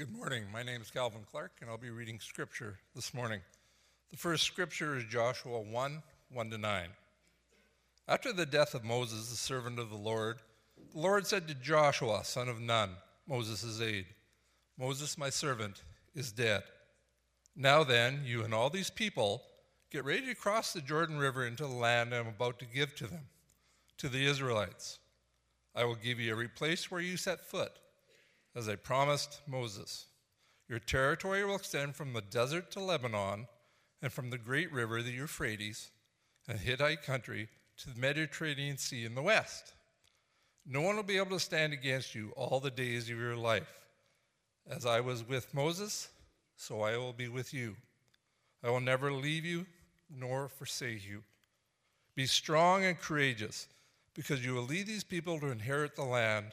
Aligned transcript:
Good 0.00 0.16
morning. 0.16 0.44
My 0.50 0.62
name 0.62 0.80
is 0.80 0.90
Calvin 0.90 1.26
Clark, 1.30 1.52
and 1.60 1.68
I'll 1.68 1.76
be 1.76 1.90
reading 1.90 2.18
scripture 2.20 2.78
this 2.94 3.12
morning. 3.12 3.42
The 4.10 4.16
first 4.16 4.44
scripture 4.44 4.96
is 4.96 5.04
Joshua 5.04 5.60
1 5.60 6.02
1 6.32 6.50
to 6.50 6.56
9. 6.56 6.88
After 8.08 8.32
the 8.32 8.46
death 8.46 8.72
of 8.72 8.82
Moses, 8.82 9.28
the 9.28 9.36
servant 9.36 9.78
of 9.78 9.90
the 9.90 9.98
Lord, 9.98 10.38
the 10.94 10.98
Lord 10.98 11.26
said 11.26 11.46
to 11.48 11.54
Joshua, 11.54 12.24
son 12.24 12.48
of 12.48 12.62
Nun, 12.62 12.92
Moses' 13.28 13.78
aide, 13.78 14.06
Moses, 14.78 15.18
my 15.18 15.28
servant, 15.28 15.82
is 16.14 16.32
dead. 16.32 16.62
Now 17.54 17.84
then, 17.84 18.22
you 18.24 18.42
and 18.42 18.54
all 18.54 18.70
these 18.70 18.88
people 18.88 19.42
get 19.92 20.06
ready 20.06 20.24
to 20.28 20.34
cross 20.34 20.72
the 20.72 20.80
Jordan 20.80 21.18
River 21.18 21.46
into 21.46 21.64
the 21.64 21.74
land 21.74 22.14
I'm 22.14 22.26
about 22.26 22.58
to 22.60 22.64
give 22.64 22.94
to 22.94 23.06
them, 23.06 23.26
to 23.98 24.08
the 24.08 24.24
Israelites. 24.24 24.98
I 25.76 25.84
will 25.84 25.94
give 25.94 26.18
you 26.18 26.32
every 26.32 26.48
place 26.48 26.90
where 26.90 27.02
you 27.02 27.18
set 27.18 27.44
foot 27.44 27.72
as 28.54 28.68
I 28.68 28.76
promised 28.76 29.40
Moses. 29.46 30.06
Your 30.68 30.78
territory 30.78 31.44
will 31.44 31.56
extend 31.56 31.96
from 31.96 32.12
the 32.12 32.20
desert 32.20 32.70
to 32.72 32.80
Lebanon 32.80 33.48
and 34.02 34.12
from 34.12 34.30
the 34.30 34.38
great 34.38 34.72
river, 34.72 35.02
the 35.02 35.10
Euphrates, 35.10 35.90
and 36.48 36.58
Hittite 36.58 37.02
country 37.02 37.48
to 37.78 37.90
the 37.90 38.00
Mediterranean 38.00 38.78
Sea 38.78 39.04
in 39.04 39.14
the 39.14 39.22
west. 39.22 39.74
No 40.66 40.80
one 40.80 40.96
will 40.96 41.02
be 41.02 41.16
able 41.16 41.30
to 41.30 41.40
stand 41.40 41.72
against 41.72 42.14
you 42.14 42.32
all 42.36 42.60
the 42.60 42.70
days 42.70 43.04
of 43.10 43.18
your 43.18 43.36
life. 43.36 43.72
As 44.68 44.86
I 44.86 45.00
was 45.00 45.26
with 45.26 45.52
Moses, 45.54 46.08
so 46.56 46.82
I 46.82 46.96
will 46.96 47.12
be 47.12 47.28
with 47.28 47.52
you. 47.54 47.76
I 48.62 48.70
will 48.70 48.80
never 48.80 49.12
leave 49.12 49.44
you 49.44 49.66
nor 50.14 50.48
forsake 50.48 51.08
you. 51.08 51.22
Be 52.14 52.26
strong 52.26 52.84
and 52.84 52.98
courageous, 52.98 53.68
because 54.14 54.44
you 54.44 54.54
will 54.54 54.64
lead 54.64 54.86
these 54.86 55.04
people 55.04 55.40
to 55.40 55.50
inherit 55.50 55.96
the 55.96 56.04
land 56.04 56.52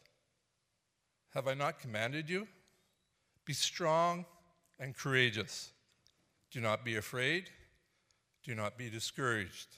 have 1.33 1.47
I 1.47 1.53
not 1.53 1.79
commanded 1.79 2.29
you? 2.29 2.47
Be 3.45 3.53
strong 3.53 4.25
and 4.79 4.95
courageous. 4.95 5.71
Do 6.51 6.59
not 6.59 6.83
be 6.83 6.95
afraid. 6.97 7.49
Do 8.43 8.55
not 8.55 8.77
be 8.77 8.89
discouraged. 8.89 9.77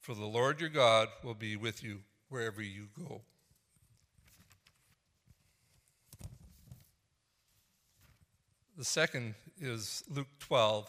For 0.00 0.14
the 0.14 0.24
Lord 0.24 0.60
your 0.60 0.70
God 0.70 1.08
will 1.22 1.34
be 1.34 1.56
with 1.56 1.82
you 1.82 2.00
wherever 2.28 2.62
you 2.62 2.88
go. 2.98 3.22
The 8.76 8.84
second 8.84 9.34
is 9.60 10.04
Luke 10.08 10.28
12, 10.38 10.88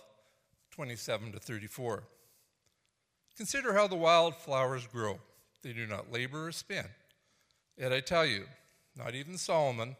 27 0.69 1.31
to 1.31 1.39
34. 1.39 2.03
Consider 3.35 3.73
how 3.73 3.87
the 3.87 3.95
wild 3.95 4.35
flowers 4.35 4.85
grow. 4.85 5.19
They 5.63 5.73
do 5.73 5.87
not 5.87 6.11
labor 6.11 6.47
or 6.47 6.51
spin. 6.51 6.85
Yet 7.77 7.91
I 7.91 7.99
tell 7.99 8.25
you, 8.25 8.45
not 8.99 9.15
even 9.15 9.37
Solomon, 9.37 9.95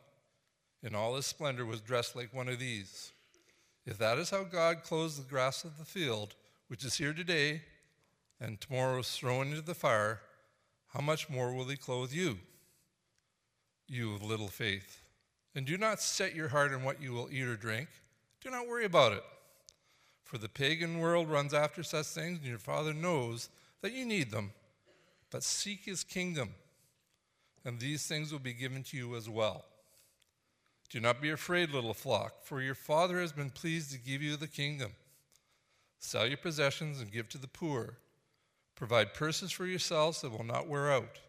in 0.83 0.93
all 0.93 1.15
his 1.15 1.25
splendor, 1.25 1.65
was 1.65 1.79
dressed 1.79 2.15
like 2.15 2.33
one 2.33 2.49
of 2.49 2.59
these. 2.59 3.13
If 3.85 3.97
that 3.97 4.17
is 4.17 4.29
how 4.29 4.43
God 4.43 4.83
clothes 4.83 5.17
the 5.17 5.23
grass 5.23 5.63
of 5.63 5.77
the 5.77 5.85
field, 5.85 6.35
which 6.67 6.83
is 6.83 6.97
here 6.97 7.13
today 7.13 7.61
and 8.41 8.59
tomorrow 8.59 8.99
is 8.99 9.09
thrown 9.09 9.47
into 9.47 9.61
the 9.61 9.73
fire, 9.73 10.19
how 10.93 10.99
much 10.99 11.29
more 11.29 11.53
will 11.53 11.65
he 11.65 11.77
clothe 11.77 12.11
you, 12.11 12.39
you 13.87 14.13
of 14.13 14.21
little 14.21 14.49
faith? 14.49 15.01
And 15.55 15.65
do 15.65 15.77
not 15.77 16.01
set 16.01 16.35
your 16.35 16.49
heart 16.49 16.73
on 16.73 16.83
what 16.83 17.01
you 17.01 17.13
will 17.13 17.29
eat 17.31 17.43
or 17.43 17.55
drink. 17.55 17.87
Do 18.41 18.49
not 18.49 18.67
worry 18.67 18.85
about 18.85 19.13
it. 19.13 19.23
For 20.23 20.37
the 20.37 20.49
pagan 20.49 20.99
world 20.99 21.29
runs 21.29 21.53
after 21.53 21.83
such 21.83 22.05
things, 22.07 22.39
and 22.39 22.47
your 22.47 22.59
Father 22.59 22.93
knows 22.93 23.49
that 23.81 23.93
you 23.93 24.05
need 24.05 24.29
them. 24.29 24.51
But 25.31 25.43
seek 25.43 25.85
his 25.85 26.03
kingdom 26.03 26.49
and 27.65 27.79
these 27.79 28.07
things 28.07 28.31
will 28.31 28.39
be 28.39 28.53
given 28.53 28.83
to 28.83 28.97
you 28.97 29.15
as 29.15 29.29
well. 29.29 29.65
Do 30.89 30.99
not 30.99 31.21
be 31.21 31.29
afraid, 31.29 31.69
little 31.69 31.93
flock, 31.93 32.43
for 32.43 32.61
your 32.61 32.75
Father 32.75 33.19
has 33.19 33.31
been 33.31 33.51
pleased 33.51 33.91
to 33.91 33.99
give 33.99 34.23
you 34.23 34.35
the 34.35 34.47
kingdom. 34.47 34.91
Sell 35.99 36.25
your 36.25 36.37
possessions 36.37 36.99
and 36.99 37.11
give 37.11 37.29
to 37.29 37.37
the 37.37 37.47
poor. 37.47 37.97
Provide 38.75 39.13
purses 39.13 39.51
for 39.51 39.65
yourselves 39.65 40.21
that 40.21 40.31
will 40.31 40.45
not 40.45 40.67
wear 40.67 40.91
out, 40.91 41.19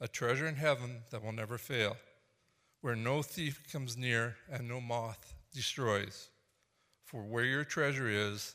a 0.00 0.06
treasure 0.06 0.46
in 0.46 0.56
heaven 0.56 1.02
that 1.10 1.24
will 1.24 1.32
never 1.32 1.58
fail, 1.58 1.96
where 2.82 2.94
no 2.94 3.22
thief 3.22 3.62
comes 3.72 3.96
near 3.96 4.36
and 4.50 4.68
no 4.68 4.80
moth 4.80 5.34
destroys. 5.52 6.28
For 7.04 7.22
where 7.22 7.44
your 7.44 7.64
treasure 7.64 8.08
is, 8.08 8.54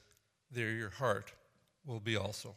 there 0.52 0.72
your 0.72 0.92
heart 0.92 1.34
will 1.86 2.00
be 2.00 2.16
also. 2.16 2.56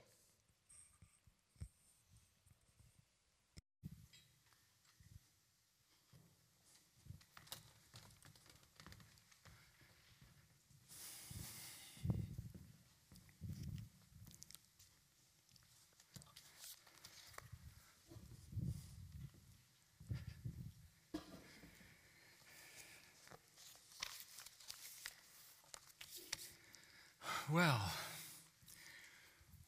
Well, 27.54 27.80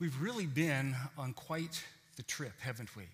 we've 0.00 0.20
really 0.20 0.47
been 0.47 0.97
on 1.16 1.34
quite 1.34 1.84
the 2.16 2.24
trip, 2.24 2.54
haven't 2.58 2.97
we? 2.97 3.04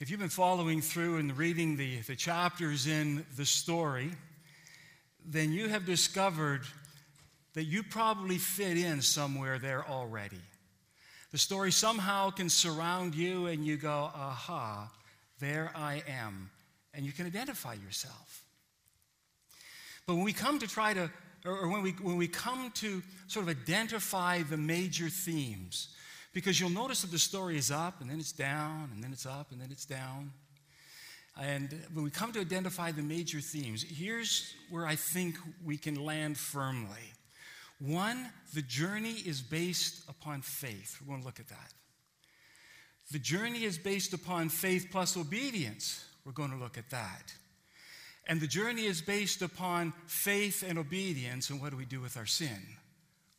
If 0.00 0.08
you've 0.08 0.18
been 0.18 0.30
following 0.30 0.80
through 0.80 1.18
and 1.18 1.36
reading 1.36 1.76
the, 1.76 1.98
the 1.98 2.16
chapters 2.16 2.86
in 2.86 3.26
the 3.36 3.44
story, 3.44 4.10
then 5.26 5.52
you 5.52 5.68
have 5.68 5.84
discovered 5.84 6.62
that 7.52 7.64
you 7.64 7.82
probably 7.82 8.38
fit 8.38 8.78
in 8.78 9.02
somewhere 9.02 9.58
there 9.58 9.86
already. 9.86 10.40
The 11.30 11.36
story 11.36 11.70
somehow 11.70 12.30
can 12.30 12.48
surround 12.48 13.14
you, 13.14 13.48
and 13.48 13.62
you 13.62 13.76
go, 13.76 14.10
aha, 14.14 14.90
there 15.38 15.70
I 15.74 16.02
am. 16.08 16.48
And 16.94 17.04
you 17.04 17.12
can 17.12 17.26
identify 17.26 17.74
yourself. 17.74 18.42
But 20.06 20.14
when 20.14 20.24
we 20.24 20.32
come 20.32 20.60
to 20.60 20.66
try 20.66 20.94
to 20.94 21.10
or 21.44 21.68
when 21.68 21.82
we, 21.82 21.90
when 21.92 22.16
we 22.16 22.28
come 22.28 22.70
to 22.74 23.02
sort 23.26 23.48
of 23.48 23.56
identify 23.56 24.42
the 24.42 24.56
major 24.56 25.08
themes, 25.08 25.88
because 26.32 26.60
you'll 26.60 26.70
notice 26.70 27.02
that 27.02 27.10
the 27.10 27.18
story 27.18 27.56
is 27.56 27.70
up 27.70 28.00
and 28.00 28.08
then 28.08 28.18
it's 28.18 28.32
down 28.32 28.90
and 28.94 29.02
then 29.02 29.12
it's 29.12 29.26
up 29.26 29.52
and 29.52 29.60
then 29.60 29.70
it's 29.70 29.84
down. 29.84 30.32
And 31.40 31.74
when 31.94 32.04
we 32.04 32.10
come 32.10 32.32
to 32.32 32.40
identify 32.40 32.92
the 32.92 33.02
major 33.02 33.40
themes, 33.40 33.82
here's 33.82 34.54
where 34.70 34.86
I 34.86 34.96
think 34.96 35.36
we 35.64 35.78
can 35.78 36.04
land 36.04 36.36
firmly. 36.36 37.12
One, 37.80 38.30
the 38.54 38.62
journey 38.62 39.14
is 39.14 39.40
based 39.40 40.08
upon 40.08 40.42
faith. 40.42 40.98
We're 41.00 41.08
going 41.08 41.20
to 41.20 41.26
look 41.26 41.40
at 41.40 41.48
that. 41.48 41.72
The 43.10 43.18
journey 43.18 43.64
is 43.64 43.78
based 43.78 44.12
upon 44.12 44.48
faith 44.50 44.88
plus 44.90 45.16
obedience. 45.16 46.04
We're 46.24 46.32
going 46.32 46.50
to 46.50 46.56
look 46.56 46.78
at 46.78 46.90
that. 46.90 47.34
And 48.26 48.40
the 48.40 48.46
journey 48.46 48.84
is 48.86 49.02
based 49.02 49.42
upon 49.42 49.92
faith 50.06 50.64
and 50.66 50.78
obedience. 50.78 51.50
And 51.50 51.60
what 51.60 51.70
do 51.70 51.76
we 51.76 51.84
do 51.84 52.00
with 52.00 52.16
our 52.16 52.26
sin? 52.26 52.58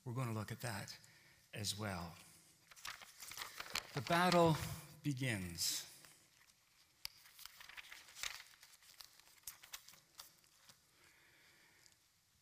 We're 0.06 0.14
going 0.14 0.28
to 0.28 0.38
look 0.38 0.52
at 0.52 0.62
that 0.62 0.94
as 1.54 1.80
well. 1.80 2.14
The 3.94 4.02
battle 4.02 4.58
begins. 5.04 5.84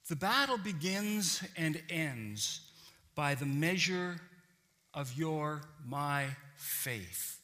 The 0.10 0.16
battle 0.16 0.58
begins 0.58 1.44
and 1.56 1.82
ends 1.90 2.62
by 3.16 3.36
the 3.36 3.46
measure 3.46 4.20
of 4.94 5.14
your, 5.18 5.62
my 5.88 6.26
faith. 6.56 7.41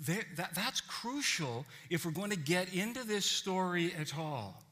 That, 0.00 0.54
that's 0.54 0.80
crucial 0.82 1.64
if 1.88 2.04
we're 2.04 2.12
going 2.12 2.30
to 2.30 2.36
get 2.36 2.74
into 2.74 3.04
this 3.04 3.24
story 3.24 3.92
at 3.98 4.16
all. 4.16 4.62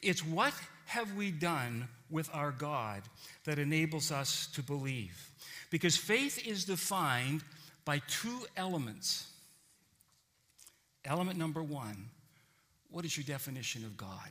It's 0.00 0.24
what 0.24 0.54
have 0.86 1.14
we 1.14 1.30
done 1.30 1.88
with 2.10 2.30
our 2.32 2.52
God 2.52 3.02
that 3.44 3.58
enables 3.58 4.10
us 4.10 4.48
to 4.54 4.62
believe? 4.62 5.30
Because 5.70 5.96
faith 5.96 6.46
is 6.46 6.64
defined 6.64 7.42
by 7.84 8.00
two 8.08 8.40
elements. 8.56 9.28
Element 11.04 11.38
number 11.38 11.62
one 11.62 12.08
what 12.90 13.06
is 13.06 13.16
your 13.16 13.24
definition 13.24 13.84
of 13.84 13.96
God? 13.96 14.30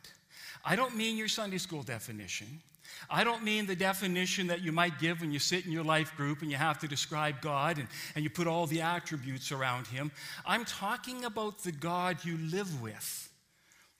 I 0.63 0.75
don't 0.75 0.95
mean 0.95 1.17
your 1.17 1.27
Sunday 1.27 1.57
school 1.57 1.81
definition. 1.81 2.61
I 3.09 3.23
don't 3.23 3.43
mean 3.43 3.65
the 3.65 3.75
definition 3.75 4.47
that 4.47 4.61
you 4.61 4.71
might 4.71 4.99
give 4.99 5.21
when 5.21 5.31
you 5.31 5.39
sit 5.39 5.65
in 5.65 5.71
your 5.71 5.83
life 5.83 6.15
group 6.15 6.41
and 6.41 6.49
you 6.49 6.57
have 6.57 6.79
to 6.79 6.87
describe 6.87 7.41
God 7.41 7.77
and, 7.77 7.87
and 8.15 8.23
you 8.23 8.29
put 8.29 8.47
all 8.47 8.67
the 8.67 8.81
attributes 8.81 9.51
around 9.51 9.87
Him. 9.87 10.11
I'm 10.45 10.65
talking 10.65 11.25
about 11.25 11.63
the 11.63 11.71
God 11.71 12.23
you 12.23 12.37
live 12.37 12.81
with, 12.81 13.29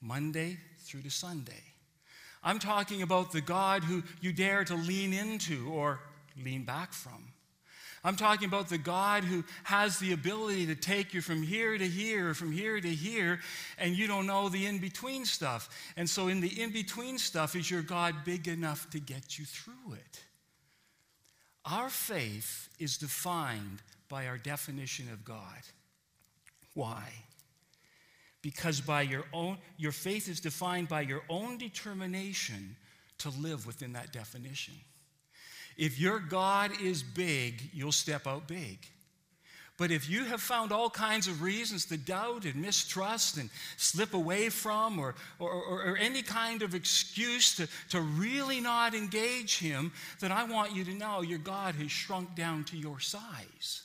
Monday 0.02 0.58
through 0.80 1.02
to 1.02 1.12
Sunday. 1.12 1.64
I'm 2.44 2.60
talking 2.60 3.02
about 3.02 3.32
the 3.32 3.42
God 3.42 3.84
who 3.84 4.04
you 4.20 4.34
dare 4.34 4.64
to 4.66 4.76
lean 4.76 5.14
into 5.14 5.70
or 5.72 6.00
lean 6.44 6.64
back 6.64 6.94
from. 6.94 7.32
I'm 8.04 8.16
talking 8.16 8.48
about 8.48 8.68
the 8.68 8.80
God 8.80 9.24
who 9.24 9.44
has 9.64 10.00
the 10.00 10.14
ability 10.14 10.66
to 10.68 10.76
take 10.76 11.14
you 11.14 11.22
from 11.22 11.44
here 11.44 11.78
to 11.78 11.88
here, 11.88 12.34
from 12.34 12.52
here 12.52 12.82
to 12.82 12.90
here, 12.90 13.40
and 13.78 13.96
you 13.96 14.08
don't 14.08 14.26
know 14.26 14.50
the 14.50 14.66
in 14.66 14.80
between 14.80 15.24
stuff. 15.26 15.70
And 15.96 16.10
so, 16.10 16.28
in 16.28 16.42
the 16.42 16.62
in 16.62 16.72
between 16.72 17.20
stuff, 17.20 17.56
is 17.56 17.70
your 17.70 17.84
God 17.84 18.16
big 18.26 18.48
enough 18.48 18.90
to 18.92 19.00
get 19.00 19.38
you 19.38 19.46
through 19.46 19.94
it? 19.94 20.24
Our 21.64 21.90
faith 21.90 22.70
is 22.80 22.98
defined 22.98 23.84
by 24.10 24.26
our 24.26 24.38
definition 24.38 25.08
of 25.14 25.24
God. 25.24 25.62
Why? 26.74 27.08
Because 28.42 28.82
by 28.82 29.04
your 29.04 29.26
own, 29.32 29.60
your 29.78 29.92
faith 29.92 30.28
is 30.28 30.40
defined 30.40 30.88
by 30.88 31.02
your 31.02 31.22
own 31.30 31.60
determination 31.60 32.76
to 33.20 33.30
live 33.30 33.68
within 33.68 33.94
that 33.94 34.12
definition. 34.12 34.74
If 35.78 36.00
your 36.00 36.20
God 36.20 36.72
is 36.82 37.04
big, 37.04 37.70
you'll 37.74 37.92
step 37.92 38.28
out 38.28 38.48
big. 38.48 38.80
But 39.82 39.90
if 39.90 40.08
you 40.08 40.26
have 40.26 40.42
found 40.42 40.72
all 40.72 40.92
kinds 40.92 41.28
of 41.28 41.42
reasons 41.42 41.86
to 41.86 41.98
doubt 41.98 42.46
and 42.46 42.56
mistrust 42.56 43.38
and 43.38 43.50
slip 43.78 44.14
away 44.14 44.50
from, 44.50 45.00
or, 45.00 45.16
or, 45.40 45.50
or, 45.50 45.98
any 45.98 46.22
kind 46.22 46.62
of 46.62 46.76
excuse 46.76 47.56
to, 47.56 47.68
to 47.90 48.00
really 48.00 48.62
not 48.62 48.94
engage 48.94 49.58
Him, 49.58 49.92
then 50.20 50.32
I 50.32 50.44
want 50.44 50.76
you 50.76 50.84
to 50.84 50.94
know 50.94 51.22
your 51.22 51.40
God 51.40 51.74
has 51.74 51.90
shrunk 51.90 52.36
down 52.36 52.64
to 52.66 52.78
your 52.78 53.00
size. 53.00 53.82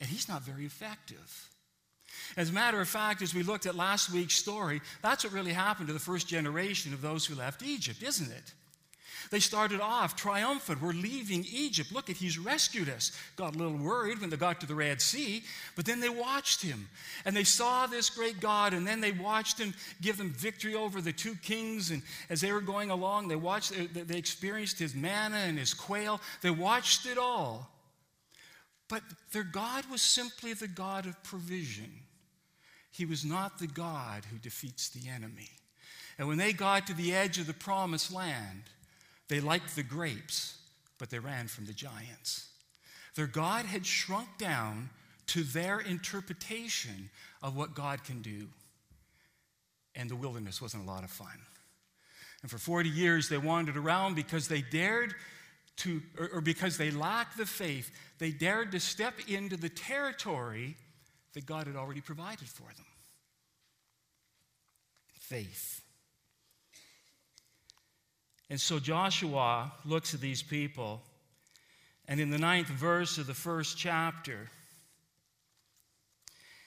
And 0.00 0.08
He's 0.08 0.28
not 0.28 0.42
very 0.42 0.66
effective. 0.66 1.48
As 2.36 2.50
a 2.50 2.52
matter 2.52 2.80
of 2.80 2.88
fact, 2.88 3.22
as 3.22 3.32
we 3.32 3.44
looked 3.44 3.66
at 3.66 3.76
last 3.76 4.10
week's 4.10 4.34
story, 4.34 4.80
that's 5.02 5.22
what 5.22 5.32
really 5.32 5.52
happened 5.52 5.86
to 5.86 5.92
the 5.92 6.00
first 6.00 6.26
generation 6.26 6.92
of 6.92 7.00
those 7.00 7.24
who 7.24 7.36
left 7.36 7.62
Egypt, 7.62 8.02
isn't 8.02 8.32
it? 8.32 8.54
They 9.32 9.40
started 9.40 9.80
off 9.80 10.14
triumphant. 10.14 10.82
We're 10.82 10.92
leaving 10.92 11.46
Egypt. 11.50 11.90
Look 11.90 12.10
at 12.10 12.16
he's 12.16 12.38
rescued 12.38 12.90
us. 12.90 13.12
Got 13.36 13.54
a 13.54 13.58
little 13.58 13.78
worried 13.78 14.20
when 14.20 14.28
they 14.28 14.36
got 14.36 14.60
to 14.60 14.66
the 14.66 14.74
Red 14.74 15.00
Sea, 15.00 15.42
but 15.74 15.86
then 15.86 16.00
they 16.00 16.10
watched 16.10 16.60
him 16.60 16.86
and 17.24 17.34
they 17.34 17.42
saw 17.42 17.86
this 17.86 18.10
great 18.10 18.40
God, 18.40 18.74
and 18.74 18.86
then 18.86 19.00
they 19.00 19.10
watched 19.10 19.58
him 19.58 19.72
give 20.02 20.18
them 20.18 20.34
victory 20.34 20.74
over 20.74 21.00
the 21.00 21.14
two 21.14 21.34
kings. 21.36 21.90
And 21.90 22.02
as 22.28 22.42
they 22.42 22.52
were 22.52 22.60
going 22.60 22.90
along, 22.90 23.28
they 23.28 23.36
watched, 23.36 23.72
they 23.94 24.18
experienced 24.18 24.78
his 24.78 24.94
manna 24.94 25.38
and 25.38 25.58
his 25.58 25.72
quail. 25.72 26.20
They 26.42 26.50
watched 26.50 27.06
it 27.06 27.16
all. 27.16 27.70
But 28.86 29.02
their 29.32 29.44
God 29.44 29.86
was 29.90 30.02
simply 30.02 30.52
the 30.52 30.68
God 30.68 31.06
of 31.06 31.24
provision. 31.24 31.90
He 32.90 33.06
was 33.06 33.24
not 33.24 33.58
the 33.58 33.66
God 33.66 34.26
who 34.30 34.36
defeats 34.36 34.90
the 34.90 35.08
enemy. 35.08 35.48
And 36.18 36.28
when 36.28 36.36
they 36.36 36.52
got 36.52 36.86
to 36.88 36.92
the 36.92 37.14
edge 37.14 37.38
of 37.38 37.46
the 37.46 37.54
promised 37.54 38.12
land, 38.12 38.64
they 39.28 39.40
liked 39.40 39.74
the 39.76 39.82
grapes, 39.82 40.58
but 40.98 41.10
they 41.10 41.18
ran 41.18 41.48
from 41.48 41.66
the 41.66 41.72
giants. 41.72 42.48
Their 43.14 43.26
God 43.26 43.66
had 43.66 43.84
shrunk 43.84 44.38
down 44.38 44.90
to 45.28 45.42
their 45.42 45.80
interpretation 45.80 47.10
of 47.42 47.56
what 47.56 47.74
God 47.74 48.04
can 48.04 48.22
do. 48.22 48.48
And 49.94 50.08
the 50.08 50.16
wilderness 50.16 50.60
wasn't 50.60 50.84
a 50.84 50.86
lot 50.86 51.04
of 51.04 51.10
fun. 51.10 51.38
And 52.42 52.50
for 52.50 52.58
40 52.58 52.88
years, 52.88 53.28
they 53.28 53.38
wandered 53.38 53.76
around 53.76 54.16
because 54.16 54.48
they 54.48 54.62
dared 54.62 55.14
to, 55.76 56.02
or, 56.18 56.28
or 56.34 56.40
because 56.40 56.76
they 56.76 56.90
lacked 56.90 57.36
the 57.36 57.46
faith, 57.46 57.90
they 58.18 58.30
dared 58.30 58.72
to 58.72 58.80
step 58.80 59.14
into 59.28 59.56
the 59.56 59.68
territory 59.68 60.76
that 61.34 61.46
God 61.46 61.66
had 61.66 61.76
already 61.76 62.00
provided 62.00 62.48
for 62.48 62.68
them. 62.76 62.86
Faith. 65.18 65.81
And 68.52 68.60
so 68.60 68.78
Joshua 68.78 69.72
looks 69.86 70.12
at 70.12 70.20
these 70.20 70.42
people, 70.42 71.00
and 72.06 72.20
in 72.20 72.28
the 72.28 72.36
ninth 72.36 72.66
verse 72.66 73.16
of 73.16 73.26
the 73.26 73.32
first 73.32 73.78
chapter, 73.78 74.50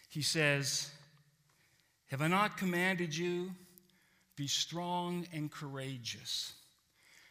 he 0.09 0.23
says, 0.23 0.89
Have 2.07 2.23
I 2.23 2.27
not 2.27 2.57
commanded 2.57 3.15
you? 3.15 3.51
Be 4.35 4.47
strong 4.47 5.27
and 5.31 5.51
courageous. 5.51 6.53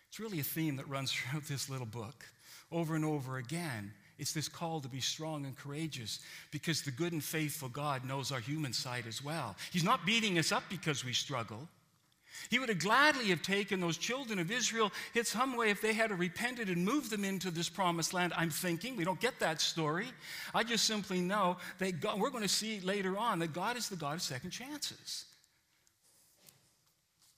It's 0.09 0.21
really 0.21 0.39
a 0.39 0.45
theme 0.45 0.77
that 0.77 0.89
runs 0.89 1.11
throughout 1.13 1.49
this 1.49 1.69
little 1.69 1.85
book 1.85 2.25
over 2.71 2.95
and 2.95 3.05
over 3.05 3.39
again. 3.39 3.93
It's 4.21 4.33
this 4.33 4.47
call 4.47 4.81
to 4.83 4.89
be 4.89 5.01
strong 5.01 5.47
and 5.47 5.57
courageous 5.57 6.21
because 6.53 6.83
the 6.83 6.93
good 6.93 7.13
and 7.13 7.25
faithful 7.25 7.71
God 7.71 8.05
knows 8.05 8.31
our 8.31 8.39
human 8.39 8.73
side 8.73 9.07
as 9.09 9.21
well. 9.21 9.57
He's 9.73 9.83
not 9.83 10.07
beating 10.07 10.39
us 10.39 10.53
up 10.53 10.63
because 10.71 11.05
we 11.05 11.13
struggle. 11.13 11.69
He 12.51 12.59
would 12.59 12.69
have 12.69 12.79
gladly 12.79 13.27
have 13.27 13.43
taken 13.43 13.81
those 13.81 13.97
children 13.97 14.39
of 14.39 14.51
Israel 14.51 14.93
in 15.15 15.25
some 15.25 15.57
way 15.57 15.71
if 15.71 15.81
they 15.81 15.93
had 15.93 16.17
repented 16.17 16.69
and 16.69 16.85
moved 16.85 17.11
them 17.11 17.25
into 17.25 17.51
this 17.51 17.69
promised 17.69 18.13
land. 18.13 18.33
I'm 18.37 18.51
thinking, 18.51 18.97
we 18.97 19.05
don't 19.05 19.21
get 19.21 19.41
that 19.41 19.61
story. 19.61 20.09
I 20.55 20.65
just 20.65 20.85
simply 20.85 21.21
know 21.21 21.57
that 21.79 22.01
God, 22.01 22.19
we're 22.19 22.31
going 22.31 22.43
to 22.43 22.49
see 22.49 22.81
later 22.81 23.17
on 23.17 23.39
that 23.41 23.53
God 23.53 23.77
is 23.77 23.89
the 23.89 23.97
God 23.97 24.15
of 24.15 24.23
second 24.23 24.51
chances. 24.51 25.27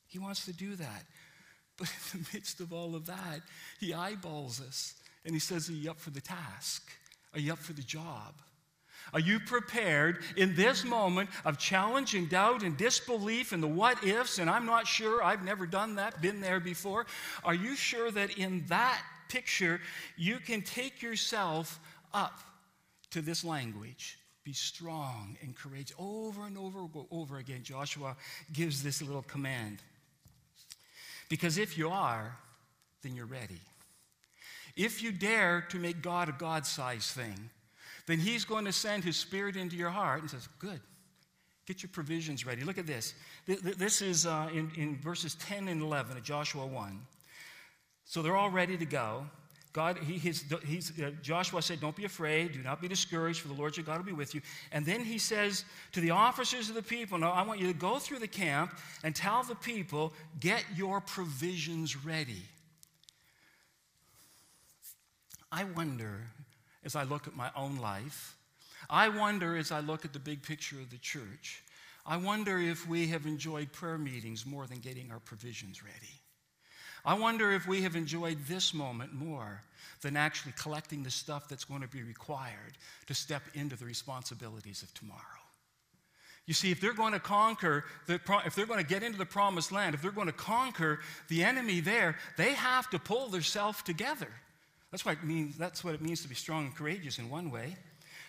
He 0.07 0.19
wants 0.19 0.45
to 0.47 0.53
do 0.53 0.77
that. 0.77 1.05
But 1.79 1.91
in 2.15 2.21
the 2.21 2.29
midst 2.33 2.61
of 2.61 2.73
all 2.73 2.95
of 2.95 3.07
that, 3.07 3.43
he 3.79 3.93
eyeballs 3.93 4.61
us 4.61 4.95
and 5.25 5.35
he 5.35 5.41
says, 5.41 5.69
Are 5.69 5.73
you 5.73 5.91
up 5.91 6.01
for 6.01 6.11
the 6.11 6.21
task? 6.21 6.91
Are 7.35 7.41
you 7.41 7.53
up 7.53 7.59
for 7.59 7.75
the 7.75 7.83
job? 7.83 8.35
Are 9.13 9.21
you 9.21 9.41
prepared 9.41 10.23
in 10.37 10.55
this 10.55 10.85
moment 10.85 11.31
of 11.45 11.59
challenge 11.59 12.15
and 12.15 12.29
doubt 12.29 12.63
and 12.63 12.77
disbelief 12.77 13.53
and 13.53 13.63
the 13.63 13.69
what 13.69 14.03
ifs, 14.05 14.39
and 14.39 14.51
I'm 14.51 14.67
not 14.67 14.87
sure, 14.87 15.23
I've 15.23 15.45
never 15.45 15.67
done 15.67 15.97
that, 15.97 16.21
been 16.21 16.41
there 16.41 16.61
before? 16.61 17.07
Are 17.45 17.55
you 17.55 17.77
sure 17.77 18.11
that 18.11 18.39
in 18.39 18.65
that 18.69 19.03
picture 19.29 19.81
you 20.17 20.39
can 20.39 20.63
take 20.63 21.03
yourself 21.03 21.79
up 22.13 22.41
to 23.11 23.21
this 23.21 23.45
language? 23.45 24.19
Be 24.45 24.53
strong 24.53 25.37
and 25.43 25.57
courageous. 25.57 25.97
Over 25.99 26.47
and 26.47 26.57
over 26.57 26.87
over 27.11 27.39
again, 27.39 27.63
Joshua 27.65 28.17
gives 28.53 28.83
this 28.83 29.03
little 29.03 29.23
command. 29.23 29.79
Because 31.29 31.59
if 31.59 31.77
you 31.77 31.91
are, 31.91 32.37
then 33.03 33.17
you're 33.17 33.27
ready. 33.27 33.61
If 34.77 35.03
you 35.03 35.11
dare 35.11 35.65
to 35.71 35.79
make 35.79 36.03
God 36.03 36.29
a 36.29 36.33
God 36.33 36.67
sized 36.67 37.11
thing, 37.11 37.51
then 38.07 38.19
He's 38.19 38.45
going 38.45 38.65
to 38.65 38.73
send 38.73 39.05
His 39.05 39.17
Spirit 39.17 39.57
into 39.57 39.77
your 39.77 39.91
heart 39.91 40.23
and 40.23 40.31
says, 40.31 40.49
Good, 40.59 40.81
get 41.67 41.83
your 41.83 41.91
provisions 41.91 42.47
ready. 42.47 42.63
Look 42.63 42.79
at 42.79 42.87
this. 42.87 43.15
This 43.47 44.03
is 44.03 44.27
uh, 44.27 44.49
in, 44.53 44.71
in 44.77 44.97
verses 44.97 45.35
10 45.37 45.69
and 45.69 45.83
11 45.83 46.17
of 46.17 46.23
Joshua 46.23 46.67
1. 46.67 47.01
So 48.05 48.23
they're 48.23 48.37
all 48.37 48.51
ready 48.51 48.77
to 48.77 48.87
go. 48.87 49.27
God, 49.77 49.99
he, 49.99 50.17
he's, 50.17 50.43
he's, 50.65 50.99
uh, 50.99 51.11
Joshua 51.21 51.61
said, 51.61 51.81
Don't 51.81 51.95
be 51.95 52.07
afraid, 52.07 52.53
do 52.53 52.63
not 52.63 52.81
be 52.81 52.89
discouraged, 52.89 53.41
for 53.41 53.49
the 53.49 53.55
Lord 53.55 53.77
your 53.77 53.85
God 53.85 53.99
will 53.99 54.07
be 54.07 54.13
with 54.13 54.35
you. 54.35 54.41
And 54.73 54.87
then 54.87 55.01
he 55.05 55.19
says 55.19 55.67
to 55.93 56.01
the 56.01 56.13
officers 56.13 56.71
of 56.71 56.75
the 56.75 56.83
people, 56.83 57.19
Now 57.19 57.33
I 57.33 57.43
want 57.43 57.61
you 57.61 57.67
to 57.67 57.79
go 57.79 57.99
through 57.99 58.21
the 58.21 58.27
camp 58.27 58.75
and 59.05 59.15
tell 59.15 59.43
the 59.43 59.55
people, 59.55 60.15
Get 60.41 60.65
your 60.75 61.03
provisions 61.03 61.95
ready. 62.07 62.43
I 65.53 65.65
wonder 65.65 66.23
as 66.87 66.97
I 66.97 67.03
look 67.03 67.27
at 67.27 67.37
my 67.37 67.51
own 67.55 67.77
life. 67.77 68.37
I 68.89 69.09
wonder 69.09 69.57
as 69.57 69.73
I 69.73 69.81
look 69.81 70.05
at 70.05 70.13
the 70.13 70.21
big 70.21 70.43
picture 70.43 70.77
of 70.81 70.91
the 70.91 70.99
church. 70.99 71.63
I 72.07 72.17
wonder 72.17 72.59
if 72.59 72.89
we 72.89 73.09
have 73.09 73.27
enjoyed 73.27 73.73
prayer 73.73 73.99
meetings 73.99 74.47
more 74.47 74.67
than 74.69 74.79
getting 74.79 75.11
our 75.11 75.19
provisions 75.19 75.83
ready. 75.83 76.21
I 77.05 77.15
wonder 77.15 77.51
if 77.51 77.67
we 77.67 77.83
have 77.83 77.97
enjoyed 77.97 78.39
this 78.47 78.73
moment 78.73 79.13
more 79.13 79.63
than 80.03 80.17
actually 80.17 80.53
collecting 80.53 81.03
the 81.03 81.11
stuff 81.11 81.49
that's 81.49 81.65
going 81.65 81.83
to 81.83 81.89
be 81.89 82.03
required 82.03 82.79
to 83.07 83.15
step 83.15 83.43
into 83.55 83.77
the 83.77 83.85
responsibilities 83.85 84.83
of 84.83 84.95
tomorrow. 84.95 85.21
You 86.47 86.55
see, 86.55 86.71
if 86.71 86.81
they're 86.81 86.95
going 86.95 87.13
to 87.13 87.19
conquer, 87.19 87.85
the, 88.07 88.21
if 88.45 88.55
they're 88.55 88.67
going 88.67 88.83
to 88.83 88.87
get 88.87 89.03
into 89.03 89.19
the 89.19 89.27
promised 89.27 89.73
land, 89.73 89.97
if 89.97 90.03
they're 90.03 90.13
going 90.13 90.29
to 90.29 90.33
conquer 90.33 91.01
the 91.29 91.43
enemy 91.43 91.81
there, 91.81 92.17
they 92.37 92.53
have 92.53 92.89
to 92.91 93.01
pull 93.01 93.29
themselves 93.29 93.83
together. 93.83 94.29
That's 94.97 95.05
what, 95.05 95.19
it 95.19 95.25
means, 95.25 95.59
that's 95.59 95.85
what 95.85 95.95
it 95.95 96.01
means 96.01 96.23
to 96.23 96.29
be 96.29 96.35
strong 96.35 96.65
and 96.65 96.75
courageous 96.75 97.19
in 97.19 97.29
one 97.29 97.51
way. 97.51 97.77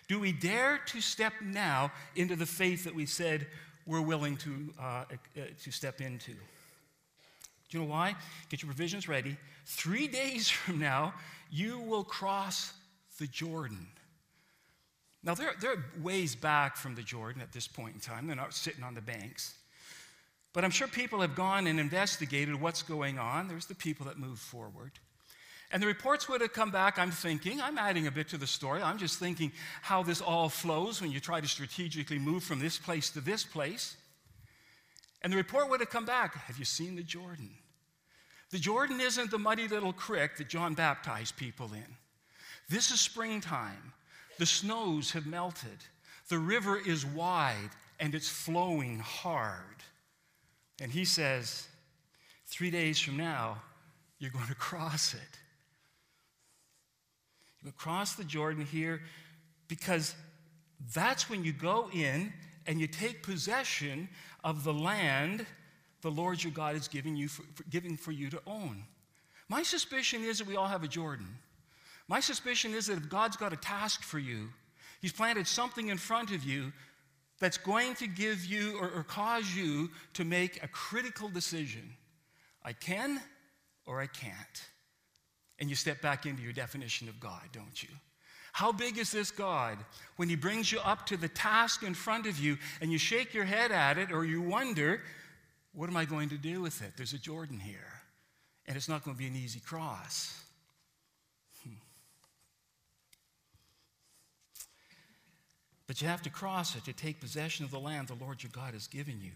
Do 0.10 0.20
we 0.20 0.34
dare 0.34 0.82
to 0.88 1.00
step 1.00 1.32
now 1.42 1.94
into 2.18 2.36
the 2.36 2.46
faith 2.46 2.84
that 2.84 2.94
we 2.94 3.06
said 3.06 3.48
we're 3.86 4.02
willing 4.02 4.36
to, 4.36 4.74
uh, 4.78 4.84
uh, 4.84 5.06
to 5.64 5.72
step 5.72 6.02
into? 6.02 6.34
Do 6.34 6.38
you 7.70 7.80
know 7.80 7.86
why? 7.86 8.16
Get 8.50 8.62
your 8.62 8.68
provisions 8.68 9.08
ready. 9.08 9.38
Three 9.64 10.08
days 10.10 10.50
from 10.50 10.78
now, 10.78 11.14
you 11.50 11.80
will 11.80 12.04
cross 12.04 12.74
the 13.18 13.28
Jordan. 13.28 13.88
Now, 15.24 15.36
they're, 15.36 15.56
they're 15.62 15.86
ways 16.02 16.36
back 16.36 16.76
from 16.76 16.96
the 16.96 17.02
Jordan 17.02 17.42
at 17.42 17.54
this 17.54 17.66
point 17.66 17.94
in 17.94 18.02
time. 18.02 18.28
They're 18.28 18.36
not 18.36 18.54
sitting 18.54 18.84
on 18.84 18.94
the 18.94 19.00
banks. 19.00 19.56
But 20.52 20.66
I'm 20.66 20.72
sure 20.72 20.90
people 20.90 21.22
have 21.22 21.34
gone 21.34 21.66
and 21.66 21.80
investigated 21.80 22.60
what's 22.60 22.82
going 22.82 23.20
on. 23.20 23.48
There's 23.48 23.68
the 23.68 23.76
people 23.76 24.06
that 24.08 24.20
move 24.20 24.38
forward. 24.38 24.92
And 25.72 25.84
the 25.84 25.88
reports 25.88 26.30
would 26.30 26.40
have 26.42 26.54
come 26.54 26.72
back, 26.72 26.98
I'm 26.98 27.12
thinking, 27.12 27.60
I'm 27.60 27.78
adding 27.78 28.08
a 28.08 28.12
bit 28.12 28.30
to 28.30 28.38
the 28.38 28.48
story. 28.48 28.82
I'm 28.82 28.98
just 28.98 29.20
thinking 29.20 29.52
how 29.82 30.02
this 30.02 30.22
all 30.22 30.48
flows 30.48 31.02
when 31.02 31.12
you 31.12 31.20
try 31.20 31.42
to 31.42 31.48
strategically 31.48 32.20
move 32.20 32.44
from 32.44 32.60
this 32.60 32.78
place 32.78 33.10
to 33.12 33.22
this 33.22 33.44
place. 33.44 33.98
And 35.22 35.34
the 35.34 35.38
report 35.38 35.70
would 35.70 35.82
have 35.82 35.90
come 35.90 36.06
back 36.06 36.36
Have 36.36 36.58
you 36.58 36.66
seen 36.66 36.96
the 36.96 37.04
Jordan? 37.04 37.50
The 38.50 38.60
Jordan 38.60 39.02
isn't 39.02 39.30
the 39.30 39.38
muddy 39.38 39.68
little 39.68 39.92
creek 39.92 40.38
that 40.38 40.48
John 40.48 40.74
baptized 40.74 41.36
people 41.36 41.74
in. 41.74 41.98
This 42.70 42.92
is 42.92 43.02
springtime. 43.02 43.94
The 44.40 44.46
snows 44.46 45.12
have 45.12 45.26
melted. 45.26 45.80
The 46.30 46.38
river 46.38 46.78
is 46.78 47.06
wide 47.06 47.72
and 48.00 48.16
it's 48.16 48.30
flowing 48.30 49.00
hard. 49.00 49.84
And 50.82 50.92
he 50.92 51.04
says, 51.04 51.68
Three 52.46 52.72
days 52.72 52.98
from 53.00 53.18
now, 53.18 53.62
you're 54.20 54.32
going 54.32 54.48
to 54.48 54.56
cross 54.56 55.14
it. 55.14 55.40
You 57.64 57.72
cross 57.72 58.16
the 58.16 58.24
Jordan 58.24 58.66
here 58.66 59.02
because 59.68 60.16
that's 60.94 61.30
when 61.30 61.44
you 61.44 61.54
go 61.54 61.90
in 61.94 62.32
and 62.66 62.80
you 62.80 62.88
take 62.88 63.24
possession 63.24 64.10
of 64.44 64.64
the 64.64 64.74
land 64.74 65.46
the 66.02 66.12
Lord 66.12 66.44
your 66.44 66.54
God 66.54 66.76
is 66.76 66.88
giving, 66.88 67.16
you 67.16 67.28
for, 67.28 67.44
for, 67.56 67.64
giving 67.70 67.98
for 67.98 68.12
you 68.12 68.30
to 68.30 68.42
own. 68.46 68.84
My 69.50 69.64
suspicion 69.64 70.24
is 70.24 70.38
that 70.38 70.48
we 70.48 70.56
all 70.56 70.68
have 70.68 70.84
a 70.84 70.88
Jordan. 70.88 71.28
My 72.08 72.20
suspicion 72.20 72.74
is 72.74 72.88
that 72.88 72.98
if 72.98 73.10
God's 73.10 73.38
got 73.38 73.54
a 73.54 73.58
task 73.58 74.04
for 74.04 74.20
you, 74.20 74.50
He's 75.02 75.12
planted 75.12 75.48
something 75.48 75.90
in 75.90 75.98
front 75.98 76.32
of 76.32 76.44
you 76.44 76.72
that's 77.40 77.58
going 77.58 77.96
to 77.96 78.08
give 78.08 78.46
you 78.46 78.78
or, 78.80 78.90
or 78.90 79.04
cause 79.04 79.56
you 79.56 79.92
to 80.14 80.26
make 80.26 80.64
a 80.64 80.68
critical 80.68 81.30
decision. 81.30 81.94
I 82.64 82.74
can 82.74 83.22
or 83.86 84.02
I 84.02 84.08
can't. 84.08 84.34
And 85.60 85.70
you 85.70 85.76
step 85.76 86.02
back 86.02 86.26
into 86.26 86.42
your 86.42 86.54
definition 86.54 87.10
of 87.10 87.20
God, 87.20 87.42
don't 87.52 87.82
you? 87.82 87.90
How 88.54 88.72
big 88.72 88.98
is 88.98 89.12
this 89.12 89.30
God 89.30 89.78
when 90.16 90.30
He 90.30 90.36
brings 90.36 90.72
you 90.72 90.80
up 90.80 91.06
to 91.08 91.18
the 91.18 91.28
task 91.28 91.84
in 91.84 91.94
front 91.94 92.26
of 92.26 92.40
you 92.40 92.58
and 92.82 92.92
you 92.92 92.98
shake 92.98 93.34
your 93.34 93.46
head 93.46 93.72
at 93.72 93.98
it 93.98 94.12
or 94.12 94.26
you 94.26 94.42
wonder, 94.42 95.02
what 95.74 95.90
am 95.90 95.96
I 95.96 96.06
going 96.06 96.30
to 96.30 96.38
do 96.38 96.62
with 96.62 96.82
it? 96.82 96.94
There's 96.98 97.14
a 97.14 97.20
Jordan 97.20 97.60
here, 97.60 98.02
and 98.66 98.76
it's 98.76 98.90
not 98.90 99.04
going 99.04 99.16
to 99.16 99.20
be 99.20 99.28
an 99.28 99.36
easy 99.36 99.60
cross. 99.60 100.42
Hmm. 101.64 101.76
But 105.86 106.02
you 106.02 106.08
have 106.08 106.24
to 106.24 106.32
cross 106.32 106.76
it 106.76 106.84
to 106.86 106.94
take 106.94 107.22
possession 107.22 107.64
of 107.64 107.70
the 107.70 107.80
land 107.80 108.08
the 108.08 108.16
Lord 108.16 108.42
your 108.42 108.52
God 108.52 108.74
has 108.74 108.88
given 108.88 109.22
you 109.22 109.34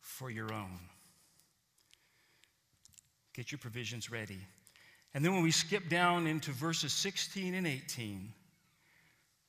for 0.00 0.30
your 0.30 0.52
own. 0.52 0.80
Get 3.34 3.52
your 3.52 3.60
provisions 3.60 4.10
ready. 4.10 4.40
And 5.14 5.24
then 5.24 5.32
when 5.32 5.42
we 5.42 5.50
skip 5.50 5.88
down 5.88 6.26
into 6.26 6.50
verses 6.50 6.92
16 6.92 7.54
and 7.54 7.66
18, 7.66 8.32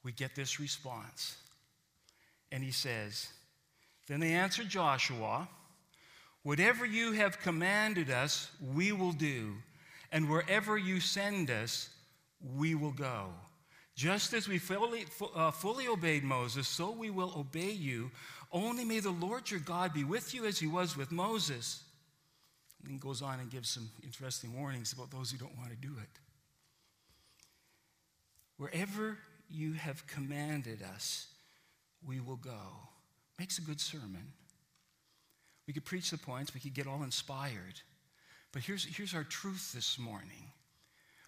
we 0.04 0.12
get 0.12 0.36
this 0.36 0.60
response. 0.60 1.36
And 2.52 2.64
he 2.64 2.72
says, 2.72 3.30
Then 4.08 4.20
they 4.20 4.34
answered 4.34 4.70
Joshua, 4.70 5.48
Whatever 6.44 6.86
you 6.86 7.12
have 7.12 7.42
commanded 7.42 8.10
us, 8.10 8.50
we 8.74 8.92
will 8.92 9.12
do, 9.12 9.54
and 10.12 10.30
wherever 10.30 10.78
you 10.78 11.00
send 11.00 11.52
us, 11.52 11.90
we 12.56 12.76
will 12.76 12.94
go. 12.94 13.28
Just 13.96 14.34
as 14.34 14.48
we 14.48 14.58
fully, 14.58 15.06
uh, 15.36 15.52
fully 15.52 15.88
obeyed 15.88 16.24
Moses, 16.24 16.68
so 16.68 16.92
we 16.92 17.10
will 17.10 17.34
obey 17.38 17.72
you. 17.72 18.10
Only 18.52 18.86
may 18.86 19.02
the 19.02 19.12
Lord 19.12 19.52
your 19.52 19.60
God 19.60 19.94
be 19.94 20.06
with 20.06 20.34
you 20.34 20.46
as 20.46 20.58
he 20.58 20.68
was 20.68 20.96
with 20.96 21.12
Moses. 21.12 21.84
And 22.84 22.92
he 22.92 22.98
goes 22.98 23.22
on 23.22 23.40
and 23.40 23.50
gives 23.50 23.70
some 23.70 23.90
interesting 24.04 24.58
warnings 24.58 24.94
about 24.94 25.12
those 25.12 25.32
who 25.32 25.38
don't 25.38 25.58
want 25.58 25.70
to 25.70 25.76
do 25.76 25.94
it. 26.02 26.10
Wherever 28.58 29.18
you 29.50 29.74
have 29.74 30.06
commanded 30.08 30.80
us, 30.96 31.28
we 32.06 32.20
will 32.20 32.38
go. 32.38 32.60
Makes 33.38 33.58
a 33.58 33.62
good 33.62 33.80
sermon. 33.80 34.34
We 35.68 35.74
could 35.74 35.86
preach 35.86 36.10
the 36.10 36.18
points, 36.18 36.54
we 36.54 36.60
could 36.60 36.74
get 36.74 36.88
all 36.88 37.04
inspired. 37.04 37.82
But 38.52 38.64
here's, 38.64 38.86
here's 38.86 39.14
our 39.14 39.24
truth 39.24 39.72
this 39.74 40.00
morning. 40.00 40.52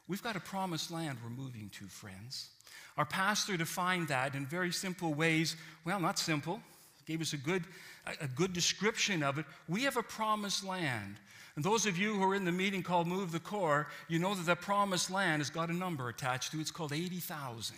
We've 0.08 0.24
got 0.24 0.36
a 0.36 0.40
promised 0.40 0.92
land 0.92 1.20
we're 1.24 1.30
moving 1.30 1.70
to, 1.80 1.86
friends. 1.86 2.50
Our 2.98 3.06
pastor 3.06 3.56
defined 3.56 4.10
that 4.10 4.36
in 4.36 4.46
very 4.46 4.72
simple 4.72 5.14
ways. 5.14 5.56
Well, 5.86 6.00
not 6.00 6.20
simple, 6.20 6.60
gave 7.06 7.22
us 7.22 7.34
a 7.34 7.38
good, 7.38 7.64
a 8.20 8.28
good 8.28 8.52
description 8.52 9.24
of 9.24 9.38
it. 9.38 9.46
We 9.70 9.84
have 9.84 9.98
a 9.98 10.04
promised 10.04 10.66
land. 10.66 11.18
And 11.56 11.66
those 11.66 11.86
of 11.86 11.98
you 11.98 12.16
who 12.16 12.24
are 12.24 12.36
in 12.36 12.46
the 12.46 12.52
meeting 12.52 12.82
called 12.82 13.08
Move 13.08 13.32
the 13.32 13.40
Core, 13.40 13.88
you 14.08 14.20
know 14.20 14.34
that 14.34 14.46
the 14.46 14.56
promised 14.56 15.12
land 15.12 15.42
has 15.42 15.50
got 15.50 15.70
a 15.70 15.74
number 15.74 16.08
attached 16.08 16.52
to 16.52 16.58
it. 16.58 16.62
It's 16.62 16.72
called 16.72 16.94
80,000. 16.94 17.76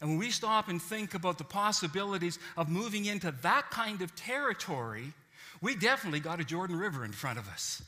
And 0.00 0.10
when 0.10 0.18
we 0.18 0.30
stop 0.30 0.68
and 0.68 0.80
think 0.80 1.14
about 1.14 1.38
the 1.38 1.44
possibilities 1.44 2.38
of 2.56 2.68
moving 2.68 3.04
into 3.04 3.32
that 3.42 3.70
kind 3.70 4.02
of 4.02 4.16
territory, 4.16 5.12
we 5.60 5.76
definitely 5.76 6.20
got 6.20 6.40
a 6.40 6.44
Jordan 6.44 6.76
River 6.76 7.04
in 7.04 7.12
front 7.12 7.38
of 7.38 7.48
us. 7.48 7.82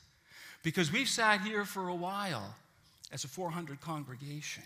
Because 0.62 0.92
we've 0.92 1.08
sat 1.08 1.40
here 1.40 1.64
for 1.64 1.88
a 1.88 1.94
while 1.94 2.54
as 3.12 3.24
a 3.24 3.28
400 3.28 3.80
congregation. 3.80 4.62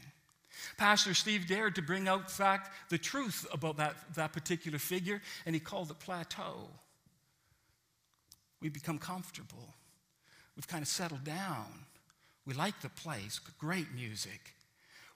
Pastor 0.76 1.14
Steve 1.14 1.46
dared 1.46 1.74
to 1.76 1.82
bring 1.82 2.08
out 2.08 2.30
fact 2.30 2.70
the 2.90 2.98
truth 2.98 3.46
about 3.52 3.76
that, 3.76 3.96
that 4.14 4.32
particular 4.32 4.78
figure, 4.78 5.22
and 5.46 5.54
he 5.54 5.60
called 5.60 5.90
it 5.90 5.98
plateau. 6.00 6.68
We've 8.60 8.72
become 8.72 8.98
comfortable. 8.98 9.74
We've 10.56 10.68
kind 10.68 10.82
of 10.82 10.88
settled 10.88 11.24
down. 11.24 11.66
We 12.44 12.54
like 12.54 12.80
the 12.80 12.88
place, 12.88 13.38
great 13.58 13.92
music. 13.94 14.54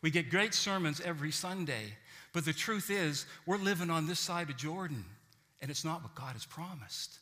We 0.02 0.10
get 0.10 0.30
great 0.30 0.54
sermons 0.54 1.00
every 1.00 1.30
Sunday. 1.30 1.94
But 2.32 2.44
the 2.44 2.52
truth 2.52 2.90
is, 2.90 3.26
we're 3.46 3.56
living 3.58 3.90
on 3.90 4.06
this 4.06 4.20
side 4.20 4.50
of 4.50 4.56
Jordan, 4.56 5.04
and 5.60 5.70
it's 5.70 5.84
not 5.84 6.02
what 6.02 6.14
God 6.14 6.32
has 6.32 6.44
promised. 6.44 7.18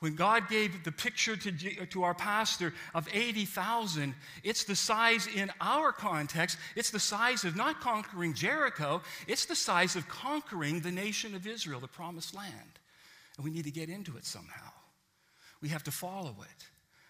When 0.00 0.16
God 0.16 0.48
gave 0.48 0.82
the 0.82 0.90
picture 0.90 1.36
to, 1.36 1.86
to 1.86 2.02
our 2.02 2.14
pastor 2.14 2.74
of 2.92 3.08
80,000, 3.12 4.16
it's 4.42 4.64
the 4.64 4.74
size 4.74 5.28
in 5.32 5.48
our 5.60 5.92
context, 5.92 6.58
it's 6.74 6.90
the 6.90 6.98
size 6.98 7.44
of 7.44 7.54
not 7.54 7.80
conquering 7.80 8.34
Jericho, 8.34 9.00
it's 9.28 9.44
the 9.44 9.54
size 9.54 9.94
of 9.94 10.08
conquering 10.08 10.80
the 10.80 10.90
nation 10.90 11.36
of 11.36 11.46
Israel, 11.46 11.78
the 11.78 11.86
promised 11.86 12.34
land. 12.34 12.80
And 13.36 13.44
we 13.44 13.52
need 13.52 13.62
to 13.62 13.70
get 13.70 13.88
into 13.88 14.16
it 14.16 14.24
somehow. 14.24 14.71
We 15.62 15.68
have 15.68 15.84
to 15.84 15.92
follow 15.92 16.34
it. 16.42 16.66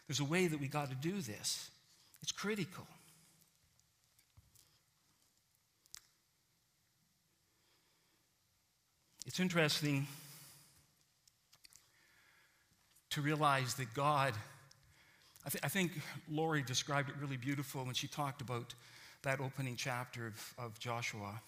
There's 0.06 0.21
a 0.21 0.25
way 0.25 0.47
that 0.47 0.61
we 0.61 0.68
got 0.68 0.90
to 0.90 0.97
do 0.97 1.21
this, 1.21 1.71
it's 2.23 2.32
critical. 2.32 2.87
It's 9.25 9.38
interesting 9.38 10.09
to 13.11 13.21
realize 13.21 13.75
that 13.75 13.94
God, 13.94 14.35
I, 15.47 15.50
th- 15.50 15.64
I, 15.64 15.68
think 15.68 15.92
Lori 16.28 16.62
described 16.62 17.09
it 17.09 17.14
really 17.21 17.37
beautiful 17.37 17.85
when 17.85 17.94
she 17.94 18.09
talked 18.09 18.40
about 18.40 18.75
that 19.23 19.40
opening 19.40 19.76
chapter 19.76 20.26
of, 20.26 20.54
of 20.59 20.78
Joshua. 20.80 21.40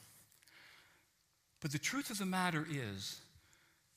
But 1.60 1.72
the 1.72 1.78
truth 1.78 2.10
of 2.10 2.18
the 2.18 2.26
matter 2.26 2.64
is, 2.70 3.20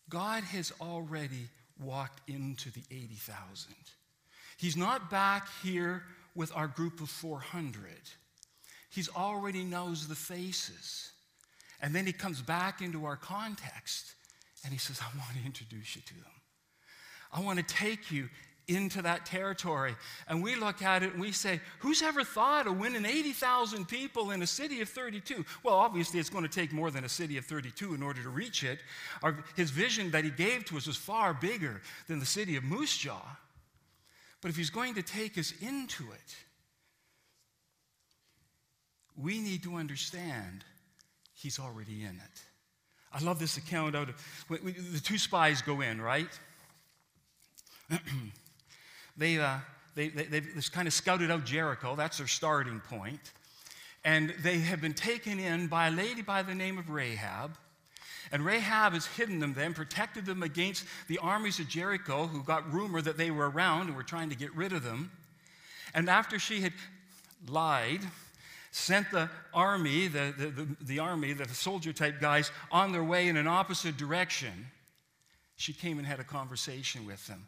God 0.09 0.43
has 0.43 0.73
already 0.81 1.49
walked 1.79 2.27
into 2.29 2.71
the 2.71 2.83
80,000. 2.91 3.73
He's 4.57 4.77
not 4.77 5.09
back 5.09 5.47
here 5.63 6.03
with 6.35 6.51
our 6.55 6.67
group 6.67 7.01
of 7.01 7.09
400. 7.09 7.91
He's 8.89 9.09
already 9.09 9.63
knows 9.63 10.07
the 10.07 10.15
faces. 10.15 11.11
And 11.81 11.93
then 11.93 12.05
he 12.05 12.13
comes 12.13 12.41
back 12.41 12.81
into 12.81 13.05
our 13.05 13.17
context 13.17 14.13
and 14.63 14.73
he 14.73 14.79
says, 14.79 14.99
I 15.01 15.17
want 15.17 15.37
to 15.39 15.45
introduce 15.45 15.95
you 15.95 16.01
to 16.01 16.13
them. 16.15 16.23
I 17.31 17.41
want 17.41 17.59
to 17.59 17.75
take 17.75 18.11
you 18.11 18.29
into 18.67 19.01
that 19.01 19.25
territory. 19.25 19.95
And 20.27 20.43
we 20.43 20.55
look 20.55 20.81
at 20.81 21.03
it 21.03 21.13
and 21.13 21.21
we 21.21 21.31
say, 21.31 21.61
Who's 21.79 22.01
ever 22.01 22.23
thought 22.23 22.67
of 22.67 22.79
winning 22.79 23.05
80,000 23.05 23.87
people 23.87 24.31
in 24.31 24.41
a 24.41 24.47
city 24.47 24.81
of 24.81 24.89
32? 24.89 25.45
Well, 25.63 25.75
obviously, 25.75 26.19
it's 26.19 26.29
going 26.29 26.43
to 26.43 26.49
take 26.49 26.73
more 26.73 26.91
than 26.91 27.03
a 27.03 27.09
city 27.09 27.37
of 27.37 27.45
32 27.45 27.93
in 27.93 28.03
order 28.03 28.21
to 28.21 28.29
reach 28.29 28.63
it. 28.63 28.79
Our, 29.23 29.37
his 29.55 29.71
vision 29.71 30.11
that 30.11 30.23
he 30.23 30.29
gave 30.29 30.65
to 30.65 30.77
us 30.77 30.87
was 30.87 30.97
far 30.97 31.33
bigger 31.33 31.81
than 32.07 32.19
the 32.19 32.25
city 32.25 32.55
of 32.55 32.63
Moose 32.63 32.97
Jaw. 32.97 33.37
But 34.41 34.49
if 34.49 34.57
he's 34.57 34.69
going 34.69 34.95
to 34.95 35.01
take 35.01 35.37
us 35.37 35.53
into 35.61 36.03
it, 36.03 36.35
we 39.15 39.39
need 39.39 39.63
to 39.63 39.75
understand 39.75 40.63
He's 41.37 41.59
already 41.59 42.01
in 42.01 42.15
it. 42.15 42.41
I 43.13 43.23
love 43.23 43.37
this 43.39 43.57
account 43.57 43.95
out 43.95 44.09
of 44.09 44.15
the 44.49 44.99
two 45.01 45.19
spies 45.19 45.61
go 45.61 45.81
in, 45.81 46.01
right? 46.01 46.27
they, 49.17 49.37
uh, 49.37 49.57
they, 49.95 50.09
they, 50.09 50.23
they've 50.23 50.71
kind 50.71 50.87
of 50.87 50.93
scouted 50.93 51.31
out 51.31 51.45
Jericho. 51.45 51.95
That's 51.95 52.17
their 52.19 52.27
starting 52.27 52.79
point. 52.79 53.31
And 54.05 54.33
they 54.41 54.59
have 54.59 54.79
been 54.79 54.93
taken 54.93 55.39
in 55.39 55.67
by 55.67 55.87
a 55.87 55.91
lady 55.91 56.21
by 56.21 56.43
the 56.43 56.55
name 56.55 56.77
of 56.77 56.89
Rahab. 56.89 57.57
And 58.31 58.45
Rahab 58.45 58.93
has 58.93 59.05
hidden 59.05 59.39
them 59.39 59.53
then, 59.53 59.73
protected 59.73 60.25
them 60.25 60.43
against 60.43 60.85
the 61.07 61.17
armies 61.17 61.59
of 61.59 61.67
Jericho, 61.67 62.27
who 62.27 62.43
got 62.43 62.71
rumor 62.71 63.01
that 63.01 63.17
they 63.17 63.31
were 63.31 63.49
around 63.49 63.87
and 63.87 63.95
were 63.95 64.03
trying 64.03 64.29
to 64.29 64.35
get 64.35 64.53
rid 64.55 64.73
of 64.73 64.83
them. 64.83 65.11
And 65.93 66.09
after 66.09 66.37
she 66.37 66.61
had 66.61 66.73
lied, 67.47 68.01
sent 68.71 69.09
the 69.11 69.29
army, 69.53 70.07
the, 70.07 70.33
the, 70.37 70.47
the, 70.47 70.67
the 70.81 70.99
army, 70.99 71.33
the 71.33 71.47
soldier 71.47 71.93
type 71.93 72.19
guys, 72.19 72.51
on 72.71 72.91
their 72.91 73.03
way 73.03 73.27
in 73.27 73.37
an 73.37 73.47
opposite 73.47 73.97
direction, 73.97 74.67
she 75.55 75.73
came 75.73 75.97
and 75.97 76.05
had 76.05 76.19
a 76.19 76.23
conversation 76.23 77.05
with 77.05 77.25
them. 77.27 77.45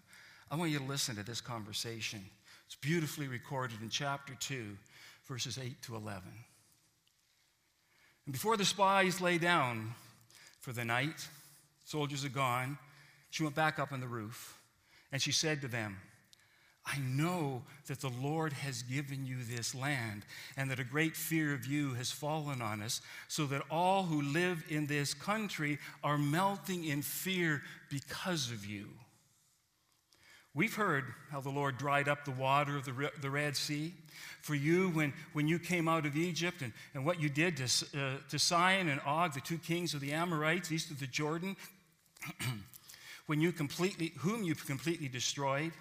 I 0.51 0.55
want 0.55 0.71
you 0.71 0.79
to 0.79 0.85
listen 0.85 1.15
to 1.15 1.23
this 1.23 1.41
conversation. 1.41 2.25
It's 2.65 2.75
beautifully 2.75 3.27
recorded 3.27 3.81
in 3.81 3.89
chapter 3.89 4.35
2, 4.39 4.77
verses 5.27 5.57
8 5.57 5.81
to 5.83 5.95
11. 5.95 6.23
And 8.25 8.33
before 8.33 8.57
the 8.57 8.65
spies 8.65 9.21
lay 9.21 9.37
down 9.37 9.93
for 10.59 10.71
the 10.71 10.85
night, 10.85 11.27
soldiers 11.85 12.25
are 12.25 12.29
gone, 12.29 12.77
she 13.29 13.43
went 13.43 13.55
back 13.55 13.79
up 13.79 13.91
on 13.91 13.99
the 13.99 14.07
roof 14.07 14.57
and 15.11 15.21
she 15.21 15.31
said 15.31 15.61
to 15.61 15.67
them, 15.67 15.97
I 16.85 16.97
know 16.99 17.63
that 17.87 18.01
the 18.01 18.11
Lord 18.21 18.53
has 18.53 18.81
given 18.83 19.25
you 19.25 19.37
this 19.43 19.75
land, 19.75 20.25
and 20.57 20.71
that 20.71 20.79
a 20.79 20.83
great 20.83 21.15
fear 21.15 21.53
of 21.53 21.67
you 21.67 21.93
has 21.93 22.09
fallen 22.09 22.61
on 22.61 22.81
us, 22.81 23.01
so 23.27 23.45
that 23.47 23.61
all 23.69 24.03
who 24.03 24.21
live 24.21 24.63
in 24.69 24.87
this 24.87 25.13
country 25.13 25.77
are 26.03 26.17
melting 26.17 26.85
in 26.85 27.03
fear 27.03 27.61
because 27.89 28.49
of 28.49 28.65
you. 28.65 28.87
We've 30.55 30.73
heard 30.73 31.05
how 31.31 31.41
the 31.41 31.49
Lord 31.49 31.77
dried 31.77 32.07
up 32.07 32.25
the 32.25 32.31
water 32.31 32.75
of 32.75 32.85
the, 32.85 33.11
the 33.21 33.29
Red 33.29 33.55
Sea 33.55 33.93
for 34.41 34.55
you 34.55 34.89
when, 34.89 35.13
when 35.33 35.47
you 35.47 35.59
came 35.59 35.87
out 35.87 36.05
of 36.05 36.17
Egypt 36.17 36.61
and, 36.61 36.73
and 36.93 37.05
what 37.05 37.21
you 37.21 37.29
did 37.29 37.57
to, 37.57 37.63
uh, 37.63 38.11
to 38.29 38.39
Sihon 38.39 38.89
and 38.89 38.99
Og, 39.05 39.33
the 39.33 39.41
two 39.41 39.57
kings 39.57 39.93
of 39.93 40.01
the 40.01 40.11
Amorites 40.11 40.71
east 40.71 40.89
of 40.89 40.99
the 40.99 41.07
Jordan, 41.07 41.55
when 43.27 43.39
you 43.39 43.51
completely, 43.51 44.11
whom 44.17 44.43
you 44.43 44.55
completely 44.55 45.07
destroyed. 45.07 45.71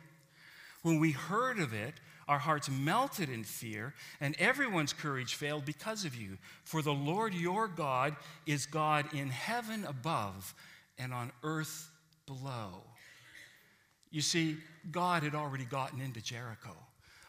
When 0.82 1.00
we 1.00 1.12
heard 1.12 1.58
of 1.58 1.72
it, 1.72 1.94
our 2.28 2.38
hearts 2.38 2.68
melted 2.68 3.30
in 3.30 3.42
fear, 3.42 3.94
and 4.20 4.36
everyone's 4.38 4.92
courage 4.92 5.34
failed 5.34 5.64
because 5.64 6.04
of 6.04 6.14
you. 6.14 6.36
For 6.64 6.82
the 6.82 6.92
Lord 6.92 7.32
your 7.32 7.68
God 7.68 8.14
is 8.46 8.66
God 8.66 9.14
in 9.14 9.30
heaven 9.30 9.86
above 9.86 10.54
and 10.98 11.14
on 11.14 11.32
earth 11.42 11.90
below. 12.26 12.82
You 14.10 14.22
see, 14.22 14.56
God 14.90 15.22
had 15.22 15.34
already 15.34 15.64
gotten 15.64 16.00
into 16.00 16.20
Jericho 16.20 16.74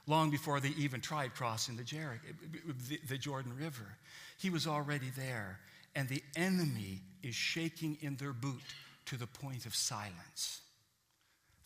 long 0.08 0.32
before 0.32 0.60
they 0.60 0.70
even 0.70 1.02
tried 1.02 1.36
crossing 1.36 1.78
the, 1.78 3.00
the 3.08 3.18
Jordan 3.18 3.56
River. 3.56 3.86
He 4.40 4.50
was 4.50 4.66
already 4.66 5.12
there, 5.16 5.60
and 5.96 6.10
the 6.10 6.24
enemy 6.36 7.02
is 7.22 7.36
shaking 7.36 7.98
in 8.02 8.16
their 8.16 8.34
boot 8.34 8.62
to 9.06 9.18
the 9.18 9.28
point 9.28 9.66
of 9.66 9.76
silence. 9.76 10.62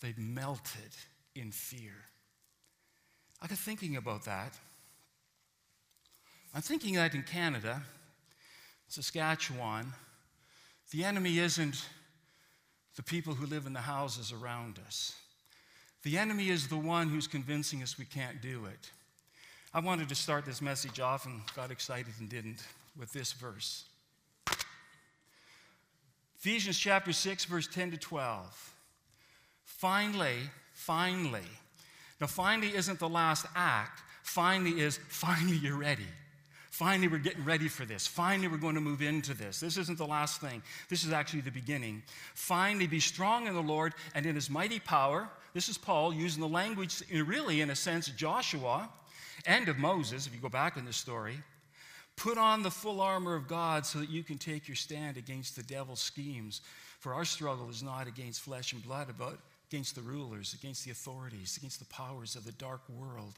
They've 0.02 0.18
melted 0.18 0.92
in 1.36 1.52
fear. 1.52 1.94
I 3.42 3.48
got 3.48 3.58
thinking 3.58 3.96
about 3.96 4.26
that. 4.26 4.54
I'm 6.54 6.62
thinking 6.62 6.96
that 6.96 7.16
in 7.16 7.24
Canada, 7.24 7.82
Saskatchewan, 8.88 9.94
the 10.92 11.04
enemy 11.04 11.40
isn't 11.40 11.86
the 12.96 13.04
people 13.04 13.34
who 13.34 13.46
live 13.46 13.66
in 13.66 13.74
the 13.74 13.82
houses 13.82 14.32
around 14.32 14.80
us. 14.86 15.16
The 16.04 16.18
enemy 16.18 16.50
is 16.50 16.68
the 16.68 16.78
one 16.78 17.10
who's 17.10 17.28
convincing 17.28 17.82
us 17.82 17.98
we 17.98 18.06
can't 18.06 18.42
do 18.42 18.66
it. 18.66 18.92
I 19.74 19.80
wanted 19.80 20.10
to 20.10 20.16
start 20.16 20.46
this 20.46 20.62
message 20.62 21.00
off 21.00 21.26
and 21.26 21.42
got 21.56 21.72
excited 21.72 22.14
and 22.20 22.30
didn't 22.30 22.64
with 23.00 23.12
this 23.14 23.34
verse. 23.34 23.86
Ephesians 26.38 26.78
chapter 26.78 27.14
6, 27.14 27.46
verse 27.46 27.68
10 27.68 27.92
to 27.92 27.98
12. 27.98 28.74
Finally, 29.64 30.38
finally. 30.74 31.48
Now, 32.20 32.28
finally 32.28 32.76
isn't 32.76 33.00
the 33.00 33.10
last 33.10 33.46
act. 33.56 34.02
Finally 34.24 34.82
is, 34.82 35.00
finally, 35.08 35.56
you're 35.56 35.78
ready. 35.78 36.06
Finally, 36.74 37.08
we're 37.08 37.20
getting 37.20 37.46
ready 37.46 37.68
for 37.68 37.86
this. 37.86 38.08
Finally, 38.08 38.48
we're 38.48 38.58
going 38.58 38.74
to 38.74 38.82
move 38.82 39.04
into 39.04 39.36
this. 39.36 39.60
This 39.60 39.78
isn't 39.78 40.00
the 40.00 40.08
last 40.08 40.42
thing. 40.42 40.60
This 40.90 41.04
is 41.04 41.14
actually 41.14 41.42
the 41.42 41.52
beginning. 41.52 42.02
Finally, 42.34 42.88
be 42.88 43.00
strong 43.00 43.46
in 43.46 43.54
the 43.54 43.62
Lord 43.62 43.94
and 44.16 44.26
in 44.26 44.34
his 44.34 44.50
mighty 44.50 44.80
power. 44.80 45.30
This 45.54 45.70
is 45.70 45.78
Paul 45.78 46.12
using 46.12 46.42
the 46.42 46.48
language, 46.48 47.04
really, 47.12 47.62
in 47.62 47.70
a 47.70 47.76
sense, 47.76 48.08
Joshua 48.08 48.90
and 49.46 49.70
of 49.70 49.78
Moses, 49.78 50.26
if 50.26 50.34
you 50.34 50.42
go 50.42 50.50
back 50.50 50.76
in 50.76 50.84
the 50.84 50.94
story. 50.94 51.38
Put 52.16 52.40
on 52.40 52.64
the 52.64 52.72
full 52.72 53.02
armor 53.02 53.36
of 53.36 53.48
God 53.48 53.86
so 53.86 54.00
that 54.00 54.10
you 54.10 54.24
can 54.24 54.40
take 54.40 54.68
your 54.68 54.74
stand 54.74 55.16
against 55.16 55.56
the 55.56 55.62
devil's 55.62 56.00
schemes. 56.00 56.62
For 57.02 57.14
our 57.14 57.24
struggle 57.24 57.70
is 57.70 57.84
not 57.84 58.08
against 58.08 58.42
flesh 58.42 58.74
and 58.74 58.82
blood, 58.82 59.14
but 59.16 59.38
against 59.74 59.96
the 59.96 60.02
rulers, 60.02 60.54
against 60.54 60.86
the 60.86 60.92
authorities, 60.92 61.58
against 61.58 61.80
the 61.80 61.86
powers 61.86 62.36
of 62.36 62.46
the 62.46 62.52
dark 62.52 62.82
world, 62.88 63.34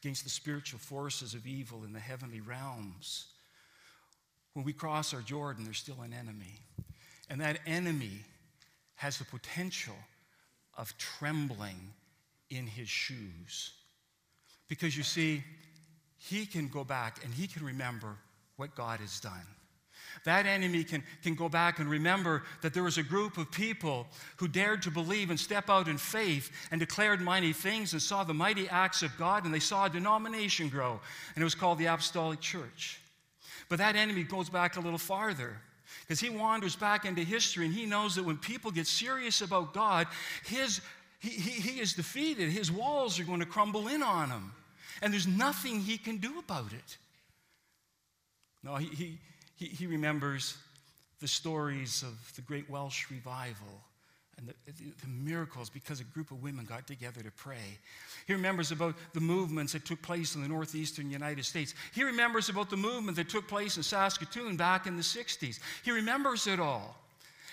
against 0.00 0.22
the 0.22 0.30
spiritual 0.30 0.78
forces 0.78 1.34
of 1.34 1.48
evil 1.48 1.82
in 1.82 1.92
the 1.92 1.98
heavenly 1.98 2.40
realms. 2.40 3.26
When 4.54 4.64
we 4.64 4.72
cross 4.72 5.12
our 5.12 5.20
Jordan, 5.20 5.64
there's 5.64 5.78
still 5.78 6.00
an 6.02 6.12
enemy. 6.12 6.60
And 7.28 7.40
that 7.40 7.58
enemy 7.66 8.20
has 8.94 9.18
the 9.18 9.24
potential 9.24 9.96
of 10.78 10.96
trembling 10.96 11.92
in 12.50 12.68
his 12.68 12.88
shoes. 12.88 13.72
Because 14.68 14.96
you 14.96 15.02
see, 15.02 15.42
he 16.18 16.46
can 16.46 16.68
go 16.68 16.84
back 16.84 17.18
and 17.24 17.34
he 17.34 17.48
can 17.48 17.66
remember 17.66 18.14
what 18.54 18.76
God 18.76 19.00
has 19.00 19.18
done. 19.18 19.46
That 20.24 20.46
enemy 20.46 20.84
can, 20.84 21.02
can 21.22 21.34
go 21.34 21.48
back 21.48 21.78
and 21.78 21.88
remember 21.88 22.42
that 22.62 22.74
there 22.74 22.82
was 22.82 22.98
a 22.98 23.02
group 23.02 23.38
of 23.38 23.50
people 23.50 24.06
who 24.36 24.48
dared 24.48 24.82
to 24.82 24.90
believe 24.90 25.30
and 25.30 25.40
step 25.40 25.70
out 25.70 25.88
in 25.88 25.98
faith 25.98 26.50
and 26.70 26.78
declared 26.78 27.20
mighty 27.20 27.52
things 27.52 27.92
and 27.92 28.02
saw 28.02 28.24
the 28.24 28.34
mighty 28.34 28.68
acts 28.68 29.02
of 29.02 29.16
God, 29.16 29.44
and 29.44 29.54
they 29.54 29.60
saw 29.60 29.86
a 29.86 29.90
denomination 29.90 30.68
grow, 30.68 31.00
and 31.34 31.42
it 31.42 31.44
was 31.44 31.54
called 31.54 31.78
the 31.78 31.86
Apostolic 31.86 32.40
Church. 32.40 33.00
But 33.68 33.78
that 33.78 33.96
enemy 33.96 34.24
goes 34.24 34.50
back 34.50 34.76
a 34.76 34.80
little 34.80 34.98
farther 34.98 35.56
because 36.00 36.20
he 36.20 36.28
wanders 36.28 36.76
back 36.76 37.04
into 37.04 37.22
history 37.22 37.64
and 37.66 37.74
he 37.74 37.86
knows 37.86 38.16
that 38.16 38.24
when 38.24 38.36
people 38.36 38.70
get 38.70 38.86
serious 38.86 39.42
about 39.42 39.72
God, 39.72 40.08
his, 40.44 40.80
he, 41.20 41.30
he, 41.30 41.60
he 41.60 41.80
is 41.80 41.92
defeated. 41.92 42.50
His 42.50 42.70
walls 42.72 43.20
are 43.20 43.24
going 43.24 43.40
to 43.40 43.46
crumble 43.46 43.88
in 43.88 44.02
on 44.02 44.28
him, 44.28 44.52
and 45.00 45.12
there's 45.12 45.28
nothing 45.28 45.80
he 45.80 45.98
can 45.98 46.16
do 46.16 46.38
about 46.38 46.72
it. 46.72 46.98
No, 48.62 48.76
he, 48.76 48.86
he, 48.88 49.18
he, 49.60 49.66
he 49.66 49.86
remembers 49.86 50.56
the 51.20 51.28
stories 51.28 52.02
of 52.02 52.32
the 52.34 52.40
Great 52.42 52.68
Welsh 52.70 53.10
Revival 53.10 53.82
and 54.38 54.48
the, 54.48 54.54
the, 54.66 54.90
the, 55.02 55.06
miracles 55.06 55.68
because 55.68 56.00
a 56.00 56.04
group 56.04 56.30
of 56.30 56.42
women 56.42 56.64
got 56.64 56.86
together 56.86 57.20
to 57.20 57.30
pray. 57.32 57.78
He 58.26 58.32
remembers 58.32 58.72
about 58.72 58.94
the 59.12 59.20
movements 59.20 59.74
that 59.74 59.84
took 59.84 60.00
place 60.00 60.34
in 60.34 60.40
the 60.40 60.48
northeastern 60.48 61.10
United 61.10 61.44
States. 61.44 61.74
He 61.94 62.02
remembers 62.02 62.48
about 62.48 62.70
the 62.70 62.78
movement 62.78 63.18
that 63.18 63.28
took 63.28 63.46
place 63.46 63.76
in 63.76 63.82
Saskatoon 63.82 64.56
back 64.56 64.86
in 64.86 64.96
the 64.96 65.02
60s. 65.02 65.60
He 65.84 65.90
remembers 65.90 66.46
it 66.46 66.58
all. 66.58 66.96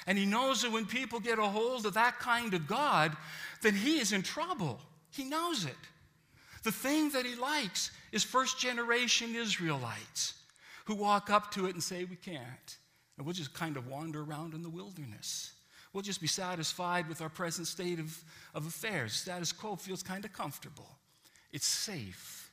And 0.07 0.17
he 0.17 0.25
knows 0.25 0.61
that 0.61 0.71
when 0.71 0.85
people 0.85 1.19
get 1.19 1.39
a 1.39 1.43
hold 1.43 1.85
of 1.85 1.95
that 1.95 2.19
kind 2.19 2.53
of 2.53 2.67
God, 2.67 3.17
then 3.61 3.75
he 3.75 3.99
is 3.99 4.13
in 4.13 4.23
trouble. 4.23 4.79
He 5.11 5.25
knows 5.25 5.65
it. 5.65 5.75
The 6.63 6.71
thing 6.71 7.09
that 7.09 7.25
he 7.25 7.35
likes 7.35 7.91
is 8.13 8.23
first 8.23 8.57
generation 8.57 9.35
Israelites 9.35 10.35
who 10.87 10.95
walk 10.95 11.29
up 11.29 11.51
to 11.51 11.65
it 11.65 11.73
and 11.73 11.83
say, 11.83 12.05
We 12.05 12.15
can't. 12.15 12.77
And 13.17 13.25
we'll 13.25 13.33
just 13.33 13.53
kind 13.53 13.77
of 13.77 13.87
wander 13.87 14.21
around 14.21 14.53
in 14.53 14.63
the 14.63 14.69
wilderness. 14.69 15.51
We'll 15.91 16.03
just 16.03 16.21
be 16.21 16.27
satisfied 16.27 17.09
with 17.09 17.21
our 17.21 17.29
present 17.29 17.67
state 17.67 17.99
of, 17.99 18.23
of 18.53 18.65
affairs. 18.65 19.13
Status 19.13 19.51
quo 19.51 19.75
feels 19.75 20.03
kind 20.03 20.23
of 20.25 20.33
comfortable, 20.33 20.89
it's 21.51 21.67
safe. 21.67 22.51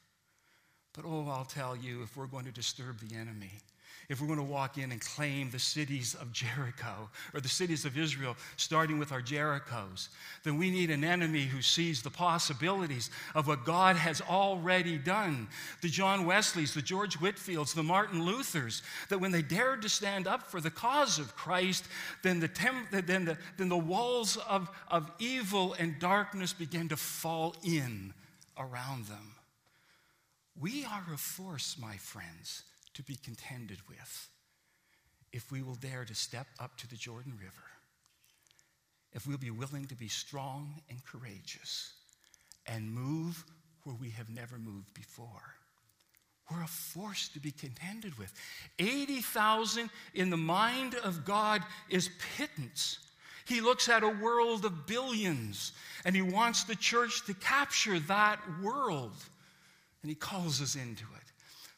But 0.95 1.05
oh, 1.07 1.29
I'll 1.29 1.45
tell 1.45 1.77
you, 1.77 2.03
if 2.03 2.17
we're 2.17 2.27
going 2.27 2.45
to 2.45 2.53
disturb 2.53 3.01
the 3.01 3.17
enemy, 3.17 3.51
if 4.09 4.21
we're 4.21 4.27
going 4.27 4.39
to 4.39 4.45
walk 4.45 4.77
in 4.77 4.93
and 4.93 5.01
claim 5.01 5.51
the 5.51 5.59
cities 5.59 6.15
of 6.15 6.33
Jericho 6.33 7.09
or 7.33 7.41
the 7.41 7.49
cities 7.49 7.85
of 7.85 7.97
Israel, 7.97 8.37
starting 8.57 8.99
with 8.99 9.13
our 9.13 9.23
Jerichos, 9.23 10.09
then 10.43 10.59
we 10.59 10.71
need 10.71 10.91
an 10.91 11.05
enemy 11.05 11.43
who 11.43 11.63
sees 11.63 12.03
the 12.03 12.11
possibilities 12.11 13.11
of 13.35 13.47
what 13.47 13.65
God 13.65 13.97
has 13.97 14.21
already 14.21 14.99
done. 14.99 15.49
The 15.81 15.89
John 15.89 16.27
Wesleys, 16.27 16.75
the 16.75 16.83
George 16.83 17.19
Whitefields, 17.19 17.75
the 17.75 17.83
Martin 17.83 18.21
Luthers, 18.27 18.83
that 19.09 19.21
when 19.21 19.33
they 19.33 19.43
dared 19.43 19.83
to 19.83 19.89
stand 19.89 20.27
up 20.27 20.51
for 20.51 20.61
the 20.61 20.71
cause 20.71 21.19
of 21.19 21.35
Christ, 21.35 21.85
then 22.23 22.41
the, 22.41 22.49
tem- 22.49 22.89
then 22.91 23.25
the, 23.25 23.39
then 23.57 23.69
the 23.69 23.77
walls 23.77 24.37
of, 24.49 24.69
of 24.89 25.11
evil 25.19 25.75
and 25.79 25.99
darkness 25.99 26.53
began 26.53 26.89
to 26.89 26.97
fall 26.97 27.55
in 27.63 28.13
around 28.59 29.07
them. 29.07 29.35
We 30.61 30.85
are 30.85 31.05
a 31.13 31.17
force, 31.17 31.77
my 31.81 31.97
friends 31.97 32.63
to 32.95 33.03
be 33.03 33.17
contended 33.17 33.79
with 33.89 34.29
if 35.33 35.51
we 35.51 35.63
will 35.63 35.75
dare 35.75 36.05
to 36.05 36.15
step 36.15 36.47
up 36.61 36.77
to 36.79 36.89
the 36.89 36.97
Jordan 36.97 37.33
River, 37.39 37.67
if 39.13 39.27
we'll 39.27 39.37
be 39.37 39.51
willing 39.51 39.87
to 39.87 39.97
be 39.97 40.09
strong 40.09 40.81
and 40.89 41.05
courageous 41.05 41.93
and 42.67 42.91
move 42.91 43.45
where 43.83 43.97
we 44.01 44.11
have 44.11 44.31
never 44.31 44.59
moved 44.59 44.95
before. 44.95 45.55
We're 46.51 46.63
a 46.63 46.69
force 46.69 47.29
to 47.31 47.41
be 47.41 47.51
contended 47.51 48.19
with. 48.19 48.33
80,000 48.79 49.91
in 50.15 50.31
the 50.31 50.37
mind 50.37 50.95
of 50.95 51.25
God 51.25 51.63
is 51.89 52.11
pittance. 52.37 52.99
He 53.47 53.61
looks 53.61 53.89
at 53.89 54.03
a 54.03 54.09
world 54.09 54.65
of 54.65 54.87
billions 54.87 55.73
and 56.05 56.15
he 56.15 56.23
wants 56.23 56.65
the 56.65 56.77
church 56.77 57.25
to 57.27 57.35
capture 57.35 57.99
that 58.01 58.41
world. 58.63 59.17
And 60.03 60.11
he 60.11 60.15
calls 60.15 60.61
us 60.61 60.77
into 60.77 61.05
it. 61.17 61.24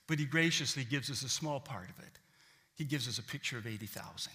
But 0.07 0.19
he 0.19 0.25
graciously 0.25 0.85
gives 0.85 1.11
us 1.11 1.23
a 1.23 1.29
small 1.29 1.61
part 1.61 1.88
of 1.88 1.99
it. 1.99 2.19
He 2.75 2.85
gives 2.85 3.09
us 3.09 3.19
a 3.19 3.23
picture 3.23 3.59
of 3.59 3.66
80,000. 3.66 4.33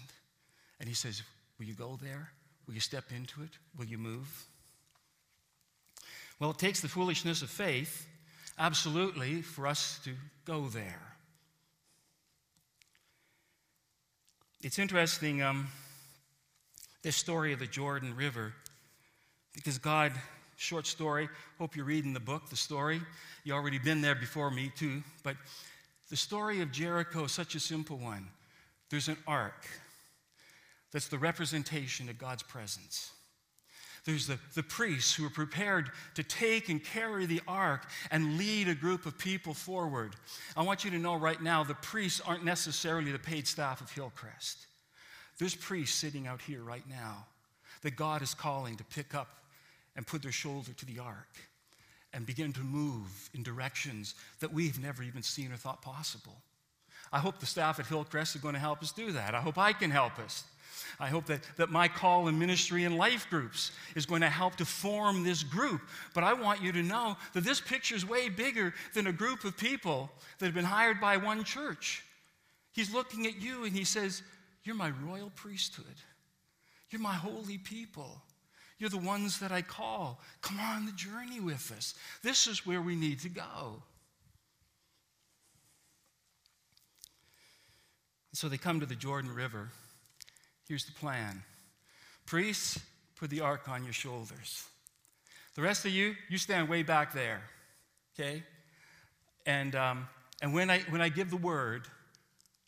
And 0.80 0.90
he 0.90 0.96
says, 0.96 1.22
Will 1.58 1.66
you 1.66 1.74
go 1.74 1.98
there? 2.02 2.32
Will 2.66 2.74
you 2.74 2.80
step 2.80 3.06
into 3.16 3.42
it? 3.44 3.52
Will 3.78 3.86
you 3.86 3.98
move? 3.98 4.48
Well, 6.40 6.50
it 6.50 6.58
takes 6.58 6.80
the 6.80 6.88
foolishness 6.88 7.44
of 7.44 7.52
faith, 7.52 8.08
absolutely, 8.58 9.44
for 9.44 9.68
us 9.68 10.00
to 10.06 10.16
go 10.44 10.68
there. 10.70 11.16
It's 14.64 14.80
interesting, 14.80 15.44
um, 15.44 15.68
this 17.04 17.16
story 17.16 17.54
of 17.54 17.60
the 17.60 17.68
Jordan 17.68 18.16
River, 18.16 18.54
because 19.54 19.78
God, 19.78 20.14
short 20.62 20.86
story, 20.86 21.28
hope 21.58 21.76
you're 21.76 21.86
reading 21.86 22.14
the 22.14 22.20
book, 22.20 22.50
the 22.50 22.56
story. 22.56 23.02
You 23.44 23.54
already 23.54 23.80
been 23.80 24.02
there 24.02 24.14
before 24.14 24.52
me, 24.52 24.72
too, 24.76 25.02
but 25.24 25.36
the 26.10 26.16
story 26.16 26.62
of 26.62 26.72
Jericho 26.72 27.26
such 27.26 27.56
a 27.56 27.60
simple 27.60 27.98
one. 27.98 28.28
There's 28.90 29.08
an 29.08 29.18
ark 29.26 29.68
that's 30.92 31.08
the 31.08 31.18
representation 31.18 32.10
of 32.10 32.20
God's 32.20 32.44
presence. 32.44 33.12
There's 34.06 34.28
the, 34.28 34.38
the 34.54 34.64
priests 34.64 35.16
who 35.16 35.26
are 35.26 35.32
prepared 35.32 35.90
to 36.16 36.24
take 36.24 36.70
and 36.70 36.84
carry 36.84 37.26
the 37.26 37.42
ark 37.48 37.88
and 38.12 38.38
lead 38.38 38.68
a 38.68 38.76
group 38.76 39.06
of 39.06 39.18
people 39.18 39.54
forward. 39.54 40.16
I 40.56 40.62
want 40.62 40.84
you 40.84 40.92
to 40.92 41.00
know 41.00 41.16
right 41.16 41.42
now 41.42 41.64
the 41.64 41.74
priests 41.76 42.22
aren't 42.26 42.46
necessarily 42.46 43.12
the 43.12 43.20
paid 43.20 43.48
staff 43.48 43.82
of 43.82 43.92
Hillcrest. 43.92 44.68
There's 45.40 45.56
priests 45.56 45.98
sitting 45.98 46.28
out 46.28 46.42
here 46.42 46.62
right 46.62 46.88
now 46.88 47.26
that 47.82 47.96
God 47.96 48.22
is 48.22 48.34
calling 48.34 48.76
to 48.78 48.84
pick 48.84 49.16
up 49.16 49.41
and 49.96 50.08
put 50.08 50.22
their 50.22 50.32
shoulder 50.32 50.72
to 50.74 50.86
the 50.86 51.00
ark 51.00 51.38
and 52.14 52.26
begin 52.26 52.54
to 52.54 52.62
move 52.62 53.30
in 53.34 53.44
directions 53.44 54.16
that 54.40 54.54
we've 54.54 54.82
never 54.82 55.04
even 55.04 55.24
seen 55.24 55.52
or 55.52 55.56
thought 55.56 55.82
possible. 55.82 56.42
I 57.14 57.20
hope 57.20 57.40
the 57.40 57.46
staff 57.46 57.80
at 57.80 57.88
Hillcrest 57.88 58.36
are 58.36 58.40
going 58.40 58.54
to 58.54 58.60
help 58.60 58.82
us 58.82 58.92
do 58.92 59.12
that. 59.12 59.36
I 59.36 59.42
hope 59.42 59.58
I 59.58 59.74
can 59.74 59.92
help 59.92 60.20
us. 60.20 60.46
I 61.00 61.08
hope 61.08 61.26
that, 61.26 61.42
that 61.58 61.70
my 61.70 61.88
call 61.88 62.28
in 62.28 62.40
ministry 62.40 62.86
and 62.86 62.98
life 62.98 63.30
groups 63.30 63.72
is 63.96 64.06
going 64.06 64.22
to 64.22 64.30
help 64.30 64.56
to 64.58 64.66
form 64.66 65.24
this 65.24 65.44
group. 65.44 65.82
But 66.14 66.24
I 66.24 66.34
want 66.34 66.62
you 66.62 66.72
to 66.72 66.84
know 66.84 67.18
that 67.34 67.44
this 67.44 67.60
picture 67.60 67.96
is 67.96 68.08
way 68.08 68.30
bigger 68.30 68.74
than 68.94 69.08
a 69.08 69.14
group 69.14 69.44
of 69.44 69.58
people 69.58 70.10
that 70.40 70.46
have 70.46 70.56
been 70.56 70.64
hired 70.64 71.02
by 71.02 71.18
one 71.18 71.44
church. 71.44 72.04
He's 72.74 72.94
looking 72.94 73.26
at 73.26 73.42
you 73.42 73.66
and 73.66 73.76
he 73.76 73.84
says, 73.84 74.22
You're 74.64 74.76
my 74.76 74.92
royal 75.06 75.32
priesthood. 75.36 75.86
You're 76.90 77.02
my 77.02 77.14
holy 77.14 77.58
people. 77.58 78.22
You're 78.82 78.90
the 78.90 78.98
ones 78.98 79.38
that 79.42 79.52
I 79.52 79.62
call. 79.62 80.20
Come 80.42 80.60
on 80.60 80.88
the 80.88 80.92
journey 80.94 81.40
with 81.40 81.72
us. 81.72 81.94
This 82.24 82.48
is 82.48 82.66
where 82.66 82.82
we 82.82 82.96
need 82.96 83.20
to 83.20 83.30
go. 83.30 83.84
So 88.34 88.50
they 88.50 88.58
come 88.58 88.80
to 88.80 88.88
the 88.88 88.96
Jordan 88.96 89.36
River. 89.36 89.70
Here's 90.68 90.86
the 90.86 90.94
plan 90.94 91.44
Priests, 92.26 92.80
put 93.20 93.30
the 93.30 93.42
ark 93.42 93.70
on 93.70 93.84
your 93.84 93.94
shoulders. 93.94 94.66
The 95.54 95.62
rest 95.62 95.86
of 95.86 95.92
you, 95.92 96.16
you 96.28 96.40
stand 96.40 96.68
way 96.68 96.82
back 96.82 97.14
there, 97.14 97.44
okay? 98.16 98.42
And, 99.46 99.76
um, 99.76 100.08
and 100.42 100.56
when, 100.56 100.72
I, 100.72 100.80
when 100.90 101.02
I 101.02 101.10
give 101.10 101.30
the 101.30 101.38
word, 101.38 101.84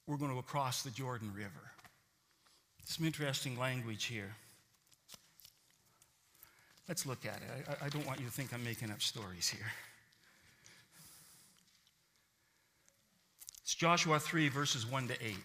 we're 0.06 0.17
going 0.17 0.36
to 0.36 0.41
cross 0.43 0.84
the 0.84 0.91
Jordan 0.91 1.32
River. 1.34 1.71
Some 2.86 3.04
interesting 3.04 3.58
language 3.58 4.04
here. 4.06 4.36
Let's 6.88 7.06
look 7.06 7.26
at 7.26 7.38
it. 7.38 7.78
I, 7.82 7.86
I 7.86 7.89
don't 7.89 8.06
want 8.06 8.19
you 8.19 8.26
to 8.26 8.32
think 8.32 8.54
I'm 8.54 8.63
making 8.63 8.91
up 8.91 9.02
stories 9.02 9.48
here. 9.50 9.72
It's 13.62 13.76
Joshua 13.76 14.19
3, 14.19 14.50
verses 14.50 14.86
1 14.86 15.08
to 15.08 15.13
8. 15.13 15.36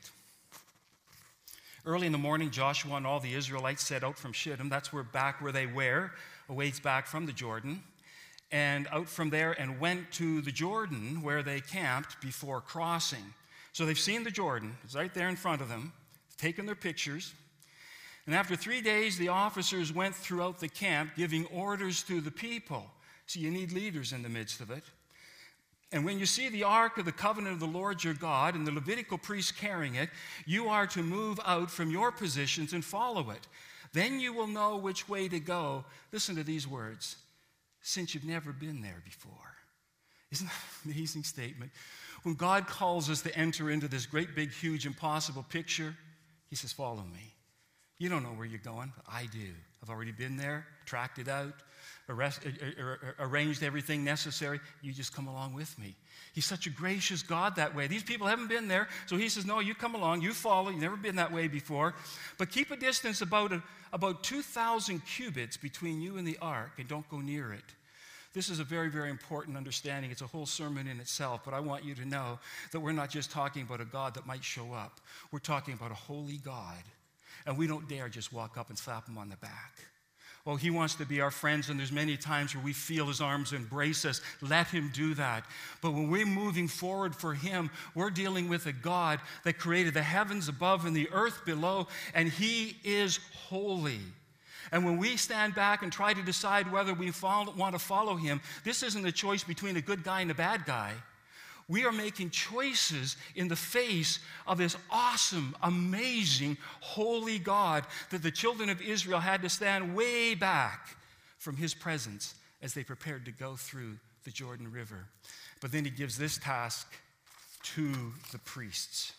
Early 1.86 2.06
in 2.06 2.12
the 2.12 2.18
morning, 2.18 2.50
Joshua 2.50 2.96
and 2.96 3.06
all 3.06 3.20
the 3.20 3.34
Israelites 3.34 3.86
set 3.86 4.02
out 4.02 4.18
from 4.18 4.32
Shittim. 4.32 4.68
That's 4.68 4.92
where 4.92 5.04
back 5.04 5.40
where 5.40 5.52
they 5.52 5.66
were, 5.66 6.10
a 6.48 6.52
ways 6.52 6.80
back 6.80 7.06
from 7.06 7.26
the 7.26 7.32
Jordan. 7.32 7.82
And 8.50 8.88
out 8.90 9.08
from 9.08 9.30
there 9.30 9.52
and 9.52 9.78
went 9.78 10.10
to 10.12 10.40
the 10.40 10.50
Jordan 10.50 11.22
where 11.22 11.42
they 11.42 11.60
camped 11.60 12.20
before 12.20 12.60
crossing. 12.60 13.32
So 13.72 13.86
they've 13.86 13.98
seen 13.98 14.24
the 14.24 14.30
Jordan, 14.30 14.76
it's 14.82 14.96
right 14.96 15.12
there 15.14 15.28
in 15.28 15.36
front 15.36 15.62
of 15.62 15.68
them, 15.68 15.92
they've 16.28 16.36
taken 16.36 16.66
their 16.66 16.74
pictures. 16.74 17.32
And 18.28 18.36
after 18.36 18.56
three 18.56 18.82
days, 18.82 19.16
the 19.16 19.28
officers 19.28 19.90
went 19.90 20.14
throughout 20.14 20.60
the 20.60 20.68
camp 20.68 21.12
giving 21.16 21.46
orders 21.46 22.02
to 22.02 22.20
the 22.20 22.30
people. 22.30 22.84
So 23.24 23.40
you 23.40 23.50
need 23.50 23.72
leaders 23.72 24.12
in 24.12 24.22
the 24.22 24.28
midst 24.28 24.60
of 24.60 24.70
it. 24.70 24.84
And 25.92 26.04
when 26.04 26.18
you 26.18 26.26
see 26.26 26.50
the 26.50 26.64
ark 26.64 26.98
of 26.98 27.06
the 27.06 27.10
covenant 27.10 27.54
of 27.54 27.60
the 27.60 27.66
Lord 27.66 28.04
your 28.04 28.12
God 28.12 28.54
and 28.54 28.66
the 28.66 28.70
Levitical 28.70 29.16
priests 29.16 29.50
carrying 29.50 29.94
it, 29.94 30.10
you 30.44 30.68
are 30.68 30.86
to 30.88 31.02
move 31.02 31.40
out 31.46 31.70
from 31.70 31.90
your 31.90 32.12
positions 32.12 32.74
and 32.74 32.84
follow 32.84 33.30
it. 33.30 33.48
Then 33.94 34.20
you 34.20 34.34
will 34.34 34.46
know 34.46 34.76
which 34.76 35.08
way 35.08 35.26
to 35.28 35.40
go. 35.40 35.86
Listen 36.12 36.36
to 36.36 36.44
these 36.44 36.68
words 36.68 37.16
since 37.80 38.14
you've 38.14 38.26
never 38.26 38.52
been 38.52 38.82
there 38.82 39.02
before. 39.06 39.32
Isn't 40.30 40.48
that 40.48 40.54
an 40.84 40.92
amazing 40.92 41.24
statement? 41.24 41.70
When 42.24 42.34
God 42.34 42.66
calls 42.66 43.08
us 43.08 43.22
to 43.22 43.34
enter 43.34 43.70
into 43.70 43.88
this 43.88 44.04
great, 44.04 44.34
big, 44.34 44.52
huge, 44.52 44.84
impossible 44.84 45.46
picture, 45.48 45.96
He 46.50 46.56
says, 46.56 46.74
Follow 46.74 47.04
me. 47.04 47.37
You 47.98 48.08
don't 48.08 48.22
know 48.22 48.30
where 48.30 48.46
you're 48.46 48.60
going, 48.60 48.92
but 48.96 49.12
I 49.12 49.26
do. 49.26 49.52
I've 49.82 49.90
already 49.90 50.12
been 50.12 50.36
there, 50.36 50.66
tracked 50.86 51.18
it 51.18 51.28
out, 51.28 51.52
arrest, 52.08 52.40
arranged 53.18 53.62
everything 53.62 54.04
necessary. 54.04 54.60
You 54.82 54.92
just 54.92 55.14
come 55.14 55.26
along 55.26 55.54
with 55.54 55.76
me. 55.78 55.94
He's 56.32 56.44
such 56.44 56.66
a 56.66 56.70
gracious 56.70 57.22
God 57.22 57.56
that 57.56 57.74
way. 57.74 57.86
These 57.86 58.04
people 58.04 58.26
haven't 58.26 58.48
been 58.48 58.68
there, 58.68 58.88
so 59.06 59.16
he 59.16 59.28
says, 59.28 59.46
No, 59.46 59.60
you 59.60 59.74
come 59.74 59.94
along, 59.94 60.22
you 60.22 60.32
follow. 60.32 60.70
You've 60.70 60.80
never 60.80 60.96
been 60.96 61.16
that 61.16 61.32
way 61.32 61.48
before. 61.48 61.94
But 62.38 62.50
keep 62.50 62.70
a 62.70 62.76
distance 62.76 63.20
about, 63.20 63.52
a, 63.52 63.62
about 63.92 64.22
2,000 64.22 65.04
cubits 65.04 65.56
between 65.56 66.00
you 66.00 66.16
and 66.16 66.26
the 66.26 66.38
ark, 66.40 66.72
and 66.78 66.86
don't 66.86 67.08
go 67.08 67.20
near 67.20 67.52
it. 67.52 67.64
This 68.34 68.50
is 68.50 68.60
a 68.60 68.64
very, 68.64 68.90
very 68.90 69.10
important 69.10 69.56
understanding. 69.56 70.10
It's 70.10 70.22
a 70.22 70.26
whole 70.26 70.46
sermon 70.46 70.86
in 70.86 71.00
itself, 71.00 71.40
but 71.44 71.54
I 71.54 71.60
want 71.60 71.84
you 71.84 71.94
to 71.96 72.04
know 72.04 72.38
that 72.72 72.80
we're 72.80 72.92
not 72.92 73.10
just 73.10 73.30
talking 73.30 73.62
about 73.62 73.80
a 73.80 73.84
God 73.84 74.14
that 74.14 74.26
might 74.26 74.44
show 74.44 74.72
up. 74.72 75.00
We're 75.32 75.38
talking 75.38 75.74
about 75.74 75.90
a 75.90 75.94
holy 75.94 76.36
God, 76.36 76.82
and 77.48 77.56
we 77.56 77.66
don't 77.66 77.88
dare 77.88 78.10
just 78.10 78.30
walk 78.30 78.58
up 78.58 78.68
and 78.68 78.78
slap 78.78 79.08
him 79.08 79.16
on 79.16 79.30
the 79.30 79.36
back. 79.38 79.72
Well, 80.44 80.56
he 80.56 80.70
wants 80.70 80.94
to 80.96 81.06
be 81.06 81.22
our 81.22 81.30
friends, 81.30 81.70
and 81.70 81.78
there's 81.78 81.90
many 81.90 82.16
times 82.16 82.54
where 82.54 82.62
we 82.62 82.74
feel 82.74 83.06
his 83.06 83.22
arms 83.22 83.54
embrace 83.54 84.04
us. 84.04 84.20
Let 84.42 84.66
him 84.68 84.90
do 84.94 85.14
that. 85.14 85.44
But 85.82 85.92
when 85.92 86.10
we're 86.10 86.26
moving 86.26 86.68
forward 86.68 87.16
for 87.16 87.34
him, 87.34 87.70
we're 87.94 88.10
dealing 88.10 88.50
with 88.50 88.66
a 88.66 88.72
God 88.72 89.20
that 89.44 89.58
created 89.58 89.94
the 89.94 90.02
heavens 90.02 90.48
above 90.48 90.84
and 90.84 90.94
the 90.94 91.08
earth 91.10 91.44
below, 91.46 91.88
and 92.14 92.28
he 92.28 92.76
is 92.84 93.18
holy. 93.32 94.00
And 94.70 94.84
when 94.84 94.98
we 94.98 95.16
stand 95.16 95.54
back 95.54 95.82
and 95.82 95.90
try 95.90 96.12
to 96.12 96.22
decide 96.22 96.70
whether 96.70 96.92
we 96.92 97.10
follow, 97.10 97.52
want 97.54 97.74
to 97.74 97.78
follow 97.78 98.16
him, 98.16 98.42
this 98.62 98.82
isn't 98.82 99.06
a 99.06 99.12
choice 99.12 99.42
between 99.42 99.76
a 99.78 99.82
good 99.82 100.04
guy 100.04 100.20
and 100.20 100.30
a 100.30 100.34
bad 100.34 100.66
guy. 100.66 100.92
We 101.68 101.84
are 101.84 101.92
making 101.92 102.30
choices 102.30 103.16
in 103.34 103.48
the 103.48 103.56
face 103.56 104.20
of 104.46 104.56
this 104.56 104.74
awesome, 104.90 105.54
amazing, 105.62 106.56
holy 106.80 107.38
God 107.38 107.84
that 108.10 108.22
the 108.22 108.30
children 108.30 108.70
of 108.70 108.80
Israel 108.80 109.20
had 109.20 109.42
to 109.42 109.50
stand 109.50 109.94
way 109.94 110.34
back 110.34 110.96
from 111.36 111.56
his 111.56 111.74
presence 111.74 112.34
as 112.62 112.72
they 112.72 112.84
prepared 112.84 113.26
to 113.26 113.32
go 113.32 113.54
through 113.54 113.98
the 114.24 114.30
Jordan 114.30 114.72
River. 114.72 115.06
But 115.60 115.70
then 115.70 115.84
he 115.84 115.90
gives 115.90 116.16
this 116.16 116.38
task 116.38 116.90
to 117.74 117.92
the 118.32 118.38
priests. 118.38 119.12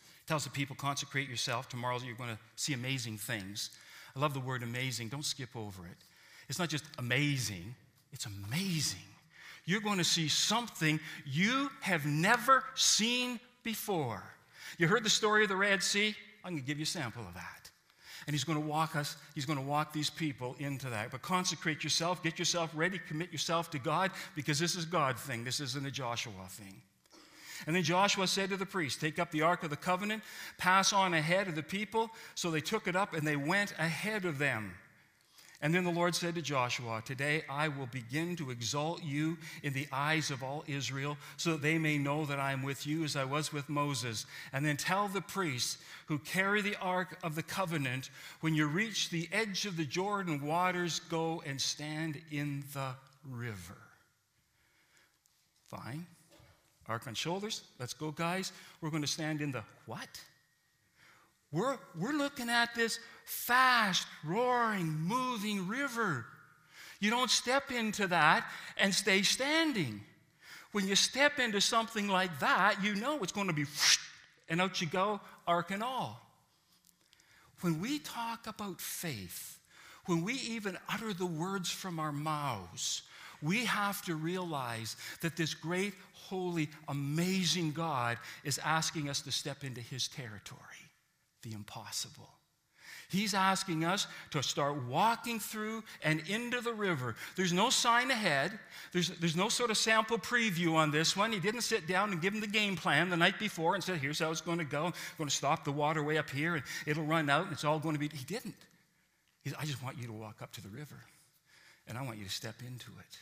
He 0.00 0.26
tells 0.26 0.42
the 0.42 0.50
people, 0.50 0.74
consecrate 0.74 1.28
yourself. 1.28 1.68
Tomorrow 1.68 2.00
you're 2.04 2.16
going 2.16 2.30
to 2.30 2.38
see 2.56 2.72
amazing 2.72 3.16
things. 3.16 3.70
I 4.16 4.18
love 4.18 4.34
the 4.34 4.40
word 4.40 4.64
amazing. 4.64 5.08
Don't 5.08 5.24
skip 5.24 5.54
over 5.54 5.86
it. 5.86 5.96
It's 6.48 6.58
not 6.58 6.68
just 6.68 6.84
amazing, 6.98 7.76
it's 8.12 8.26
amazing 8.26 9.09
you're 9.64 9.80
going 9.80 9.98
to 9.98 10.04
see 10.04 10.28
something 10.28 11.00
you 11.26 11.70
have 11.80 12.06
never 12.06 12.64
seen 12.74 13.40
before. 13.62 14.22
You 14.78 14.88
heard 14.88 15.04
the 15.04 15.10
story 15.10 15.42
of 15.42 15.48
the 15.48 15.56
Red 15.56 15.82
Sea? 15.82 16.14
I'm 16.44 16.52
going 16.52 16.62
to 16.62 16.66
give 16.66 16.78
you 16.78 16.84
a 16.84 16.86
sample 16.86 17.22
of 17.22 17.34
that. 17.34 17.70
And 18.26 18.34
he's 18.34 18.44
going 18.44 18.60
to 18.60 18.66
walk 18.66 18.96
us, 18.96 19.16
he's 19.34 19.46
going 19.46 19.58
to 19.58 19.64
walk 19.64 19.92
these 19.92 20.10
people 20.10 20.54
into 20.58 20.88
that. 20.90 21.10
But 21.10 21.22
consecrate 21.22 21.82
yourself, 21.82 22.22
get 22.22 22.38
yourself 22.38 22.70
ready, 22.74 23.00
commit 23.08 23.32
yourself 23.32 23.70
to 23.70 23.78
God, 23.78 24.10
because 24.34 24.58
this 24.58 24.76
is 24.76 24.84
God 24.84 25.18
thing. 25.18 25.42
This 25.42 25.60
isn't 25.60 25.86
a 25.86 25.90
Joshua 25.90 26.32
thing. 26.48 26.82
And 27.66 27.76
then 27.76 27.82
Joshua 27.82 28.26
said 28.26 28.50
to 28.50 28.56
the 28.56 28.66
priest, 28.66 29.00
Take 29.00 29.18
up 29.18 29.30
the 29.30 29.42
Ark 29.42 29.62
of 29.62 29.70
the 29.70 29.76
Covenant, 29.76 30.22
pass 30.58 30.92
on 30.92 31.14
ahead 31.14 31.48
of 31.48 31.54
the 31.54 31.62
people. 31.62 32.10
So 32.34 32.50
they 32.50 32.60
took 32.60 32.88
it 32.88 32.96
up 32.96 33.14
and 33.14 33.26
they 33.26 33.36
went 33.36 33.72
ahead 33.78 34.24
of 34.24 34.38
them. 34.38 34.74
And 35.62 35.74
then 35.74 35.84
the 35.84 35.90
Lord 35.90 36.14
said 36.14 36.36
to 36.36 36.42
Joshua, 36.42 37.02
Today 37.04 37.42
I 37.48 37.68
will 37.68 37.86
begin 37.86 38.34
to 38.36 38.50
exalt 38.50 39.04
you 39.04 39.36
in 39.62 39.74
the 39.74 39.86
eyes 39.92 40.30
of 40.30 40.42
all 40.42 40.64
Israel, 40.66 41.18
so 41.36 41.52
that 41.52 41.62
they 41.62 41.76
may 41.76 41.98
know 41.98 42.24
that 42.24 42.38
I 42.38 42.52
am 42.52 42.62
with 42.62 42.86
you 42.86 43.04
as 43.04 43.14
I 43.14 43.24
was 43.24 43.52
with 43.52 43.68
Moses. 43.68 44.24
And 44.54 44.64
then 44.64 44.78
tell 44.78 45.08
the 45.08 45.20
priests 45.20 45.76
who 46.06 46.18
carry 46.18 46.62
the 46.62 46.76
ark 46.80 47.18
of 47.22 47.34
the 47.34 47.42
covenant, 47.42 48.08
when 48.40 48.54
you 48.54 48.68
reach 48.68 49.10
the 49.10 49.28
edge 49.32 49.66
of 49.66 49.76
the 49.76 49.84
Jordan 49.84 50.46
waters, 50.46 51.00
go 51.10 51.42
and 51.44 51.60
stand 51.60 52.18
in 52.30 52.64
the 52.72 52.94
river. 53.30 53.76
Fine. 55.66 56.06
Ark 56.88 57.06
on 57.06 57.14
shoulders. 57.14 57.62
Let's 57.78 57.92
go, 57.92 58.10
guys. 58.10 58.50
We're 58.80 58.90
going 58.90 59.02
to 59.02 59.08
stand 59.08 59.42
in 59.42 59.52
the 59.52 59.62
what? 59.84 60.08
We're, 61.52 61.78
we're 61.98 62.12
looking 62.12 62.48
at 62.48 62.74
this 62.74 63.00
fast, 63.24 64.06
roaring, 64.24 64.86
moving 64.86 65.66
river. 65.66 66.26
You 67.00 67.10
don't 67.10 67.30
step 67.30 67.70
into 67.72 68.06
that 68.08 68.46
and 68.76 68.94
stay 68.94 69.22
standing. 69.22 70.00
When 70.72 70.86
you 70.86 70.94
step 70.94 71.38
into 71.38 71.60
something 71.60 72.08
like 72.08 72.38
that, 72.40 72.76
you 72.82 72.94
know 72.94 73.22
it's 73.22 73.32
going 73.32 73.48
to 73.48 73.52
be 73.52 73.64
and 74.48 74.60
out 74.60 74.80
you 74.80 74.86
go, 74.86 75.20
ark 75.46 75.70
and 75.70 75.82
all. 75.82 76.20
When 77.60 77.80
we 77.80 78.00
talk 78.00 78.46
about 78.46 78.80
faith, 78.80 79.58
when 80.06 80.24
we 80.24 80.34
even 80.34 80.76
utter 80.88 81.12
the 81.12 81.26
words 81.26 81.70
from 81.70 82.00
our 82.00 82.12
mouths, 82.12 83.02
we 83.42 83.64
have 83.64 84.02
to 84.04 84.14
realize 84.16 84.96
that 85.22 85.36
this 85.36 85.54
great, 85.54 85.94
holy, 86.12 86.68
amazing 86.88 87.72
God 87.72 88.18
is 88.44 88.58
asking 88.58 89.08
us 89.08 89.20
to 89.22 89.32
step 89.32 89.64
into 89.64 89.80
his 89.80 90.08
territory, 90.08 90.58
the 91.42 91.52
impossible. 91.52 92.28
He's 93.10 93.34
asking 93.34 93.84
us 93.84 94.06
to 94.30 94.40
start 94.40 94.84
walking 94.84 95.40
through 95.40 95.82
and 96.04 96.22
into 96.28 96.60
the 96.60 96.72
river. 96.72 97.16
There's 97.34 97.52
no 97.52 97.68
sign 97.68 98.12
ahead. 98.12 98.56
There's, 98.92 99.08
there's 99.18 99.34
no 99.34 99.48
sort 99.48 99.70
of 99.70 99.76
sample 99.76 100.16
preview 100.16 100.74
on 100.74 100.92
this 100.92 101.16
one. 101.16 101.32
He 101.32 101.40
didn't 101.40 101.62
sit 101.62 101.88
down 101.88 102.12
and 102.12 102.22
give 102.22 102.34
him 102.34 102.40
the 102.40 102.46
game 102.46 102.76
plan 102.76 103.10
the 103.10 103.16
night 103.16 103.40
before 103.40 103.74
and 103.74 103.82
say, 103.82 103.96
here's 103.96 104.20
how 104.20 104.30
it's 104.30 104.40
going 104.40 104.58
to 104.58 104.64
go. 104.64 104.86
I'm 104.86 104.92
going 105.18 105.28
to 105.28 105.34
stop 105.34 105.64
the 105.64 105.72
waterway 105.72 106.18
up 106.18 106.30
here 106.30 106.54
and 106.54 106.62
it'll 106.86 107.04
run 107.04 107.28
out 107.28 107.44
and 107.44 107.52
it's 107.52 107.64
all 107.64 107.80
going 107.80 107.96
to 107.96 107.98
be. 107.98 108.08
He 108.16 108.24
didn't. 108.24 108.54
He 109.42 109.50
said, 109.50 109.58
I 109.60 109.64
just 109.64 109.82
want 109.82 109.98
you 109.98 110.06
to 110.06 110.12
walk 110.12 110.40
up 110.40 110.52
to 110.52 110.62
the 110.62 110.68
river 110.68 111.00
and 111.88 111.98
I 111.98 112.02
want 112.02 112.18
you 112.18 112.24
to 112.24 112.30
step 112.30 112.56
into 112.64 112.92
it. 113.00 113.18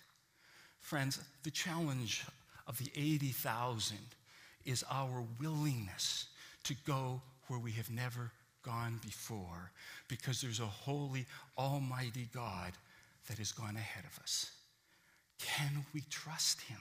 Friends, 0.81 1.18
the 1.44 1.50
challenge 1.50 2.26
of 2.66 2.76
the 2.76 2.90
80,000 2.94 3.96
is 4.66 4.85
our 4.90 5.24
willingness 5.40 6.26
to 6.64 6.74
go 6.87 7.22
where 7.49 7.59
we 7.59 7.73
have 7.73 7.91
never 7.91 8.31
gone 8.63 9.01
before 9.03 9.71
because 10.09 10.41
there's 10.41 10.61
a 10.61 10.67
holy, 10.67 11.27
almighty 11.57 12.29
God 12.35 12.73
that 13.29 13.39
has 13.39 13.53
gone 13.53 13.77
ahead 13.77 14.05
of 14.05 14.19
us. 14.23 14.51
Can 15.39 15.85
we 15.95 16.03
trust 16.11 16.61
him? 16.63 16.79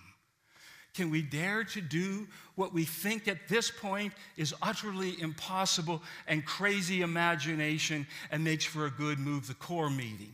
Can 0.93 1.11
we 1.11 1.21
dare 1.21 1.63
to 1.63 1.81
do 1.81 2.27
what 2.55 2.73
we 2.73 2.83
think 2.83 3.27
at 3.27 3.47
this 3.47 3.69
point 3.69 4.13
is 4.35 4.55
utterly 4.63 5.21
impossible 5.21 6.01
and 6.27 6.43
crazy 6.43 7.01
imagination 7.01 8.07
and 8.31 8.43
makes 8.43 8.65
for 8.65 8.87
a 8.87 8.89
good 8.89 9.19
move 9.19 9.45
the 9.45 9.53
core 9.53 9.91
meeting? 9.91 10.33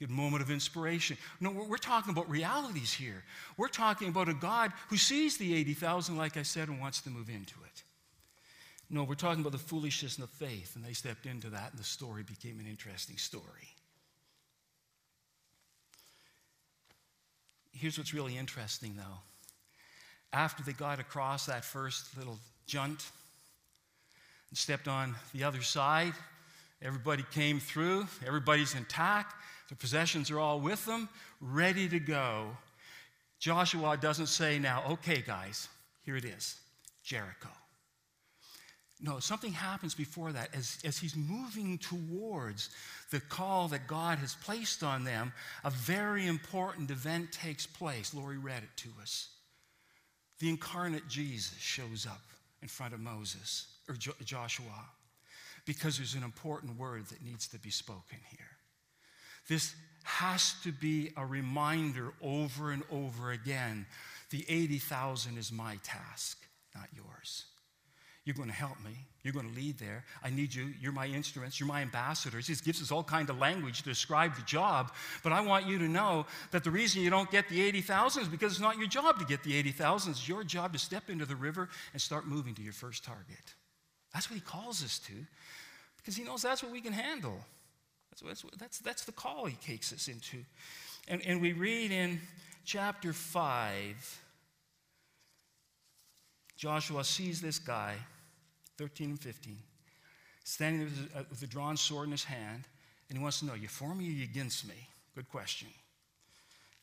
Good 0.00 0.10
moment 0.10 0.42
of 0.42 0.50
inspiration. 0.50 1.16
No, 1.40 1.50
we're 1.50 1.76
talking 1.76 2.10
about 2.10 2.28
realities 2.28 2.92
here. 2.92 3.22
We're 3.56 3.68
talking 3.68 4.08
about 4.08 4.28
a 4.28 4.34
God 4.34 4.72
who 4.88 4.96
sees 4.96 5.36
the 5.36 5.54
80,000, 5.54 6.16
like 6.16 6.36
I 6.36 6.42
said, 6.42 6.68
and 6.68 6.80
wants 6.80 7.02
to 7.02 7.10
move 7.10 7.28
into 7.28 7.54
it. 7.64 7.84
No, 8.92 9.04
we're 9.04 9.14
talking 9.14 9.40
about 9.40 9.52
the 9.52 9.58
foolishness 9.58 10.18
of 10.18 10.28
faith, 10.30 10.74
and 10.74 10.84
they 10.84 10.92
stepped 10.92 11.24
into 11.24 11.48
that, 11.50 11.70
and 11.70 11.78
the 11.78 11.84
story 11.84 12.24
became 12.24 12.58
an 12.58 12.66
interesting 12.66 13.16
story. 13.16 13.44
Here's 17.72 17.96
what's 17.96 18.12
really 18.12 18.36
interesting, 18.36 18.94
though. 18.96 19.20
After 20.32 20.64
they 20.64 20.72
got 20.72 20.98
across 20.98 21.46
that 21.46 21.64
first 21.64 22.16
little 22.18 22.38
junt 22.66 23.10
and 24.50 24.58
stepped 24.58 24.88
on 24.88 25.14
the 25.32 25.44
other 25.44 25.62
side, 25.62 26.12
everybody 26.82 27.24
came 27.30 27.60
through, 27.60 28.08
everybody's 28.26 28.74
intact, 28.74 29.36
the 29.68 29.76
possessions 29.76 30.32
are 30.32 30.40
all 30.40 30.58
with 30.58 30.84
them, 30.84 31.08
ready 31.40 31.88
to 31.88 32.00
go. 32.00 32.48
Joshua 33.38 33.96
doesn't 33.96 34.26
say 34.26 34.58
now, 34.58 34.82
okay, 34.90 35.22
guys, 35.24 35.68
here 36.04 36.16
it 36.16 36.24
is 36.24 36.56
Jericho. 37.04 37.48
No, 39.02 39.18
something 39.18 39.52
happens 39.52 39.94
before 39.94 40.32
that. 40.32 40.54
As, 40.54 40.78
as 40.84 40.98
he's 40.98 41.16
moving 41.16 41.78
towards 41.78 42.70
the 43.10 43.20
call 43.20 43.68
that 43.68 43.86
God 43.86 44.18
has 44.18 44.34
placed 44.44 44.82
on 44.82 45.04
them, 45.04 45.32
a 45.64 45.70
very 45.70 46.26
important 46.26 46.90
event 46.90 47.32
takes 47.32 47.66
place. 47.66 48.12
Lori 48.12 48.36
read 48.36 48.62
it 48.62 48.76
to 48.76 48.88
us. 49.00 49.30
The 50.38 50.50
incarnate 50.50 51.08
Jesus 51.08 51.58
shows 51.58 52.06
up 52.06 52.20
in 52.62 52.68
front 52.68 52.92
of 52.92 53.00
Moses, 53.00 53.66
or 53.88 53.94
jo- 53.94 54.12
Joshua, 54.24 54.84
because 55.64 55.96
there's 55.96 56.14
an 56.14 56.22
important 56.22 56.78
word 56.78 57.06
that 57.06 57.24
needs 57.24 57.48
to 57.48 57.58
be 57.58 57.70
spoken 57.70 58.18
here. 58.28 58.46
This 59.48 59.74
has 60.04 60.54
to 60.64 60.72
be 60.72 61.10
a 61.16 61.24
reminder 61.24 62.12
over 62.22 62.70
and 62.70 62.82
over 62.90 63.32
again 63.32 63.86
the 64.30 64.44
80,000 64.48 65.38
is 65.38 65.50
my 65.50 65.76
task, 65.82 66.38
not 66.74 66.88
yours. 66.94 67.44
You're 68.24 68.34
going 68.34 68.48
to 68.48 68.54
help 68.54 68.76
me. 68.84 68.92
You're 69.22 69.32
going 69.32 69.48
to 69.48 69.54
lead 69.54 69.78
there. 69.78 70.04
I 70.22 70.30
need 70.30 70.54
you. 70.54 70.72
You're 70.80 70.92
my 70.92 71.06
instruments. 71.06 71.60
You're 71.60 71.66
my 71.66 71.82
ambassadors. 71.82 72.46
He 72.46 72.54
gives 72.54 72.80
us 72.80 72.90
all 72.90 73.02
kind 73.02 73.28
of 73.28 73.38
language 73.38 73.82
to 73.82 73.88
describe 73.88 74.34
the 74.34 74.42
job. 74.42 74.92
But 75.22 75.32
I 75.32 75.40
want 75.40 75.66
you 75.66 75.78
to 75.78 75.88
know 75.88 76.26
that 76.52 76.64
the 76.64 76.70
reason 76.70 77.02
you 77.02 77.10
don't 77.10 77.30
get 77.30 77.48
the 77.48 77.60
80,000 77.62 78.22
is 78.22 78.28
because 78.28 78.52
it's 78.52 78.60
not 78.60 78.78
your 78.78 78.88
job 78.88 79.18
to 79.18 79.24
get 79.24 79.42
the 79.42 79.54
80,000. 79.56 80.12
It's 80.12 80.28
your 80.28 80.44
job 80.44 80.72
to 80.72 80.78
step 80.78 81.10
into 81.10 81.26
the 81.26 81.36
river 81.36 81.68
and 81.92 82.00
start 82.00 82.26
moving 82.26 82.54
to 82.54 82.62
your 82.62 82.72
first 82.72 83.04
target. 83.04 83.54
That's 84.14 84.30
what 84.30 84.36
he 84.36 84.42
calls 84.42 84.82
us 84.82 84.98
to 85.00 85.12
because 85.98 86.16
he 86.16 86.24
knows 86.24 86.42
that's 86.42 86.62
what 86.62 86.72
we 86.72 86.80
can 86.80 86.92
handle. 86.92 87.38
That's, 88.10 88.22
that's, 88.22 88.58
that's, 88.58 88.78
that's 88.78 89.04
the 89.04 89.12
call 89.12 89.46
he 89.46 89.56
takes 89.56 89.92
us 89.92 90.08
into. 90.08 90.38
And, 91.08 91.22
and 91.26 91.40
we 91.40 91.52
read 91.52 91.90
in 91.90 92.20
chapter 92.64 93.12
5 93.12 94.19
Joshua 96.60 97.04
sees 97.04 97.40
this 97.40 97.58
guy 97.58 97.94
13 98.76 99.10
and 99.10 99.18
15, 99.18 99.56
standing 100.44 100.90
there 101.14 101.24
with 101.30 101.42
a, 101.42 101.46
drawn 101.46 101.74
sword 101.74 102.04
in 102.04 102.10
his 102.12 102.24
hand, 102.24 102.64
and 103.08 103.16
he 103.16 103.22
wants 103.22 103.40
to 103.40 103.46
know, 103.46 103.54
You 103.54 103.66
for 103.66 103.94
me 103.94 104.08
or 104.08 104.10
you 104.10 104.24
against 104.24 104.68
me? 104.68 104.74
Good 105.14 105.30
question. 105.30 105.68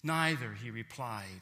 Neither, 0.04 0.54
he 0.64 0.72
replied, 0.72 1.42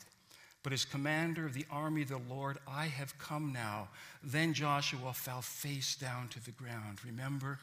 but 0.63 0.73
as 0.73 0.83
commander 0.83 1.45
of 1.45 1.53
the 1.53 1.65
army 1.71 2.01
of 2.01 2.09
the 2.09 2.19
Lord, 2.29 2.57
I 2.67 2.87
have 2.87 3.17
come 3.17 3.53
now. 3.53 3.87
Then 4.21 4.53
Joshua 4.53 5.13
fell 5.13 5.41
face 5.41 5.95
down 5.95 6.27
to 6.29 6.43
the 6.43 6.51
ground. 6.51 7.05
Remember, 7.05 7.57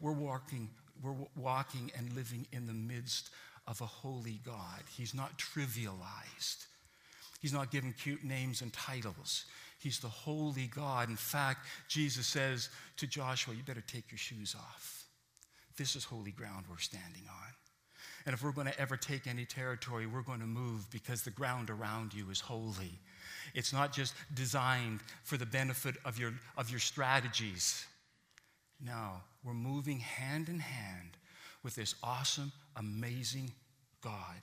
we're 0.00 0.10
walking, 0.10 0.68
we're 1.04 1.14
walking 1.36 1.92
and 1.96 2.12
living 2.14 2.48
in 2.50 2.66
the 2.66 2.72
midst 2.72 3.30
of 3.68 3.80
a 3.80 3.86
holy 3.86 4.40
God. 4.44 4.82
He's 4.96 5.14
not 5.14 5.38
trivialized. 5.38 6.66
He's 7.40 7.52
not 7.52 7.70
given 7.70 7.92
cute 7.92 8.24
names 8.24 8.60
and 8.60 8.72
titles. 8.72 9.44
He's 9.86 10.00
the 10.00 10.08
holy 10.08 10.66
God. 10.66 11.08
In 11.10 11.14
fact, 11.14 11.64
Jesus 11.86 12.26
says 12.26 12.70
to 12.96 13.06
Joshua, 13.06 13.54
You 13.54 13.62
better 13.62 13.84
take 13.86 14.10
your 14.10 14.18
shoes 14.18 14.56
off. 14.58 15.04
This 15.76 15.94
is 15.94 16.02
holy 16.02 16.32
ground 16.32 16.64
we're 16.68 16.78
standing 16.78 17.22
on. 17.28 17.52
And 18.24 18.34
if 18.34 18.42
we're 18.42 18.50
going 18.50 18.66
to 18.66 18.80
ever 18.80 18.96
take 18.96 19.28
any 19.28 19.44
territory, 19.44 20.08
we're 20.08 20.22
going 20.22 20.40
to 20.40 20.46
move 20.46 20.90
because 20.90 21.22
the 21.22 21.30
ground 21.30 21.70
around 21.70 22.14
you 22.14 22.28
is 22.30 22.40
holy. 22.40 22.98
It's 23.54 23.72
not 23.72 23.92
just 23.92 24.14
designed 24.34 24.98
for 25.22 25.36
the 25.36 25.46
benefit 25.46 25.94
of 26.04 26.18
your, 26.18 26.32
of 26.56 26.68
your 26.68 26.80
strategies. 26.80 27.86
No, 28.84 29.12
we're 29.44 29.54
moving 29.54 30.00
hand 30.00 30.48
in 30.48 30.58
hand 30.58 31.10
with 31.62 31.76
this 31.76 31.94
awesome, 32.02 32.50
amazing 32.74 33.52
God. 34.00 34.40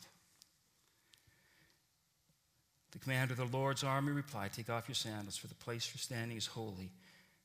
The 2.93 2.99
commander 2.99 3.33
of 3.33 3.39
the 3.39 3.57
Lord's 3.57 3.83
army 3.83 4.11
replied, 4.11 4.53
Take 4.53 4.69
off 4.69 4.87
your 4.87 4.95
sandals, 4.95 5.35
for 5.35 5.47
the 5.47 5.55
place 5.55 5.89
you're 5.91 5.99
standing 5.99 6.37
is 6.37 6.45
holy. 6.45 6.91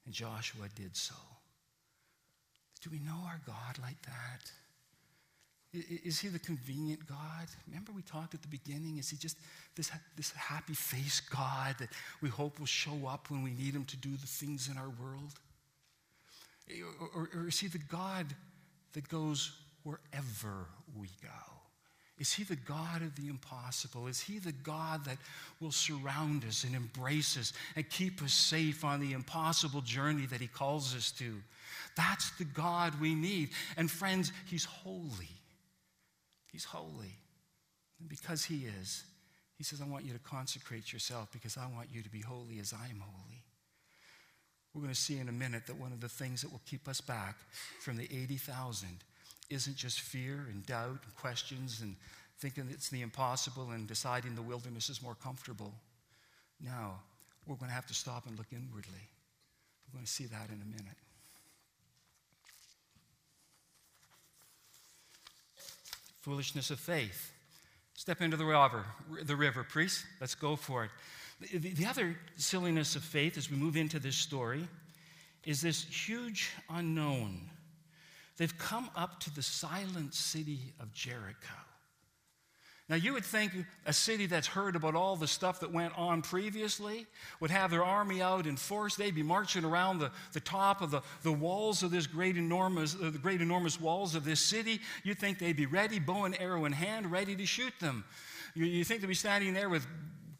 And 0.04 0.14
Joshua 0.14 0.66
did 0.76 0.94
so. 0.94 1.14
Do 2.82 2.90
we 2.90 2.98
know 2.98 3.18
our 3.26 3.40
God 3.46 3.78
like 3.82 4.00
that? 4.02 4.50
Is 5.72 6.18
he 6.18 6.28
the 6.28 6.38
convenient 6.38 7.06
God? 7.06 7.48
Remember, 7.66 7.92
we 7.92 8.02
talked 8.02 8.34
at 8.34 8.42
the 8.42 8.48
beginning. 8.48 8.98
Is 8.98 9.10
he 9.10 9.16
just 9.16 9.36
this, 9.74 9.90
this 10.16 10.32
happy 10.32 10.74
face 10.74 11.20
God 11.20 11.76
that 11.78 11.90
we 12.22 12.28
hope 12.28 12.58
will 12.58 12.66
show 12.66 13.06
up 13.06 13.30
when 13.30 13.42
we 13.42 13.50
need 13.50 13.74
him 13.74 13.84
to 13.86 13.96
do 13.96 14.10
the 14.10 14.26
things 14.26 14.68
in 14.68 14.78
our 14.78 14.88
world? 14.88 15.34
Or, 17.00 17.22
or, 17.22 17.30
or 17.34 17.48
is 17.48 17.58
he 17.58 17.68
the 17.68 17.78
God 17.78 18.26
that 18.92 19.08
goes 19.08 19.52
wherever 19.82 20.66
we 20.98 21.08
go? 21.22 21.57
Is 22.18 22.32
he 22.32 22.42
the 22.42 22.56
God 22.56 23.02
of 23.02 23.14
the 23.14 23.28
impossible? 23.28 24.08
Is 24.08 24.20
he 24.20 24.38
the 24.38 24.52
God 24.52 25.04
that 25.04 25.18
will 25.60 25.70
surround 25.70 26.44
us 26.44 26.64
and 26.64 26.74
embrace 26.74 27.36
us 27.36 27.52
and 27.76 27.88
keep 27.88 28.22
us 28.22 28.32
safe 28.32 28.84
on 28.84 29.00
the 29.00 29.12
impossible 29.12 29.82
journey 29.82 30.26
that 30.26 30.40
he 30.40 30.48
calls 30.48 30.96
us 30.96 31.12
to? 31.12 31.36
That's 31.96 32.30
the 32.32 32.44
God 32.44 33.00
we 33.00 33.14
need. 33.14 33.50
And 33.76 33.90
friends, 33.90 34.32
he's 34.46 34.64
holy. 34.64 35.28
He's 36.50 36.64
holy. 36.64 37.14
And 38.00 38.08
because 38.08 38.44
He 38.44 38.66
is, 38.80 39.04
He 39.56 39.64
says, 39.64 39.80
I 39.80 39.86
want 39.86 40.04
you 40.04 40.12
to 40.12 40.18
consecrate 40.18 40.92
yourself 40.92 41.28
because 41.32 41.56
I 41.56 41.66
want 41.74 41.88
you 41.92 42.02
to 42.02 42.10
be 42.10 42.20
holy 42.20 42.58
as 42.58 42.72
I 42.72 42.88
am 42.88 43.00
holy. 43.00 43.42
We're 44.74 44.82
going 44.82 44.94
to 44.94 45.00
see 45.00 45.18
in 45.18 45.28
a 45.28 45.32
minute 45.32 45.66
that 45.66 45.76
one 45.76 45.92
of 45.92 46.00
the 46.00 46.08
things 46.08 46.42
that 46.42 46.52
will 46.52 46.62
keep 46.66 46.88
us 46.88 47.00
back 47.00 47.36
from 47.80 47.96
the 47.96 48.04
80,000 48.04 48.88
isn't 49.50 49.76
just 49.76 50.00
fear 50.00 50.46
and 50.50 50.64
doubt 50.66 51.00
and 51.04 51.16
questions 51.16 51.80
and 51.80 51.96
thinking 52.38 52.68
it's 52.70 52.88
the 52.88 53.02
impossible 53.02 53.70
and 53.70 53.86
deciding 53.86 54.34
the 54.34 54.42
wilderness 54.42 54.88
is 54.88 55.02
more 55.02 55.16
comfortable. 55.16 55.72
No, 56.60 56.94
we're 57.46 57.56
going 57.56 57.68
to 57.68 57.74
have 57.74 57.86
to 57.86 57.94
stop 57.94 58.26
and 58.26 58.36
look 58.36 58.48
inwardly. 58.52 59.08
We're 59.86 59.98
going 59.98 60.04
to 60.04 60.10
see 60.10 60.26
that 60.26 60.48
in 60.48 60.60
a 60.60 60.64
minute. 60.64 60.96
Foolishness 66.20 66.70
of 66.70 66.78
faith. 66.78 67.32
Step 67.94 68.20
into 68.20 68.36
the 68.36 68.44
river, 68.44 68.84
the 69.24 69.34
river, 69.34 69.64
priest. 69.64 70.04
Let's 70.20 70.34
go 70.34 70.56
for 70.56 70.84
it. 70.84 70.90
The, 71.40 71.70
the 71.70 71.86
other 71.86 72.16
silliness 72.36 72.96
of 72.96 73.02
faith 73.02 73.36
as 73.38 73.50
we 73.50 73.56
move 73.56 73.76
into 73.76 73.98
this 73.98 74.16
story 74.16 74.68
is 75.44 75.60
this 75.60 75.84
huge 75.84 76.50
unknown. 76.68 77.48
They've 78.38 78.56
come 78.56 78.88
up 78.96 79.20
to 79.20 79.34
the 79.34 79.42
silent 79.42 80.14
city 80.14 80.72
of 80.80 80.92
Jericho. 80.92 81.54
Now, 82.88 82.96
you 82.96 83.12
would 83.12 83.24
think 83.24 83.52
a 83.84 83.92
city 83.92 84.24
that's 84.24 84.46
heard 84.46 84.74
about 84.74 84.94
all 84.94 85.14
the 85.14 85.28
stuff 85.28 85.60
that 85.60 85.70
went 85.70 85.92
on 85.98 86.22
previously 86.22 87.06
would 87.38 87.50
have 87.50 87.70
their 87.70 87.84
army 87.84 88.22
out 88.22 88.46
in 88.46 88.56
force. 88.56 88.96
They'd 88.96 89.14
be 89.14 89.22
marching 89.22 89.62
around 89.62 89.98
the, 89.98 90.10
the 90.32 90.40
top 90.40 90.80
of 90.80 90.90
the, 90.90 91.02
the 91.22 91.32
walls 91.32 91.82
of 91.82 91.90
this 91.90 92.06
great 92.06 92.38
enormous, 92.38 92.94
uh, 92.94 93.10
the 93.10 93.18
great 93.18 93.42
enormous 93.42 93.78
walls 93.78 94.14
of 94.14 94.24
this 94.24 94.40
city. 94.40 94.80
You'd 95.04 95.18
think 95.18 95.38
they'd 95.38 95.54
be 95.54 95.66
ready, 95.66 95.98
bow 95.98 96.24
and 96.24 96.40
arrow 96.40 96.64
in 96.64 96.72
hand, 96.72 97.12
ready 97.12 97.36
to 97.36 97.44
shoot 97.44 97.74
them. 97.78 98.04
You, 98.54 98.64
you 98.64 98.84
think 98.84 99.02
they'd 99.02 99.06
be 99.06 99.14
standing 99.14 99.52
there 99.52 99.68
with 99.68 99.86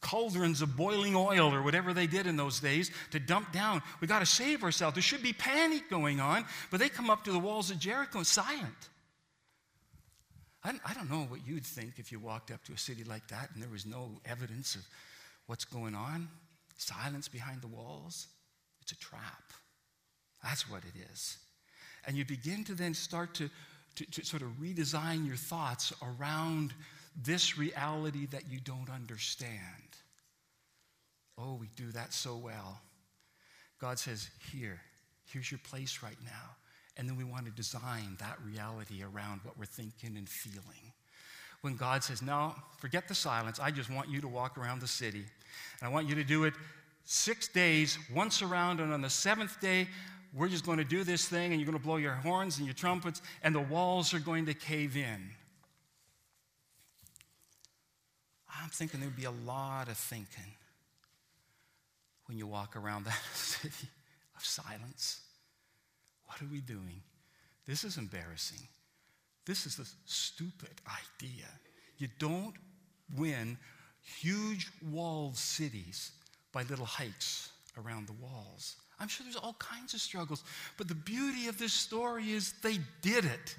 cauldrons 0.00 0.62
of 0.62 0.76
boiling 0.76 1.16
oil 1.16 1.52
or 1.52 1.62
whatever 1.62 1.92
they 1.92 2.06
did 2.06 2.26
in 2.26 2.36
those 2.36 2.60
days 2.60 2.90
to 3.10 3.18
dump 3.18 3.52
down. 3.52 3.82
We 4.00 4.06
got 4.06 4.20
to 4.20 4.26
save 4.26 4.62
ourselves. 4.62 4.94
There 4.94 5.02
should 5.02 5.22
be 5.22 5.32
panic 5.32 5.90
going 5.90 6.20
on, 6.20 6.44
but 6.70 6.80
they 6.80 6.88
come 6.88 7.10
up 7.10 7.24
to 7.24 7.32
the 7.32 7.38
walls 7.38 7.70
of 7.70 7.78
Jericho 7.78 8.22
silent. 8.22 8.88
I, 10.64 10.92
don't 10.92 11.10
know 11.10 11.24
what 11.28 11.46
you'd 11.46 11.64
think 11.64 11.94
if 11.96 12.12
you 12.12 12.18
walked 12.18 12.50
up 12.50 12.62
to 12.64 12.72
a 12.72 12.78
city 12.78 13.02
like 13.04 13.26
that 13.28 13.48
and 13.54 13.62
there 13.62 13.70
was 13.70 13.86
no 13.86 14.10
evidence 14.26 14.74
of 14.74 14.82
what's 15.46 15.64
going 15.64 15.94
on. 15.94 16.28
Silence 16.76 17.26
behind 17.26 17.62
the 17.62 17.68
walls. 17.68 18.26
It's 18.82 18.92
a 18.92 18.98
trap. 18.98 19.52
That's 20.42 20.68
what 20.68 20.82
it 20.84 21.10
is. 21.12 21.38
And 22.06 22.16
you 22.16 22.24
begin 22.24 22.64
to 22.64 22.74
then 22.74 22.92
start 22.92 23.34
to, 23.34 23.48
to, 23.96 24.10
to 24.10 24.24
sort 24.26 24.42
of 24.42 24.48
redesign 24.60 25.26
your 25.26 25.36
thoughts 25.36 25.92
around 26.02 26.74
this 27.16 27.56
reality 27.56 28.26
that 28.26 28.50
you 28.50 28.60
don't 28.60 28.90
understand. 28.90 29.50
Oh, 31.40 31.54
we 31.54 31.68
do 31.76 31.92
that 31.92 32.12
so 32.12 32.36
well. 32.36 32.80
God 33.80 33.98
says, 33.98 34.28
Here, 34.52 34.80
here's 35.30 35.50
your 35.50 35.60
place 35.62 36.00
right 36.02 36.16
now. 36.24 36.56
And 36.96 37.08
then 37.08 37.16
we 37.16 37.24
want 37.24 37.46
to 37.46 37.52
design 37.52 38.16
that 38.18 38.38
reality 38.44 39.02
around 39.02 39.40
what 39.44 39.56
we're 39.56 39.66
thinking 39.66 40.16
and 40.16 40.28
feeling. 40.28 40.92
When 41.60 41.76
God 41.76 42.02
says, 42.02 42.22
No, 42.22 42.54
forget 42.78 43.06
the 43.06 43.14
silence. 43.14 43.60
I 43.60 43.70
just 43.70 43.90
want 43.90 44.08
you 44.08 44.20
to 44.20 44.28
walk 44.28 44.58
around 44.58 44.80
the 44.80 44.88
city. 44.88 45.24
And 45.80 45.88
I 45.88 45.92
want 45.92 46.08
you 46.08 46.16
to 46.16 46.24
do 46.24 46.44
it 46.44 46.54
six 47.04 47.48
days, 47.48 47.98
once 48.12 48.42
around, 48.42 48.80
and 48.80 48.92
on 48.92 49.00
the 49.00 49.10
seventh 49.10 49.60
day, 49.60 49.88
we're 50.34 50.48
just 50.48 50.66
going 50.66 50.78
to 50.78 50.84
do 50.84 51.04
this 51.04 51.26
thing, 51.26 51.52
and 51.52 51.60
you're 51.60 51.70
going 51.70 51.78
to 51.78 51.84
blow 51.84 51.96
your 51.96 52.12
horns 52.12 52.58
and 52.58 52.66
your 52.66 52.74
trumpets, 52.74 53.22
and 53.42 53.54
the 53.54 53.60
walls 53.60 54.12
are 54.12 54.18
going 54.18 54.44
to 54.46 54.54
cave 54.54 54.94
in. 54.94 55.30
I'm 58.60 58.68
thinking 58.68 59.00
there'd 59.00 59.16
be 59.16 59.24
a 59.24 59.30
lot 59.30 59.88
of 59.88 59.96
thinking 59.96 60.57
when 62.28 62.38
you 62.38 62.46
walk 62.46 62.76
around 62.76 63.04
that 63.06 63.20
city 63.34 63.88
of 64.36 64.44
silence. 64.44 65.20
What 66.26 66.40
are 66.42 66.52
we 66.52 66.60
doing? 66.60 67.02
This 67.66 67.84
is 67.84 67.96
embarrassing. 67.96 68.66
This 69.46 69.66
is 69.66 69.78
a 69.78 69.86
stupid 70.04 70.80
idea. 70.86 71.46
You 71.96 72.08
don't 72.18 72.54
win 73.16 73.56
huge 74.20 74.70
walled 74.90 75.36
cities 75.36 76.12
by 76.52 76.62
little 76.64 76.86
hikes 76.86 77.50
around 77.76 78.06
the 78.06 78.12
walls. 78.14 78.76
I'm 79.00 79.08
sure 79.08 79.24
there's 79.24 79.36
all 79.36 79.56
kinds 79.58 79.94
of 79.94 80.00
struggles, 80.00 80.44
but 80.76 80.88
the 80.88 80.94
beauty 80.94 81.48
of 81.48 81.58
this 81.58 81.72
story 81.72 82.32
is 82.32 82.54
they 82.62 82.78
did 83.00 83.24
it. 83.24 83.56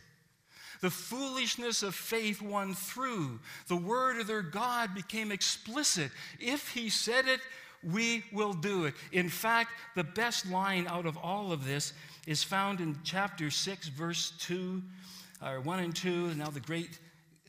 The 0.82 0.90
foolishness 0.90 1.84
of 1.84 1.94
faith 1.94 2.42
won 2.42 2.74
through. 2.74 3.40
The 3.68 3.76
word 3.76 4.20
of 4.20 4.28
their 4.28 4.42
God 4.42 4.94
became 4.96 5.32
explicit. 5.32 6.12
If 6.40 6.70
he 6.70 6.90
said 6.90 7.28
it, 7.28 7.42
we 7.84 8.24
will 8.34 8.54
do 8.54 8.86
it. 8.86 8.94
In 9.12 9.30
fact, 9.30 9.72
the 9.96 10.04
best 10.04 10.50
line 10.50 10.88
out 10.88 11.06
of 11.06 11.18
all 11.18 11.52
of 11.52 11.66
this 11.66 11.94
is 12.28 12.44
found 12.44 12.82
in 12.82 12.98
chapter 13.04 13.50
6, 13.50 13.88
verse 13.90 14.34
2, 14.40 14.82
or 15.46 15.62
1 15.62 15.80
and 15.80 15.96
2. 15.96 16.34
Now 16.36 16.50
the 16.50 16.60
great 16.60 17.00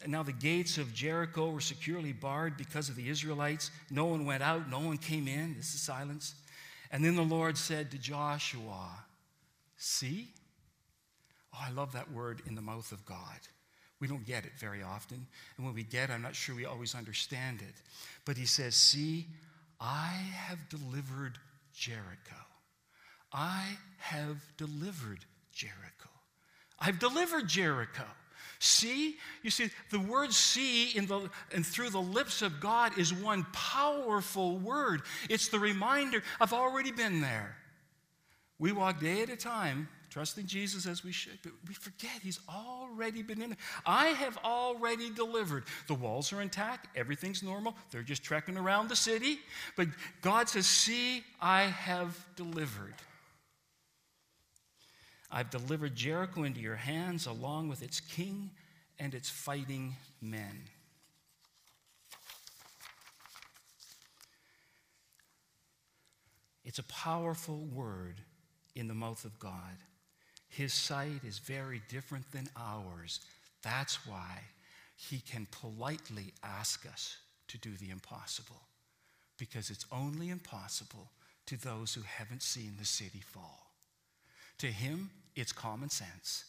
now 0.07 0.23
the 0.23 0.33
gates 0.33 0.79
of 0.79 0.95
Jericho 0.95 1.51
were 1.51 1.61
securely 1.61 2.13
barred 2.13 2.57
because 2.57 2.89
of 2.89 2.97
the 2.97 3.09
Israelites. 3.09 3.71
No 3.91 4.07
one 4.07 4.25
went 4.25 4.43
out, 4.43 4.71
no 4.71 4.81
one 4.81 4.97
came 4.97 5.29
in. 5.29 5.55
This 5.57 5.75
is 5.75 5.83
silence. 5.83 6.35
And 6.91 7.05
then 7.05 7.17
the 7.17 7.23
Lord 7.23 7.59
said 7.59 7.91
to 7.91 7.99
Joshua, 7.99 8.89
See? 9.77 10.29
Oh, 11.55 11.59
I 11.61 11.71
love 11.71 11.93
that 11.93 12.11
word 12.13 12.43
in 12.47 12.55
the 12.55 12.63
mouth 12.63 12.93
of 12.93 13.05
God. 13.05 13.19
We 14.01 14.09
don't 14.09 14.25
get 14.25 14.45
it 14.45 14.53
very 14.59 14.83
often. 14.83 15.27
And 15.57 15.67
when 15.67 15.75
we 15.75 15.83
get 15.83 16.09
it, 16.09 16.15
I'm 16.15 16.23
not 16.23 16.35
sure 16.35 16.55
we 16.55 16.65
always 16.65 16.95
understand 16.95 17.61
it. 17.61 17.75
But 18.25 18.37
he 18.37 18.47
says, 18.47 18.75
See, 18.75 19.27
I 19.81 20.13
have 20.33 20.69
delivered 20.69 21.39
Jericho. 21.73 22.37
I 23.33 23.77
have 23.99 24.37
delivered 24.57 25.25
Jericho. 25.53 26.11
I've 26.79 26.99
delivered 26.99 27.49
Jericho. 27.49 28.05
See, 28.59 29.17
you 29.43 29.51
see, 29.51 29.71
the 29.91 30.01
word 30.01 30.33
see 30.33 30.91
in 30.91 31.07
the, 31.07 31.31
and 31.55 31.65
through 31.65 31.91
the 31.91 32.01
lips 32.01 32.43
of 32.43 32.61
God 32.61 32.99
is 32.99 33.13
one 33.13 33.47
powerful 33.53 34.59
word. 34.59 35.03
It's 35.31 35.49
the 35.49 35.59
reminder 35.59 36.23
I've 36.41 36.53
already 36.53 36.93
been 36.93 37.23
there. 37.23 37.57
We 38.59 38.73
walk 38.73 39.01
day 39.01 39.23
at 39.23 39.31
a 39.31 39.37
time 39.37 39.89
trusting 40.11 40.47
Jesus 40.47 40.87
as 40.87 41.05
we 41.05 41.13
should, 41.13 41.39
but 41.43 41.53
we 41.67 41.75
forget 41.75 42.11
He's 42.23 42.41
already 42.49 43.23
been 43.23 43.41
in 43.41 43.51
there. 43.51 43.59
I 43.87 44.07
have 44.09 44.37
already 44.45 45.11
delivered. 45.11 45.65
The 45.87 45.95
walls 45.95 46.33
are 46.33 46.43
intact, 46.43 46.89
everything's 46.97 47.43
normal. 47.43 47.75
They're 47.91 48.03
just 48.03 48.23
trekking 48.23 48.57
around 48.57 48.89
the 48.89 48.97
city. 48.97 49.39
But 49.77 49.89
God 50.21 50.49
says, 50.49 50.67
See, 50.67 51.25
I 51.41 51.63
have 51.63 52.19
delivered. 52.37 52.95
I've 55.31 55.51
delivered 55.51 55.95
Jericho 55.95 56.43
into 56.43 56.61
your 56.61 56.77
hands 56.77 57.27
along 57.27 57.69
with 57.69 57.83
its 57.83 58.01
king 58.01 58.51
and 58.99 59.15
its 59.15 59.31
fighting 59.31 59.95
men. 60.21 60.65
It's 66.65 66.79
a 66.79 66.85
powerful 66.85 67.59
word 67.59 68.21
in 68.75 68.89
the 68.89 68.95
mouth 68.95 69.25
of 69.25 69.39
God. 69.39 69.77
His 70.51 70.75
sight 70.75 71.23
is 71.27 71.39
very 71.39 71.81
different 71.89 72.31
than 72.33 72.49
ours. 72.57 73.21
That's 73.63 74.07
why 74.07 74.41
he 74.97 75.21
can 75.21 75.47
politely 75.51 76.33
ask 76.43 76.85
us 76.87 77.17
to 77.49 77.59
do 77.59 77.71
the 77.77 77.91
impossible, 77.91 78.61
because 79.39 79.71
it's 79.71 79.87
only 79.91 80.29
impossible 80.29 81.09
to 81.47 81.57
those 81.57 81.95
who 81.95 82.03
haven't 82.03 82.43
seen 82.43 82.75
the 82.79 82.85
city 82.85 83.21
fall. 83.25 83.73
To 84.59 84.67
him, 84.67 85.11
it's 85.35 85.53
common 85.53 85.89
sense, 85.89 86.45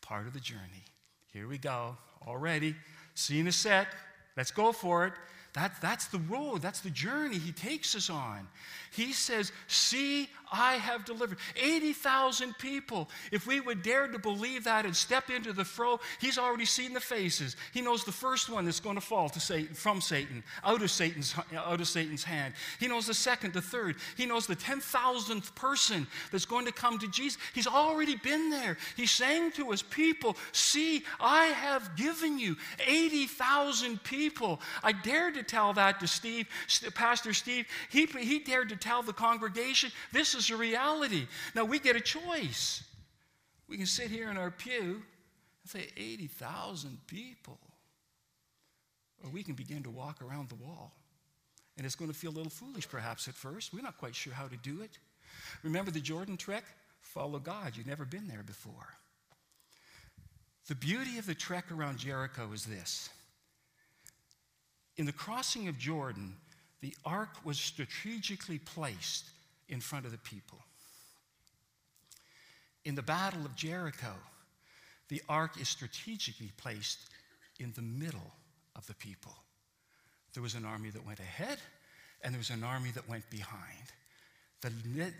part 0.00 0.26
of 0.26 0.34
the 0.34 0.40
journey. 0.40 0.84
Here 1.32 1.48
we 1.48 1.58
go, 1.58 1.96
already. 2.26 2.74
Scene 3.14 3.46
is 3.46 3.56
set. 3.56 3.88
Let's 4.36 4.50
go 4.50 4.72
for 4.72 5.06
it. 5.06 5.12
That, 5.54 5.80
that's 5.80 6.08
the 6.08 6.18
road, 6.18 6.62
that's 6.62 6.80
the 6.80 6.90
journey 6.90 7.38
he 7.38 7.52
takes 7.52 7.94
us 7.94 8.10
on. 8.10 8.48
He 8.92 9.12
says, 9.12 9.52
See, 9.68 10.28
I 10.54 10.74
have 10.74 11.04
delivered 11.04 11.38
80,000 11.56 12.56
people. 12.58 13.08
If 13.32 13.46
we 13.46 13.60
would 13.60 13.82
dare 13.82 14.06
to 14.06 14.18
believe 14.18 14.64
that 14.64 14.86
and 14.86 14.94
step 14.94 15.28
into 15.28 15.52
the 15.52 15.64
fro, 15.64 15.98
he's 16.20 16.38
already 16.38 16.64
seen 16.64 16.94
the 16.94 17.00
faces. 17.00 17.56
He 17.72 17.80
knows 17.80 18.04
the 18.04 18.12
first 18.12 18.48
one 18.48 18.64
that's 18.64 18.80
going 18.80 18.94
to 18.94 19.00
fall 19.00 19.28
to 19.30 19.40
Satan, 19.40 19.74
from 19.74 20.00
Satan, 20.00 20.44
out 20.62 20.82
of 20.82 20.90
Satan's, 20.90 21.34
out 21.56 21.80
of 21.80 21.88
Satan's 21.88 22.22
hand. 22.22 22.54
He 22.78 22.86
knows 22.86 23.06
the 23.06 23.14
second, 23.14 23.52
the 23.52 23.60
third. 23.60 23.96
He 24.16 24.26
knows 24.26 24.46
the 24.46 24.56
10,000th 24.56 25.54
person 25.54 26.06
that's 26.30 26.44
going 26.44 26.66
to 26.66 26.72
come 26.72 26.98
to 26.98 27.08
Jesus. 27.08 27.40
He's 27.52 27.66
already 27.66 28.16
been 28.16 28.50
there. 28.50 28.76
He's 28.96 29.10
saying 29.10 29.52
to 29.52 29.70
his 29.70 29.82
people, 29.82 30.36
See, 30.52 31.04
I 31.20 31.46
have 31.46 31.96
given 31.96 32.38
you 32.38 32.56
80,000 32.86 34.02
people. 34.04 34.60
I 34.82 34.92
dared 34.92 35.34
to 35.34 35.42
tell 35.42 35.72
that 35.72 36.00
to 36.00 36.06
Steve, 36.06 36.46
Pastor 36.94 37.32
Steve. 37.32 37.66
He, 37.90 38.06
he 38.06 38.38
dared 38.38 38.68
to 38.68 38.76
tell 38.76 39.02
the 39.02 39.12
congregation, 39.12 39.90
this 40.12 40.34
is 40.34 40.43
a 40.50 40.56
reality. 40.56 41.26
Now 41.54 41.64
we 41.64 41.78
get 41.78 41.96
a 41.96 42.00
choice. 42.00 42.82
We 43.68 43.76
can 43.76 43.86
sit 43.86 44.10
here 44.10 44.30
in 44.30 44.36
our 44.36 44.50
pew 44.50 45.02
and 45.62 45.70
say, 45.70 45.88
80,000 45.96 46.98
people. 47.06 47.58
Or 49.22 49.30
we 49.30 49.42
can 49.42 49.54
begin 49.54 49.82
to 49.84 49.90
walk 49.90 50.20
around 50.22 50.50
the 50.50 50.56
wall. 50.56 50.92
And 51.76 51.86
it's 51.86 51.94
going 51.96 52.10
to 52.10 52.16
feel 52.16 52.30
a 52.30 52.36
little 52.36 52.50
foolish 52.50 52.88
perhaps 52.88 53.26
at 53.26 53.34
first. 53.34 53.72
We're 53.72 53.82
not 53.82 53.98
quite 53.98 54.14
sure 54.14 54.32
how 54.32 54.46
to 54.46 54.56
do 54.58 54.82
it. 54.82 54.98
Remember 55.62 55.90
the 55.90 56.00
Jordan 56.00 56.36
trek? 56.36 56.64
Follow 57.00 57.38
God. 57.38 57.76
You've 57.76 57.86
never 57.86 58.04
been 58.04 58.28
there 58.28 58.42
before. 58.44 58.94
The 60.68 60.74
beauty 60.74 61.18
of 61.18 61.26
the 61.26 61.34
trek 61.34 61.70
around 61.70 61.98
Jericho 61.98 62.50
is 62.52 62.64
this. 62.64 63.10
In 64.96 65.06
the 65.06 65.12
crossing 65.12 65.68
of 65.68 65.78
Jordan, 65.78 66.36
the 66.80 66.94
ark 67.04 67.30
was 67.44 67.58
strategically 67.58 68.58
placed 68.58 69.30
in 69.68 69.80
front 69.80 70.06
of 70.06 70.12
the 70.12 70.18
people. 70.18 70.58
In 72.84 72.94
the 72.94 73.02
Battle 73.02 73.44
of 73.44 73.56
Jericho, 73.56 74.12
the 75.08 75.22
ark 75.28 75.60
is 75.60 75.68
strategically 75.68 76.50
placed 76.56 76.98
in 77.58 77.72
the 77.74 77.82
middle 77.82 78.32
of 78.76 78.86
the 78.86 78.94
people. 78.94 79.34
There 80.32 80.42
was 80.42 80.54
an 80.54 80.64
army 80.64 80.90
that 80.90 81.06
went 81.06 81.20
ahead, 81.20 81.58
and 82.22 82.34
there 82.34 82.38
was 82.38 82.50
an 82.50 82.64
army 82.64 82.90
that 82.90 83.08
went 83.08 83.28
behind. 83.30 83.92
The, 84.60 84.70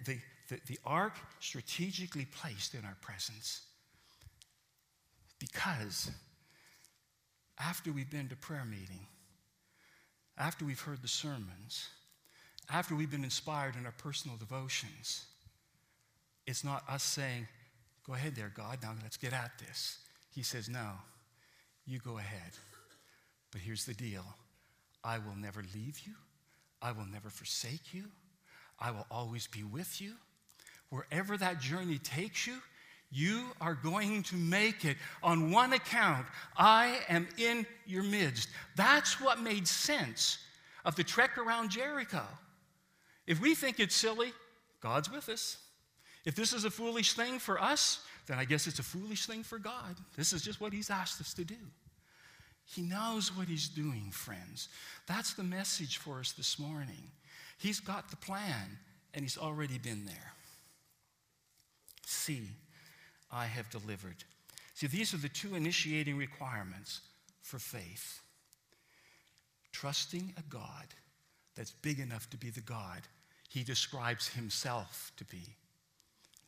the, 0.04 0.18
the, 0.48 0.60
the 0.66 0.78
ark 0.84 1.14
strategically 1.40 2.26
placed 2.26 2.74
in 2.74 2.84
our 2.84 2.96
presence 3.00 3.62
because 5.38 6.10
after 7.58 7.92
we've 7.92 8.10
been 8.10 8.28
to 8.28 8.36
prayer 8.36 8.64
meeting, 8.64 9.06
after 10.38 10.64
we've 10.64 10.80
heard 10.80 11.02
the 11.02 11.08
sermons, 11.08 11.88
after 12.70 12.94
we've 12.94 13.10
been 13.10 13.24
inspired 13.24 13.76
in 13.76 13.86
our 13.86 13.94
personal 13.98 14.36
devotions, 14.36 15.26
it's 16.46 16.64
not 16.64 16.84
us 16.88 17.02
saying, 17.02 17.46
Go 18.06 18.12
ahead 18.12 18.36
there, 18.36 18.52
God, 18.54 18.78
now 18.82 18.92
let's 19.02 19.16
get 19.16 19.32
at 19.32 19.52
this. 19.58 19.98
He 20.34 20.42
says, 20.42 20.68
No, 20.68 20.90
you 21.86 21.98
go 21.98 22.18
ahead. 22.18 22.52
But 23.50 23.60
here's 23.60 23.84
the 23.84 23.94
deal 23.94 24.24
I 25.02 25.18
will 25.18 25.36
never 25.36 25.62
leave 25.74 26.00
you, 26.06 26.14
I 26.82 26.92
will 26.92 27.06
never 27.06 27.30
forsake 27.30 27.94
you, 27.94 28.04
I 28.78 28.90
will 28.90 29.06
always 29.10 29.46
be 29.46 29.62
with 29.62 30.00
you. 30.00 30.12
Wherever 30.90 31.36
that 31.36 31.60
journey 31.60 31.98
takes 31.98 32.46
you, 32.46 32.56
you 33.10 33.46
are 33.60 33.74
going 33.74 34.22
to 34.24 34.36
make 34.36 34.84
it 34.84 34.96
on 35.22 35.50
one 35.50 35.72
account. 35.72 36.26
I 36.56 36.98
am 37.08 37.28
in 37.38 37.64
your 37.86 38.02
midst. 38.02 38.48
That's 38.76 39.20
what 39.20 39.40
made 39.40 39.66
sense 39.66 40.38
of 40.84 40.96
the 40.96 41.04
trek 41.04 41.38
around 41.38 41.70
Jericho. 41.70 42.22
If 43.26 43.40
we 43.40 43.54
think 43.54 43.80
it's 43.80 43.94
silly, 43.94 44.32
God's 44.80 45.10
with 45.10 45.28
us. 45.28 45.58
If 46.24 46.34
this 46.34 46.52
is 46.52 46.64
a 46.64 46.70
foolish 46.70 47.12
thing 47.12 47.38
for 47.38 47.60
us, 47.60 48.00
then 48.26 48.38
I 48.38 48.44
guess 48.44 48.66
it's 48.66 48.78
a 48.78 48.84
foolish 48.84 49.26
thing 49.26 49.42
for 49.42 49.58
God. 49.58 49.96
This 50.16 50.32
is 50.32 50.42
just 50.42 50.60
what 50.60 50.72
He's 50.72 50.90
asked 50.90 51.20
us 51.20 51.34
to 51.34 51.44
do. 51.44 51.56
He 52.66 52.82
knows 52.82 53.36
what 53.36 53.48
He's 53.48 53.68
doing, 53.68 54.10
friends. 54.10 54.68
That's 55.06 55.34
the 55.34 55.42
message 55.42 55.98
for 55.98 56.20
us 56.20 56.32
this 56.32 56.58
morning. 56.58 57.10
He's 57.58 57.80
got 57.80 58.10
the 58.10 58.16
plan, 58.16 58.78
and 59.12 59.22
He's 59.22 59.36
already 59.36 59.78
been 59.78 60.06
there. 60.06 60.32
See, 62.06 62.48
I 63.30 63.46
have 63.46 63.68
delivered. 63.70 64.24
See, 64.74 64.86
these 64.86 65.12
are 65.12 65.18
the 65.18 65.28
two 65.28 65.54
initiating 65.54 66.16
requirements 66.16 67.00
for 67.42 67.58
faith 67.58 68.20
trusting 69.72 70.32
a 70.38 70.42
God 70.48 70.86
that's 71.56 71.72
big 71.72 71.98
enough 71.98 72.30
to 72.30 72.36
be 72.36 72.48
the 72.48 72.60
God 72.60 73.02
He 73.54 73.62
describes 73.62 74.26
Himself 74.26 75.12
to 75.16 75.24
be 75.26 75.42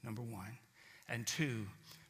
number 0.03 0.23
one. 0.23 0.59
And 1.09 1.25
two, 1.25 1.65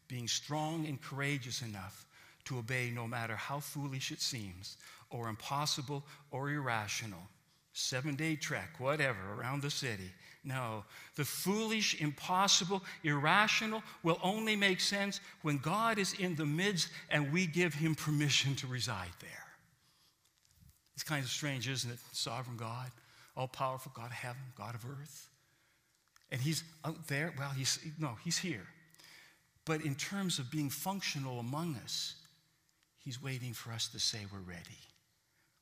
being 0.09 0.27
strong 0.27 0.87
and 0.87 1.01
courageous 1.03 1.61
enough 1.61 2.07
to 2.47 2.57
obey 2.57 2.91
no 2.95 3.07
matter 3.07 3.37
how 3.37 3.61
foolish 3.61 4.11
it 4.11 4.23
seems, 4.23 4.79
or 5.11 5.29
impossible 5.29 6.03
or 6.31 6.49
irrational. 6.49 7.21
Seven 7.75 8.15
day 8.15 8.37
trek, 8.37 8.71
whatever, 8.79 9.35
around 9.35 9.61
the 9.61 9.71
city. 9.71 10.11
No, 10.45 10.83
the 11.17 11.27
foolish, 11.27 12.01
impossible, 12.01 12.83
irrational 13.05 13.83
will 14.03 14.19
only 14.23 14.57
make 14.57 14.81
sense 14.81 15.21
when 15.43 15.59
God 15.59 15.99
is 15.99 16.15
in 16.15 16.37
the 16.37 16.47
midst 16.47 16.89
and 17.11 17.31
we 17.31 17.47
give 17.47 17.75
him 17.75 17.95
permission 17.95 18.55
to 18.57 18.67
reside 18.67 19.13
there. 19.21 19.31
It's 20.95 21.03
kind 21.03 21.23
of 21.23 21.31
strange, 21.31 21.69
isn't 21.69 21.91
it? 21.91 21.99
Sovereign 22.13 22.57
God, 22.57 22.91
all 23.37 23.49
powerful 23.49 23.93
God 23.95 24.07
of 24.07 24.13
heaven, 24.13 24.43
God 24.57 24.75
of 24.75 24.85
earth. 24.85 25.29
And 26.31 26.41
he's 26.41 26.65
out 26.85 27.07
there. 27.07 27.33
Well, 27.39 27.51
he's, 27.51 27.79
no, 27.99 28.17
he's 28.25 28.39
here. 28.39 28.67
But 29.65 29.83
in 29.83 29.95
terms 29.95 30.39
of 30.39 30.51
being 30.51 30.71
functional 30.71 31.39
among 31.39 31.77
us, 31.85 32.15
he's 32.99 33.23
waiting 33.23 33.53
for 33.53 33.73
us 33.73 33.89
to 33.89 33.99
say 33.99 34.19
we're 34.33 34.39
ready. 34.39 34.81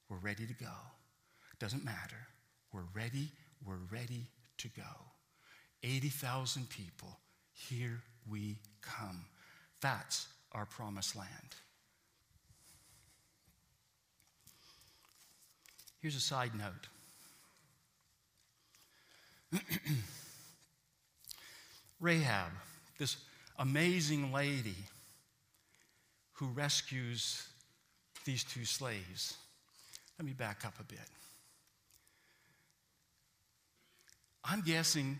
We're 0.08 0.18
ready 0.18 0.46
to 0.46 0.54
go. 0.54 0.72
Doesn't 1.58 1.84
matter. 1.84 2.28
We're 2.72 2.82
ready. 2.94 3.30
We're 3.66 3.76
ready 3.90 4.26
to 4.58 4.68
go. 4.68 4.82
80,000 5.82 6.68
people. 6.68 7.18
Here 7.52 8.00
we 8.30 8.56
come. 8.80 9.24
That's 9.80 10.28
our 10.52 10.66
promised 10.66 11.16
land. 11.16 11.28
Here's 16.00 16.16
a 16.16 16.20
side 16.20 16.54
note. 16.54 16.88
Rahab, 22.00 22.50
this 22.98 23.16
amazing 23.58 24.32
lady 24.32 24.76
who 26.34 26.46
rescues 26.46 27.46
these 28.24 28.44
two 28.44 28.64
slaves. 28.64 29.36
Let 30.18 30.26
me 30.26 30.32
back 30.32 30.64
up 30.64 30.74
a 30.80 30.84
bit. 30.84 30.98
I'm 34.44 34.60
guessing 34.60 35.18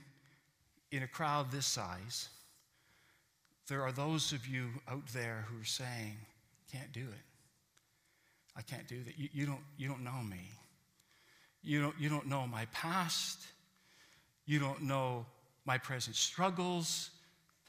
in 0.90 1.02
a 1.02 1.08
crowd 1.08 1.50
this 1.50 1.66
size, 1.66 2.28
there 3.68 3.82
are 3.82 3.92
those 3.92 4.32
of 4.32 4.46
you 4.46 4.68
out 4.88 5.06
there 5.08 5.46
who 5.48 5.60
are 5.62 5.64
saying, 5.64 6.16
can't 6.70 6.92
do 6.92 7.00
it. 7.00 7.24
I 8.56 8.62
can't 8.62 8.86
do 8.86 9.02
that. 9.04 9.18
You, 9.18 9.28
you, 9.32 9.46
don't, 9.46 9.62
you 9.76 9.88
don't 9.88 10.04
know 10.04 10.22
me. 10.22 10.50
You 11.62 11.80
don't, 11.80 11.94
you 11.98 12.08
don't 12.08 12.26
know 12.26 12.46
my 12.46 12.66
past. 12.66 13.38
You 14.46 14.58
don't 14.58 14.82
know 14.82 15.26
my 15.64 15.78
present 15.78 16.16
struggles. 16.16 17.10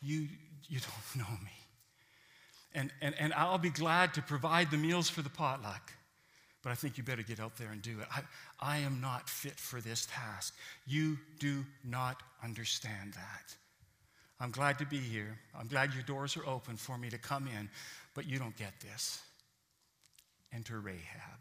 You, 0.02 0.28
you 0.68 0.80
don't 0.80 1.28
know 1.28 1.34
me. 1.44 1.52
And, 2.74 2.92
and, 3.02 3.16
and 3.18 3.34
I'll 3.34 3.58
be 3.58 3.70
glad 3.70 4.14
to 4.16 4.22
provide 4.22 4.70
the 4.70 4.78
meals 4.78 5.10
for 5.10 5.22
the 5.22 5.30
potluck, 5.30 5.94
but 6.62 6.72
I 6.72 6.76
think 6.76 6.98
you 6.98 7.04
better 7.04 7.24
get 7.24 7.40
out 7.40 7.56
there 7.56 7.70
and 7.72 7.82
do 7.82 8.02
it. 8.02 8.08
I, 8.12 8.22
I 8.60 8.78
am 8.80 9.00
not 9.00 9.30
fit 9.30 9.58
for 9.58 9.80
this 9.80 10.08
task. 10.12 10.54
You 10.86 11.18
do 11.40 11.64
not 11.86 12.22
understand 12.44 13.14
that. 13.14 13.56
I'm 14.42 14.52
glad 14.52 14.78
to 14.80 14.86
be 14.86 14.98
here. 14.98 15.40
I'm 15.58 15.68
glad 15.68 15.94
your 15.94 16.04
doors 16.04 16.36
are 16.36 16.46
open 16.46 16.76
for 16.76 16.98
me 16.98 17.10
to 17.10 17.18
come 17.18 17.48
in, 17.48 17.70
but 18.14 18.28
you 18.28 18.38
don't 18.38 18.58
get 18.58 18.74
this. 18.82 19.22
Enter 20.54 20.82
Rahab. 20.82 21.40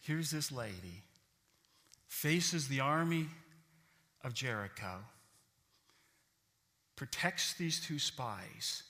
Here's 0.00 0.30
this 0.30 0.52
lady, 0.52 1.02
faces 2.08 2.68
the 2.68 2.80
army 2.80 3.28
of 4.26 4.34
Jericho 4.34 4.98
protects 6.96 7.54
these 7.54 7.80
two 7.80 8.00
spies. 8.00 8.82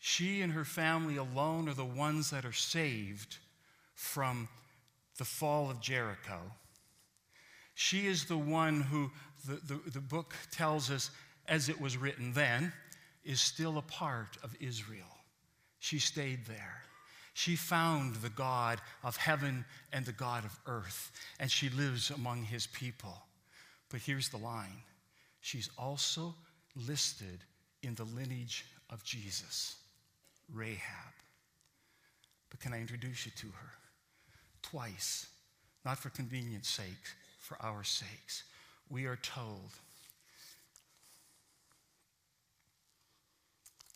She 0.00 0.42
and 0.42 0.52
her 0.52 0.64
family 0.64 1.16
alone 1.16 1.68
are 1.68 1.74
the 1.74 1.84
ones 1.84 2.30
that 2.30 2.44
are 2.44 2.52
saved 2.52 3.36
from 3.94 4.48
the 5.18 5.24
fall 5.24 5.70
of 5.70 5.80
Jericho. 5.80 6.40
She 7.74 8.06
is 8.06 8.24
the 8.24 8.36
one 8.36 8.80
who, 8.80 9.10
the, 9.46 9.60
the, 9.74 9.90
the 9.90 10.00
book 10.00 10.34
tells 10.50 10.90
us, 10.90 11.10
as 11.46 11.68
it 11.68 11.80
was 11.80 11.96
written 11.96 12.32
then, 12.32 12.72
is 13.24 13.40
still 13.40 13.78
a 13.78 13.82
part 13.82 14.38
of 14.42 14.56
Israel. 14.58 15.06
She 15.78 15.98
stayed 15.98 16.46
there. 16.46 16.82
She 17.34 17.54
found 17.54 18.16
the 18.16 18.30
God 18.30 18.80
of 19.04 19.16
heaven 19.16 19.64
and 19.92 20.04
the 20.04 20.12
God 20.12 20.44
of 20.44 20.58
earth, 20.66 21.12
and 21.38 21.50
she 21.50 21.68
lives 21.68 22.10
among 22.10 22.42
his 22.42 22.66
people. 22.66 23.22
But 23.90 24.00
here's 24.00 24.28
the 24.28 24.38
line 24.38 24.82
she's 25.40 25.68
also 25.76 26.34
listed 26.86 27.40
in 27.82 27.94
the 27.96 28.04
lineage 28.04 28.64
of 28.88 29.02
Jesus, 29.04 29.76
Rahab. 30.52 31.12
But 32.50 32.60
can 32.60 32.72
I 32.72 32.80
introduce 32.80 33.26
you 33.26 33.32
to 33.36 33.46
her? 33.48 33.72
Twice, 34.62 35.26
not 35.84 35.98
for 35.98 36.10
convenience 36.10 36.68
sake, 36.68 36.86
for 37.38 37.56
our 37.60 37.82
sakes. 37.84 38.44
We 38.88 39.06
are 39.06 39.16
told, 39.16 39.70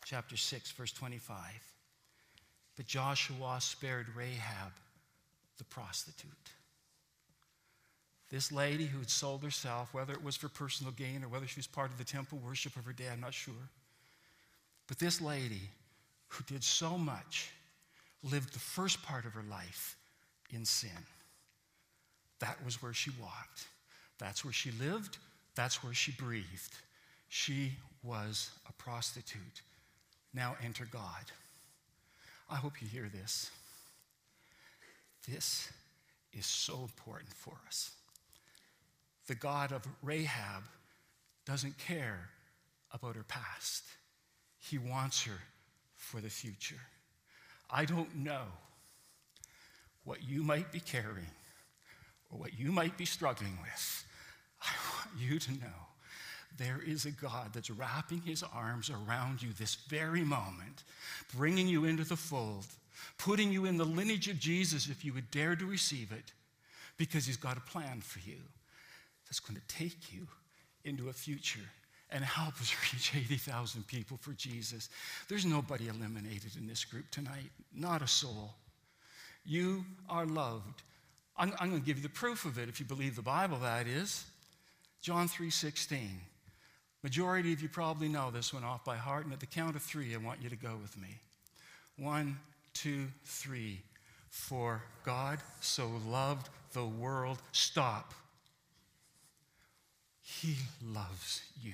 chapter 0.05 0.37
6, 0.37 0.71
verse 0.71 0.91
25, 0.91 1.37
but 2.75 2.87
Joshua 2.87 3.57
spared 3.59 4.07
Rahab, 4.15 4.71
the 5.57 5.63
prostitute. 5.65 6.31
This 8.35 8.51
lady 8.51 8.85
who 8.85 8.99
had 8.99 9.09
sold 9.09 9.45
herself, 9.45 9.93
whether 9.93 10.11
it 10.11 10.21
was 10.21 10.35
for 10.35 10.49
personal 10.49 10.91
gain 10.91 11.23
or 11.23 11.29
whether 11.29 11.47
she 11.47 11.57
was 11.57 11.67
part 11.67 11.89
of 11.89 11.97
the 11.97 12.03
temple 12.03 12.37
worship 12.39 12.75
of 12.75 12.83
her 12.83 12.91
dad, 12.91 13.13
I'm 13.13 13.21
not 13.21 13.33
sure. 13.33 13.69
But 14.87 14.99
this 14.99 15.21
lady 15.21 15.61
who 16.27 16.43
did 16.43 16.61
so 16.61 16.97
much 16.97 17.51
lived 18.23 18.51
the 18.51 18.59
first 18.59 19.01
part 19.03 19.23
of 19.23 19.31
her 19.31 19.45
life 19.49 19.95
in 20.49 20.65
sin. 20.65 20.89
That 22.39 22.57
was 22.65 22.81
where 22.81 22.93
she 22.93 23.09
walked. 23.21 23.67
That's 24.19 24.43
where 24.43 24.51
she 24.51 24.71
lived. 24.71 25.17
That's 25.55 25.81
where 25.81 25.93
she 25.93 26.11
breathed. 26.11 26.75
She 27.29 27.71
was 28.03 28.49
a 28.67 28.73
prostitute. 28.73 29.61
Now 30.33 30.57
enter 30.61 30.85
God. 30.91 31.31
I 32.49 32.55
hope 32.57 32.81
you 32.81 32.89
hear 32.89 33.07
this. 33.07 33.49
This 35.25 35.69
is 36.33 36.45
so 36.45 36.81
important 36.81 37.31
for 37.31 37.53
us. 37.65 37.91
The 39.27 39.35
God 39.35 39.71
of 39.71 39.87
Rahab 40.03 40.63
doesn't 41.45 41.77
care 41.77 42.29
about 42.91 43.15
her 43.15 43.25
past, 43.27 43.83
He 44.59 44.77
wants 44.77 45.23
her 45.23 45.39
for 45.97 46.21
the 46.21 46.29
future. 46.29 46.81
I 47.69 47.85
don't 47.85 48.15
know 48.15 48.43
what 50.03 50.23
you 50.23 50.43
might 50.43 50.71
be 50.71 50.79
carrying 50.79 51.31
or 52.29 52.39
what 52.39 52.57
you 52.57 52.71
might 52.71 52.97
be 52.97 53.05
struggling 53.05 53.57
with. 53.61 54.05
I 54.61 54.71
want 54.95 55.09
you 55.19 55.39
to 55.39 55.51
know 55.53 55.87
there 56.57 56.79
is 56.85 57.05
a 57.05 57.11
God 57.11 57.51
that's 57.53 57.69
wrapping 57.69 58.21
his 58.21 58.43
arms 58.43 58.89
around 58.89 59.41
you 59.41 59.49
this 59.57 59.75
very 59.75 60.23
moment, 60.23 60.83
bringing 61.35 61.67
you 61.67 61.85
into 61.85 62.03
the 62.03 62.15
fold, 62.15 62.65
putting 63.17 63.51
you 63.51 63.65
in 63.65 63.77
the 63.77 63.83
lineage 63.83 64.29
of 64.29 64.39
Jesus 64.39 64.87
if 64.87 65.03
you 65.03 65.11
would 65.13 65.31
dare 65.31 65.55
to 65.55 65.65
receive 65.65 66.11
it, 66.11 66.31
because 66.97 67.25
he's 67.25 67.35
got 67.35 67.57
a 67.57 67.61
plan 67.61 67.99
for 67.99 68.19
you 68.19 68.37
that's 69.25 69.39
going 69.39 69.59
to 69.59 69.67
take 69.67 70.13
you 70.13 70.27
into 70.83 71.09
a 71.09 71.13
future 71.13 71.59
and 72.11 72.23
help 72.23 72.55
us 72.61 72.73
reach 72.93 73.13
80,000 73.15 73.85
people 73.87 74.17
for 74.21 74.33
Jesus. 74.33 74.89
There's 75.27 75.45
nobody 75.45 75.87
eliminated 75.87 76.55
in 76.57 76.67
this 76.67 76.85
group 76.85 77.09
tonight, 77.11 77.51
not 77.73 78.01
a 78.01 78.07
soul. 78.07 78.53
You 79.45 79.85
are 80.09 80.25
loved. 80.25 80.83
I'm, 81.37 81.53
I'm 81.59 81.69
going 81.69 81.81
to 81.81 81.85
give 81.85 81.97
you 81.97 82.03
the 82.03 82.09
proof 82.09 82.45
of 82.45 82.57
it 82.57 82.69
if 82.69 82.79
you 82.79 82.85
believe 82.85 83.15
the 83.15 83.21
Bible, 83.21 83.57
that 83.59 83.87
is. 83.87 84.25
John 85.01 85.27
3:16. 85.27 86.09
Majority 87.03 87.53
of 87.53 87.61
you 87.61 87.69
probably 87.69 88.07
know 88.07 88.31
this 88.31 88.51
one 88.51 88.63
off 88.63 88.83
by 88.83 88.97
heart, 88.97 89.25
and 89.25 89.33
at 89.33 89.39
the 89.39 89.45
count 89.45 89.75
of 89.75 89.83
three, 89.83 90.15
I 90.15 90.17
want 90.17 90.41
you 90.41 90.49
to 90.49 90.55
go 90.55 90.75
with 90.81 90.97
me. 90.97 91.19
One, 91.97 92.39
two, 92.73 93.07
three. 93.23 93.81
For 94.29 94.81
God 95.05 95.37
so 95.61 95.91
loved 96.07 96.49
the 96.73 96.85
world. 96.85 97.37
Stop. 97.51 98.13
He 100.25 100.55
loves 100.83 101.43
you. 101.61 101.73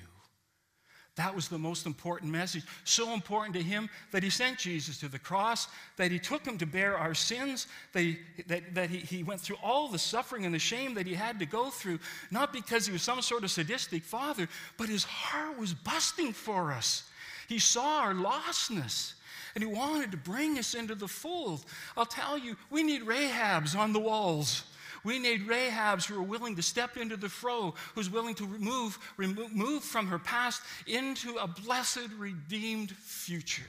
That 1.16 1.34
was 1.34 1.48
the 1.48 1.58
most 1.58 1.86
important 1.86 2.30
message. 2.30 2.64
So 2.84 3.14
important 3.14 3.54
to 3.56 3.62
him 3.62 3.88
that 4.12 4.22
he 4.22 4.28
sent 4.28 4.58
Jesus 4.58 4.98
to 4.98 5.08
the 5.08 5.18
cross, 5.18 5.68
that 5.96 6.10
he 6.10 6.18
took 6.18 6.44
him 6.44 6.58
to 6.58 6.66
bear 6.66 6.98
our 6.98 7.14
sins, 7.14 7.66
that, 7.94 8.00
he, 8.00 8.18
that, 8.48 8.74
that 8.74 8.90
he, 8.90 8.98
he 8.98 9.22
went 9.22 9.40
through 9.40 9.56
all 9.62 9.88
the 9.88 9.98
suffering 9.98 10.44
and 10.44 10.54
the 10.54 10.58
shame 10.58 10.92
that 10.94 11.06
he 11.06 11.14
had 11.14 11.38
to 11.38 11.46
go 11.46 11.70
through, 11.70 11.98
not 12.30 12.52
because 12.52 12.86
he 12.86 12.92
was 12.92 13.02
some 13.02 13.22
sort 13.22 13.42
of 13.42 13.50
sadistic 13.50 14.04
father, 14.04 14.46
but 14.76 14.88
his 14.88 15.04
heart 15.04 15.58
was 15.58 15.72
busting 15.72 16.34
for 16.34 16.72
us. 16.72 17.04
He 17.48 17.58
saw 17.58 18.00
our 18.00 18.14
lostness. 18.14 19.14
And 19.54 19.62
he 19.62 19.68
wanted 19.68 20.10
to 20.12 20.16
bring 20.16 20.58
us 20.58 20.74
into 20.74 20.94
the 20.94 21.08
fold. 21.08 21.64
I'll 21.94 22.06
tell 22.06 22.38
you, 22.38 22.56
we 22.70 22.82
need 22.82 23.02
Rahabs 23.02 23.76
on 23.76 23.92
the 23.92 24.00
walls. 24.00 24.64
We 25.04 25.18
need 25.18 25.48
Rahabs 25.48 26.06
who 26.06 26.18
are 26.18 26.22
willing 26.22 26.56
to 26.56 26.62
step 26.62 26.96
into 26.96 27.16
the 27.16 27.28
fro, 27.28 27.74
who's 27.94 28.08
willing 28.08 28.34
to 28.36 28.46
remove 28.46 28.98
move 29.18 29.82
from 29.82 30.06
her 30.06 30.18
past 30.18 30.62
into 30.86 31.36
a 31.36 31.48
blessed, 31.48 32.08
redeemed 32.18 32.92
future. 32.92 33.62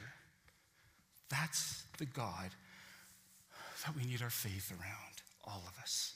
That's 1.30 1.84
the 1.98 2.06
God 2.06 2.52
that 3.86 3.96
we 3.96 4.06
need 4.06 4.22
our 4.22 4.30
faith 4.30 4.72
around, 4.72 5.22
all 5.44 5.64
of 5.68 5.82
us. 5.82 6.14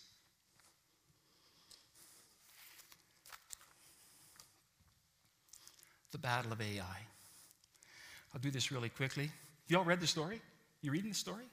The 6.12 6.18
Battle 6.18 6.54
of 6.54 6.62
Ai. 6.62 6.84
I'll 8.34 8.42
do 8.42 8.52
this 8.52 8.72
really 8.72 8.90
quickly. 8.90 9.32
You 9.68 9.78
all 9.78 9.84
read 9.84 10.00
the 10.00 10.08
story? 10.08 10.40
You 10.82 10.92
reading 10.92 11.10
the 11.10 11.16
story? 11.16 11.46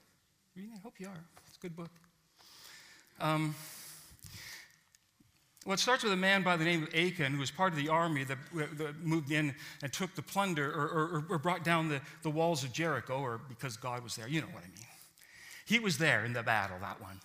I 0.56 0.78
hope 0.82 0.94
you 1.00 1.08
are. 1.08 1.24
It's 1.48 1.56
a 1.56 1.60
good 1.60 1.74
book. 1.74 1.90
Um, 3.20 3.54
well, 5.64 5.74
it 5.74 5.80
starts 5.80 6.04
with 6.04 6.12
a 6.12 6.16
man 6.16 6.42
by 6.42 6.56
the 6.56 6.64
name 6.64 6.82
of 6.82 6.94
Achan, 6.94 7.32
who 7.32 7.38
was 7.38 7.50
part 7.50 7.72
of 7.72 7.78
the 7.78 7.88
army 7.88 8.24
that, 8.24 8.38
that 8.76 9.02
moved 9.02 9.30
in 9.30 9.54
and 9.82 9.92
took 9.92 10.14
the 10.14 10.22
plunder 10.22 10.70
or, 10.70 10.82
or, 10.82 11.24
or 11.30 11.38
brought 11.38 11.64
down 11.64 11.88
the, 11.88 12.00
the 12.22 12.30
walls 12.30 12.64
of 12.64 12.72
Jericho, 12.72 13.18
or 13.18 13.40
because 13.48 13.76
God 13.78 14.02
was 14.02 14.14
there. 14.14 14.28
You 14.28 14.42
know 14.42 14.48
what 14.48 14.62
I 14.62 14.66
mean. 14.66 14.86
He 15.66 15.78
was 15.78 15.96
there 15.96 16.24
in 16.26 16.34
the 16.34 16.42
battle, 16.42 16.76
that 16.82 17.00
one. 17.00 17.18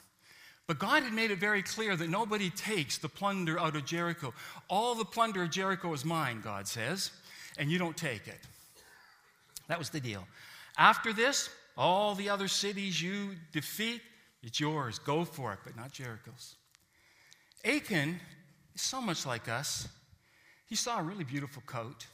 But 0.67 0.79
God 0.79 1.03
had 1.03 1.11
made 1.11 1.31
it 1.31 1.39
very 1.39 1.63
clear 1.63 1.95
that 1.95 2.09
nobody 2.09 2.49
takes 2.51 2.97
the 2.97 3.09
plunder 3.09 3.59
out 3.59 3.75
of 3.75 3.85
Jericho. 3.85 4.33
All 4.69 4.95
the 4.95 5.03
plunder 5.03 5.43
of 5.43 5.49
Jericho 5.49 5.91
is 5.93 6.05
mine, 6.05 6.41
God 6.41 6.67
says, 6.67 7.11
and 7.57 7.69
you 7.69 7.77
don't 7.77 7.97
take 7.97 8.27
it. 8.27 8.39
That 9.67 9.79
was 9.79 9.89
the 9.89 9.99
deal. 9.99 10.25
After 10.77 11.11
this, 11.11 11.49
all 11.75 12.15
the 12.15 12.29
other 12.29 12.47
cities 12.47 13.01
you 13.01 13.31
defeat, 13.51 14.01
it's 14.41 14.59
yours. 14.59 14.99
Go 14.99 15.25
for 15.25 15.53
it, 15.53 15.59
but 15.63 15.75
not 15.75 15.91
Jericho's. 15.91 16.55
Achan 17.65 18.19
is 18.73 18.81
so 18.81 19.01
much 19.01 19.25
like 19.25 19.49
us. 19.49 19.87
He 20.65 20.75
saw 20.75 20.99
a 20.99 21.03
really 21.03 21.23
beautiful 21.23 21.63
coat. 21.65 22.05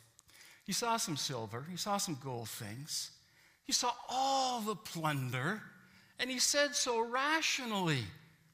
He 0.66 0.74
saw 0.74 0.98
some 0.98 1.18
silver. 1.18 1.66
He 1.70 1.78
saw 1.78 1.98
some 1.98 2.18
gold 2.24 2.50
things. 2.50 3.12
He 3.64 3.74
saw 3.74 3.92
all 4.10 4.62
the 4.62 4.76
plunder. 4.76 5.62
And 6.20 6.30
he 6.30 6.40
said 6.40 6.76
so 6.76 7.02
rationally, 7.02 8.04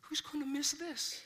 Who's 0.01 0.19
going 0.19 0.43
to 0.43 0.49
miss 0.49 0.73
this? 0.73 1.21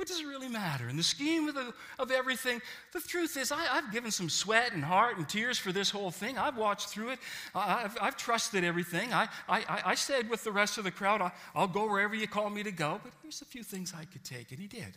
What 0.00 0.08
does 0.08 0.20
it 0.20 0.26
really 0.26 0.48
matter? 0.48 0.88
In 0.88 0.96
the 0.96 1.02
scheme 1.02 1.46
of, 1.46 1.54
the, 1.54 1.74
of 1.98 2.10
everything, 2.10 2.62
the 2.94 3.00
truth 3.00 3.36
is, 3.36 3.52
I, 3.52 3.64
have 3.64 3.92
given 3.92 4.10
some 4.10 4.30
sweat 4.30 4.72
and 4.72 4.82
heart 4.82 5.18
and 5.18 5.28
tears 5.28 5.58
for 5.58 5.72
this 5.72 5.90
whole 5.90 6.10
thing. 6.10 6.38
I've 6.38 6.56
watched 6.56 6.88
through 6.88 7.10
it. 7.10 7.18
I've, 7.54 7.98
I've 8.00 8.16
trusted 8.16 8.64
everything. 8.64 9.12
I, 9.12 9.28
I, 9.46 9.82
I 9.84 9.94
stayed 9.94 10.30
with 10.30 10.42
the 10.42 10.52
rest 10.52 10.78
of 10.78 10.84
the 10.84 10.90
crowd. 10.90 11.20
I, 11.20 11.32
I'll 11.54 11.68
go 11.68 11.86
wherever 11.86 12.14
you 12.14 12.26
call 12.26 12.48
me 12.48 12.62
to 12.62 12.72
go, 12.72 12.98
but 13.04 13.12
here's 13.20 13.42
a 13.42 13.44
few 13.44 13.62
things 13.62 13.92
I 13.94 14.06
could 14.06 14.24
take. 14.24 14.52
And 14.52 14.58
he 14.58 14.66
did. 14.66 14.96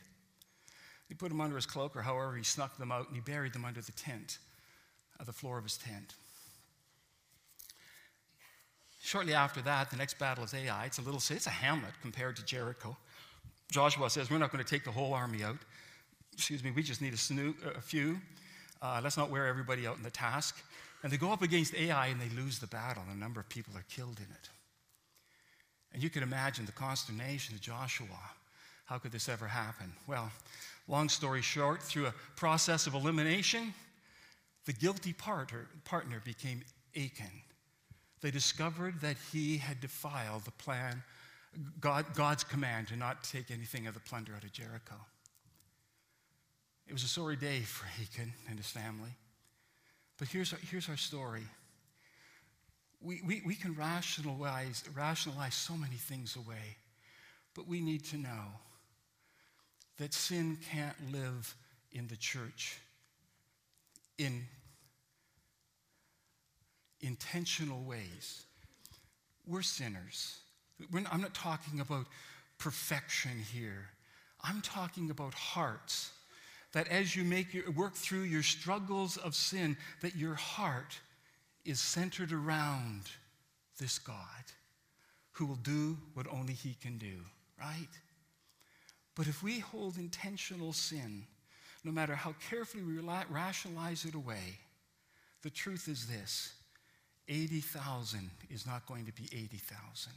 He 1.10 1.16
put 1.16 1.28
them 1.28 1.42
under 1.42 1.58
his 1.58 1.66
cloak, 1.66 1.98
or 1.98 2.02
however, 2.02 2.38
he 2.38 2.44
snuck 2.44 2.78
them 2.78 2.90
out 2.90 3.08
and 3.08 3.16
he 3.18 3.22
buried 3.22 3.52
them 3.52 3.66
under 3.66 3.82
the 3.82 3.92
tent, 3.92 4.38
uh, 5.20 5.26
the 5.26 5.34
floor 5.34 5.58
of 5.58 5.66
his 5.66 5.78
tent. 5.78 6.16
Shortly 9.02 9.34
after 9.34 9.62
that, 9.64 9.92
the 9.92 9.98
next 9.98 10.18
battle 10.18 10.46
is 10.46 10.54
Ai. 10.54 10.86
It's 10.86 10.98
a 10.98 11.02
little, 11.02 11.20
city, 11.20 11.36
it's 11.36 11.48
a 11.48 11.50
hamlet 11.50 11.92
compared 12.02 12.38
to 12.38 12.46
Jericho. 12.46 12.96
Joshua 13.72 14.10
says, 14.10 14.30
We're 14.30 14.38
not 14.38 14.52
going 14.52 14.64
to 14.64 14.70
take 14.70 14.84
the 14.84 14.92
whole 14.92 15.14
army 15.14 15.44
out. 15.44 15.58
Excuse 16.34 16.64
me, 16.64 16.72
we 16.72 16.84
just 16.84 17.02
need 17.02 17.14
a, 17.14 17.18
snoo- 17.18 17.56
a 17.78 17.82
few. 17.82 18.20
Uh, 18.82 19.00
let's 19.04 19.18
not 19.18 19.30
wear 19.30 19.48
everybody 19.48 19.88
out 19.88 19.98
in 19.98 20.04
the 20.04 20.12
task. 20.12 20.62
And 21.04 21.12
they 21.12 21.18
go 21.18 21.32
up 21.32 21.42
against 21.42 21.76
Ai 21.76 22.08
and 22.08 22.20
they 22.20 22.30
lose 22.36 22.60
the 22.60 22.68
battle. 22.68 23.04
A 23.12 23.16
number 23.16 23.40
of 23.40 23.50
people 23.50 23.76
are 23.76 23.86
killed 23.90 24.18
in 24.18 24.26
it. 24.26 24.50
And 25.94 26.02
you 26.02 26.10
can 26.10 26.24
imagine 26.24 26.66
the 26.66 26.72
consternation 26.72 27.56
of 27.56 27.62
Joshua. 27.62 28.08
How 28.86 28.98
could 28.98 29.12
this 29.12 29.30
ever 29.30 29.48
happen? 29.48 29.94
Well, 30.08 30.32
long 30.88 31.10
story 31.10 31.42
short, 31.42 31.82
through 31.82 32.08
a 32.08 32.14
process 32.36 32.88
of 32.88 32.96
elimination, 32.96 33.74
the 34.66 34.74
guilty 34.74 35.14
partner, 35.14 35.68
partner 35.86 36.22
became 36.24 36.62
Achan. 36.96 37.42
They 38.22 38.32
discovered 38.32 39.02
that 39.02 39.18
he 39.32 39.58
had 39.58 39.82
defiled 39.82 40.46
the 40.46 40.52
plan 40.52 41.04
God, 41.80 42.06
God's 42.16 42.44
command 42.44 42.88
to 42.88 42.96
not 42.96 43.24
take 43.24 43.52
anything 43.52 43.88
of 43.88 43.94
the 43.94 44.00
plunder 44.00 44.34
out 44.36 44.44
of 44.44 44.52
Jericho. 44.52 44.96
It 46.88 46.94
was 46.94 47.04
a 47.04 47.08
sorry 47.08 47.36
day 47.36 47.60
for 47.62 47.86
Achan 48.02 48.34
and 48.50 48.58
his 48.58 48.68
family. 48.68 49.12
But 50.18 50.28
here's 50.28 50.54
our, 50.54 50.60
here's 50.70 50.90
our 50.90 50.98
story. 50.98 51.44
We, 53.02 53.22
we, 53.26 53.42
we 53.46 53.56
can 53.56 53.76
rationalize, 53.76 54.84
rationalize 54.96 55.56
so 55.56 55.76
many 55.76 55.96
things 55.96 56.36
away, 56.36 56.78
but 57.56 57.68
we 57.68 57.82
need 57.82 58.06
to 58.06 58.18
know 58.18 58.46
that 59.98 60.14
sin 60.14 60.58
can't 60.72 60.96
live 61.12 61.56
in 61.92 62.08
the 62.08 62.16
church 62.16 62.80
in 64.18 64.44
intentional 67.02 67.84
ways. 67.84 68.46
We're 69.46 69.62
sinners. 69.62 70.38
I'm 71.12 71.22
not 71.22 71.34
talking 71.34 71.80
about 71.80 72.06
perfection 72.58 73.32
here. 73.52 73.90
I'm 74.42 74.62
talking 74.62 75.10
about 75.10 75.34
hearts. 75.34 76.12
That 76.74 76.88
as 76.88 77.16
you 77.16 77.24
make 77.24 77.54
your, 77.54 77.70
work 77.72 77.94
through 77.94 78.24
your 78.24 78.44
struggles 78.44 79.18
of 79.18 79.36
sin, 79.36 79.78
that 80.02 80.16
your 80.16 80.34
heart 80.34 81.00
is 81.66 81.80
centered 81.80 82.32
around 82.32 83.04
this 83.80 84.00
God 84.00 84.18
who 85.34 85.46
will 85.46 85.56
do 85.58 85.98
what 86.14 86.28
only 86.32 86.54
He 86.54 86.76
can 86.82 86.98
do, 86.98 87.18
right? 87.60 87.88
But 89.16 89.28
if 89.28 89.44
we 89.44 89.60
hold 89.60 89.98
intentional 89.98 90.74
sin, 90.74 91.26
no 91.84 91.92
matter 91.92 92.16
how 92.16 92.34
carefully 92.50 92.84
we 92.84 92.98
rationalize 93.30 94.06
it 94.06 94.16
away, 94.16 94.60
the 95.42 95.50
truth 95.50 95.88
is 95.88 96.08
this 96.08 96.54
80,000 97.28 98.30
is 98.50 98.66
not 98.66 98.86
going 98.86 99.06
to 99.06 99.14
be 99.14 99.30
80,000. 99.32 100.12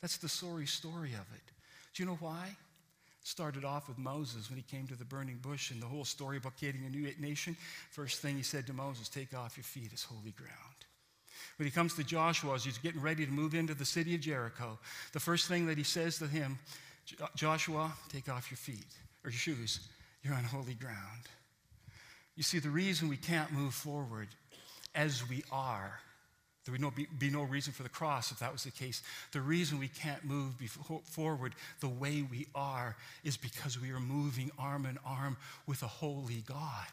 That's 0.00 0.16
the 0.16 0.28
sorry 0.28 0.66
story 0.66 1.12
of 1.12 1.26
it. 1.34 1.52
Do 1.94 2.02
you 2.02 2.08
know 2.08 2.18
why? 2.20 2.46
It 2.48 3.26
Started 3.26 3.64
off 3.64 3.88
with 3.88 3.98
Moses 3.98 4.48
when 4.48 4.56
he 4.56 4.62
came 4.62 4.86
to 4.86 4.96
the 4.96 5.04
burning 5.04 5.38
bush 5.42 5.70
and 5.70 5.82
the 5.82 5.86
whole 5.86 6.04
story 6.04 6.38
about 6.38 6.56
creating 6.58 6.84
a 6.86 6.90
new 6.90 7.12
nation. 7.18 7.56
First 7.90 8.20
thing 8.20 8.36
he 8.36 8.42
said 8.42 8.66
to 8.66 8.72
Moses, 8.72 9.08
Take 9.08 9.34
off 9.34 9.56
your 9.56 9.64
feet, 9.64 9.90
it's 9.92 10.04
holy 10.04 10.32
ground. 10.32 10.54
When 11.56 11.66
he 11.66 11.70
comes 11.70 11.94
to 11.94 12.04
Joshua, 12.04 12.54
as 12.54 12.64
he's 12.64 12.78
getting 12.78 13.00
ready 13.00 13.26
to 13.26 13.32
move 13.32 13.54
into 13.54 13.74
the 13.74 13.84
city 13.84 14.14
of 14.14 14.20
Jericho, 14.20 14.78
the 15.12 15.20
first 15.20 15.48
thing 15.48 15.66
that 15.66 15.76
he 15.76 15.84
says 15.84 16.18
to 16.18 16.26
him, 16.26 16.58
Joshua, 17.34 17.92
take 18.08 18.28
off 18.28 18.50
your 18.50 18.58
feet 18.58 18.86
or 19.24 19.30
your 19.30 19.38
shoes. 19.38 19.80
You're 20.22 20.34
on 20.34 20.44
holy 20.44 20.74
ground. 20.74 21.28
You 22.36 22.42
see, 22.42 22.58
the 22.58 22.70
reason 22.70 23.08
we 23.08 23.16
can't 23.16 23.52
move 23.52 23.74
forward 23.74 24.28
as 24.94 25.28
we 25.28 25.42
are 25.52 26.00
there 26.64 26.72
would 26.72 26.80
no, 26.80 26.90
be, 26.90 27.06
be, 27.18 27.30
no 27.30 27.42
reason 27.42 27.72
for 27.72 27.82
the 27.82 27.88
cross 27.88 28.30
if 28.30 28.38
that 28.40 28.52
was 28.52 28.64
the 28.64 28.70
case. 28.70 29.02
The 29.32 29.40
reason 29.40 29.78
we 29.78 29.88
can't 29.88 30.22
move 30.24 30.58
before, 30.58 31.00
forward 31.04 31.54
the 31.80 31.88
way 31.88 32.22
we 32.22 32.46
are 32.54 32.96
is 33.24 33.36
because 33.36 33.80
we 33.80 33.90
are 33.92 34.00
moving 34.00 34.50
arm 34.58 34.84
in 34.84 34.98
arm 35.04 35.38
with 35.66 35.82
a 35.82 35.86
holy 35.86 36.44
God. 36.46 36.86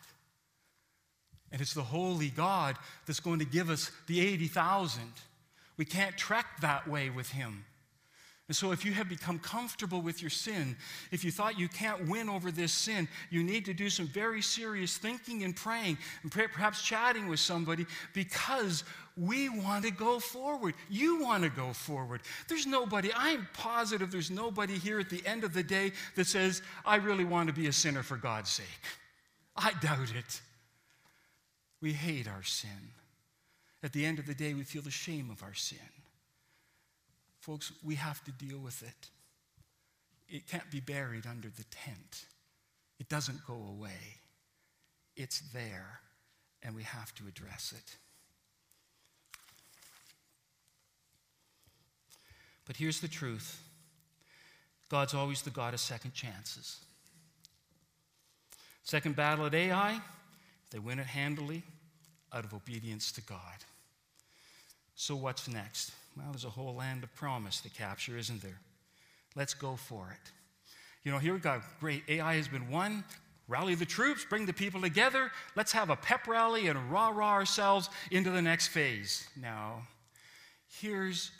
And 1.51 1.61
it's 1.61 1.73
the 1.73 1.83
holy 1.83 2.29
God 2.29 2.77
that's 3.05 3.19
going 3.19 3.39
to 3.39 3.45
give 3.45 3.69
us 3.69 3.91
the 4.07 4.21
80,000. 4.21 5.03
We 5.77 5.85
can't 5.85 6.17
trek 6.17 6.45
that 6.61 6.87
way 6.87 7.09
with 7.09 7.29
Him. 7.31 7.65
And 8.47 8.55
so, 8.55 8.71
if 8.71 8.85
you 8.85 8.93
have 8.93 9.09
become 9.09 9.39
comfortable 9.39 10.01
with 10.01 10.21
your 10.21 10.29
sin, 10.29 10.77
if 11.11 11.25
you 11.25 11.31
thought 11.31 11.59
you 11.59 11.67
can't 11.67 12.07
win 12.07 12.29
over 12.29 12.49
this 12.49 12.71
sin, 12.71 13.09
you 13.29 13.43
need 13.43 13.65
to 13.65 13.73
do 13.73 13.89
some 13.89 14.07
very 14.07 14.41
serious 14.41 14.95
thinking 14.97 15.43
and 15.43 15.53
praying, 15.53 15.97
and 16.23 16.31
perhaps 16.31 16.81
chatting 16.81 17.27
with 17.27 17.41
somebody 17.41 17.85
because 18.13 18.85
we 19.17 19.49
want 19.49 19.83
to 19.85 19.91
go 19.91 20.19
forward. 20.19 20.75
You 20.89 21.21
want 21.21 21.43
to 21.43 21.49
go 21.49 21.73
forward. 21.73 22.21
There's 22.47 22.65
nobody, 22.65 23.11
I'm 23.15 23.47
positive 23.53 24.11
there's 24.11 24.31
nobody 24.31 24.77
here 24.77 24.99
at 24.99 25.09
the 25.09 25.25
end 25.25 25.43
of 25.43 25.53
the 25.53 25.63
day 25.63 25.91
that 26.15 26.27
says, 26.27 26.61
I 26.85 26.97
really 26.97 27.25
want 27.25 27.47
to 27.47 27.53
be 27.53 27.67
a 27.67 27.73
sinner 27.73 28.03
for 28.03 28.17
God's 28.17 28.49
sake. 28.49 28.65
I 29.55 29.73
doubt 29.81 30.13
it. 30.15 30.41
We 31.81 31.93
hate 31.93 32.27
our 32.27 32.43
sin. 32.43 32.69
At 33.83 33.93
the 33.93 34.05
end 34.05 34.19
of 34.19 34.25
the 34.25 34.33
day, 34.33 34.53
we 34.53 34.63
feel 34.63 34.81
the 34.81 34.91
shame 34.91 35.29
of 35.31 35.43
our 35.43 35.53
sin. 35.53 35.77
Folks, 37.39 37.71
we 37.83 37.95
have 37.95 38.23
to 38.25 38.31
deal 38.31 38.59
with 38.59 38.83
it. 38.83 39.09
It 40.27 40.47
can't 40.47 40.69
be 40.69 40.79
buried 40.79 41.25
under 41.25 41.47
the 41.47 41.63
tent, 41.71 42.25
it 42.99 43.09
doesn't 43.09 43.45
go 43.45 43.53
away. 43.53 44.19
It's 45.15 45.39
there, 45.51 46.01
and 46.61 46.75
we 46.75 46.83
have 46.83 47.15
to 47.15 47.23
address 47.27 47.73
it. 47.75 47.97
But 52.67 52.75
here's 52.75 52.99
the 52.99 53.07
truth 53.07 53.61
God's 54.89 55.13
always 55.13 55.41
the 55.41 55.49
God 55.49 55.73
of 55.73 55.79
second 55.79 56.13
chances. 56.13 56.77
Second 58.83 59.15
battle 59.15 59.45
at 59.45 59.55
Ai, 59.55 59.99
they 60.71 60.79
win 60.79 60.99
it 60.99 61.07
handily 61.07 61.63
out 62.31 62.45
of 62.45 62.53
obedience 62.53 63.11
to 63.13 63.21
God. 63.21 63.39
So, 64.95 65.15
what's 65.15 65.47
next? 65.47 65.91
Well, 66.15 66.27
there's 66.31 66.45
a 66.45 66.49
whole 66.49 66.75
land 66.75 67.03
of 67.03 67.13
promise 67.15 67.61
to 67.61 67.69
capture, 67.69 68.17
isn't 68.17 68.41
there? 68.41 68.59
Let's 69.35 69.53
go 69.53 69.75
for 69.75 70.09
it. 70.11 70.31
You 71.03 71.11
know, 71.11 71.19
here 71.19 71.33
we 71.33 71.39
go. 71.39 71.61
Great. 71.79 72.03
Ai 72.09 72.35
has 72.35 72.47
been 72.47 72.69
won. 72.69 73.03
Rally 73.47 73.75
the 73.75 73.85
troops, 73.85 74.25
bring 74.25 74.45
the 74.45 74.53
people 74.53 74.81
together. 74.81 75.31
Let's 75.55 75.71
have 75.71 75.89
a 75.89 75.95
pep 75.95 76.27
rally 76.27 76.67
and 76.67 76.91
rah 76.91 77.09
rah 77.09 77.31
ourselves 77.31 77.89
into 78.11 78.29
the 78.29 78.41
next 78.41 78.67
phase. 78.67 79.27
Now, 79.39 79.83
here's 80.81 81.31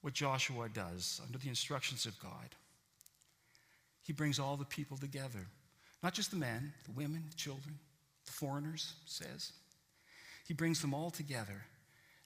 what 0.00 0.14
Joshua 0.14 0.68
does 0.68 1.20
under 1.24 1.38
the 1.38 1.48
instructions 1.48 2.06
of 2.06 2.18
God. 2.20 2.54
He 4.02 4.12
brings 4.12 4.38
all 4.38 4.56
the 4.56 4.64
people 4.64 4.96
together, 4.96 5.46
not 6.02 6.14
just 6.14 6.30
the 6.30 6.36
men, 6.36 6.72
the 6.84 6.92
women, 6.92 7.24
the 7.28 7.36
children, 7.36 7.78
the 8.24 8.32
foreigners, 8.32 8.94
says. 9.06 9.52
He 10.46 10.54
brings 10.54 10.80
them 10.80 10.94
all 10.94 11.10
together 11.10 11.62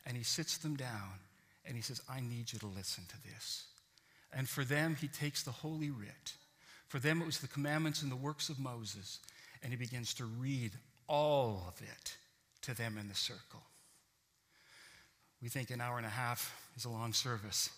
and 0.07 0.17
he 0.17 0.23
sits 0.23 0.59
them 0.59 0.77
down 0.77 1.19
and 1.65 1.77
he 1.77 1.83
says, 1.83 2.01
I 2.09 2.21
need 2.21 2.53
you 2.53 2.59
to 2.61 2.67
listen 2.67 3.05
to 3.09 3.33
this. 3.33 3.65
And 4.33 4.49
for 4.49 4.65
them, 4.65 4.97
he 5.01 5.09
takes 5.09 5.43
the 5.43 5.51
Holy 5.51 5.91
Writ. 5.91 6.35
For 6.89 6.99
them, 6.99 7.21
it 7.21 7.27
was 7.27 7.39
the 7.39 7.49
commandments 7.49 8.03
and 8.03 8.11
the 8.11 8.17
works 8.17 8.49
of 8.49 8.59
Moses. 8.59 9.19
And 9.63 9.73
he 9.73 9.77
begins 9.77 10.15
to 10.15 10.25
read 10.25 10.73
all 11.07 11.65
of 11.69 11.81
it 11.83 12.17
to 12.63 12.75
them 12.75 12.97
in 12.99 13.09
the 13.09 13.15
circle. 13.15 13.63
We 15.43 15.49
think 15.49 15.71
an 15.71 15.81
hour 15.81 15.97
and 15.97 16.07
a 16.07 16.11
half 16.11 16.55
is 16.77 16.85
a 16.85 16.91
long 16.91 17.13
service. 17.13 17.71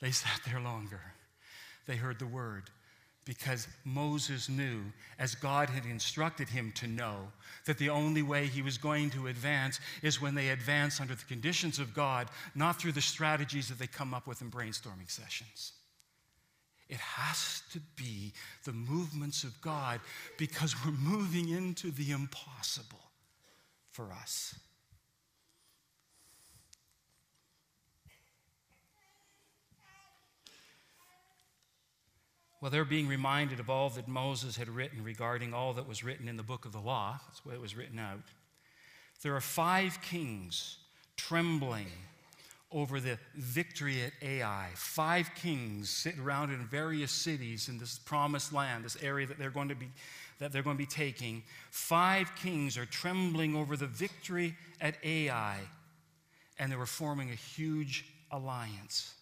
They 0.00 0.12
sat 0.12 0.40
there 0.46 0.60
longer. 0.60 1.00
They 1.86 1.96
heard 1.96 2.18
the 2.18 2.26
word 2.26 2.70
because 3.26 3.68
Moses 3.84 4.48
knew, 4.48 4.80
as 5.18 5.34
God 5.34 5.68
had 5.68 5.84
instructed 5.84 6.48
him 6.48 6.72
to 6.76 6.86
know, 6.86 7.28
that 7.66 7.78
the 7.78 7.90
only 7.90 8.22
way 8.22 8.46
he 8.46 8.62
was 8.62 8.78
going 8.78 9.10
to 9.10 9.26
advance 9.26 9.78
is 10.02 10.20
when 10.20 10.34
they 10.34 10.48
advance 10.48 11.00
under 11.00 11.14
the 11.14 11.24
conditions 11.24 11.78
of 11.78 11.94
God, 11.94 12.28
not 12.54 12.80
through 12.80 12.92
the 12.92 13.00
strategies 13.00 13.68
that 13.68 13.78
they 13.78 13.86
come 13.86 14.14
up 14.14 14.26
with 14.26 14.40
in 14.40 14.50
brainstorming 14.50 15.10
sessions. 15.10 15.72
It 16.88 16.98
has 16.98 17.62
to 17.72 17.80
be 17.94 18.32
the 18.64 18.72
movements 18.72 19.44
of 19.44 19.60
God 19.60 20.00
because 20.38 20.74
we're 20.84 20.92
moving 20.92 21.50
into 21.50 21.92
the 21.92 22.10
impossible 22.10 22.98
for 23.92 24.12
us. 24.12 24.54
Well, 32.60 32.70
they're 32.70 32.84
being 32.84 33.08
reminded 33.08 33.58
of 33.58 33.70
all 33.70 33.88
that 33.90 34.06
Moses 34.06 34.56
had 34.56 34.68
written 34.68 35.02
regarding 35.02 35.54
all 35.54 35.72
that 35.74 35.88
was 35.88 36.04
written 36.04 36.28
in 36.28 36.36
the 36.36 36.42
book 36.42 36.66
of 36.66 36.72
the 36.72 36.80
law. 36.80 37.18
That's 37.26 37.40
the 37.40 37.48
way 37.48 37.54
it 37.54 37.60
was 37.60 37.74
written 37.74 37.98
out. 37.98 38.20
There 39.22 39.34
are 39.34 39.40
five 39.40 40.00
kings 40.02 40.76
trembling 41.16 41.86
over 42.70 43.00
the 43.00 43.18
victory 43.34 44.02
at 44.02 44.12
Ai. 44.22 44.68
Five 44.74 45.30
kings 45.34 45.88
sitting 45.88 46.20
around 46.20 46.50
in 46.50 46.66
various 46.66 47.10
cities 47.10 47.68
in 47.68 47.78
this 47.78 47.98
promised 47.98 48.52
land, 48.52 48.84
this 48.84 49.02
area 49.02 49.26
that 49.26 49.38
they're 49.38 49.50
going 49.50 49.68
to 49.68 49.74
be 49.74 49.88
that 50.38 50.52
they're 50.52 50.62
going 50.62 50.76
to 50.76 50.82
be 50.82 50.86
taking. 50.86 51.42
Five 51.70 52.34
kings 52.34 52.78
are 52.78 52.86
trembling 52.86 53.54
over 53.54 53.76
the 53.76 53.86
victory 53.86 54.56
at 54.80 54.94
Ai, 55.04 55.58
and 56.58 56.72
they 56.72 56.76
were 56.76 56.86
forming 56.86 57.30
a 57.30 57.34
huge 57.34 58.06
alliance 58.30 59.14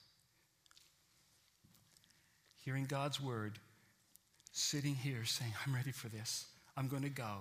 hearing 2.68 2.84
God's 2.84 3.18
word, 3.18 3.58
sitting 4.52 4.94
here 4.94 5.24
saying, 5.24 5.54
I'm 5.66 5.74
ready 5.74 5.90
for 5.90 6.10
this. 6.10 6.44
I'm 6.76 6.86
going 6.86 7.00
to 7.00 7.08
go. 7.08 7.38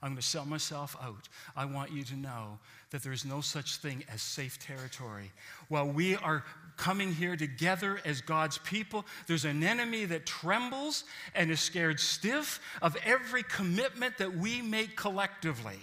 I'm 0.00 0.08
going 0.12 0.16
to 0.16 0.22
sell 0.22 0.46
myself 0.46 0.96
out. 1.02 1.28
I 1.54 1.66
want 1.66 1.92
you 1.92 2.02
to 2.04 2.16
know 2.16 2.58
that 2.88 3.02
there 3.02 3.12
is 3.12 3.26
no 3.26 3.42
such 3.42 3.76
thing 3.76 4.04
as 4.10 4.22
safe 4.22 4.58
territory. 4.58 5.32
While 5.68 5.88
we 5.88 6.16
are 6.16 6.44
coming 6.78 7.12
here 7.12 7.36
together 7.36 8.00
as 8.06 8.22
God's 8.22 8.56
people, 8.56 9.04
there's 9.26 9.44
an 9.44 9.62
enemy 9.62 10.06
that 10.06 10.24
trembles 10.24 11.04
and 11.34 11.50
is 11.50 11.60
scared 11.60 12.00
stiff 12.00 12.58
of 12.80 12.96
every 13.04 13.42
commitment 13.42 14.16
that 14.16 14.34
we 14.34 14.62
make 14.62 14.96
collectively. 14.96 15.76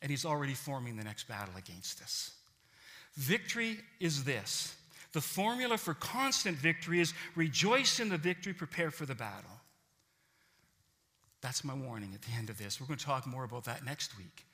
And 0.00 0.10
he's 0.10 0.24
already 0.24 0.54
forming 0.54 0.96
the 0.96 1.04
next 1.04 1.28
battle 1.28 1.54
against 1.58 2.00
us. 2.00 2.30
Victory 3.14 3.76
is 4.00 4.24
this 4.24 4.74
the 5.16 5.22
formula 5.22 5.78
for 5.78 5.94
constant 5.94 6.58
victory 6.58 7.00
is 7.00 7.14
rejoice 7.36 8.00
in 8.00 8.10
the 8.10 8.18
victory, 8.18 8.52
prepare 8.52 8.90
for 8.90 9.06
the 9.06 9.14
battle. 9.14 9.62
That's 11.40 11.64
my 11.64 11.72
warning 11.72 12.10
at 12.14 12.20
the 12.20 12.32
end 12.36 12.50
of 12.50 12.58
this. 12.58 12.78
We're 12.78 12.86
going 12.86 12.98
to 12.98 13.04
talk 13.06 13.26
more 13.26 13.42
about 13.42 13.64
that 13.64 13.82
next 13.82 14.18
week 14.18 14.44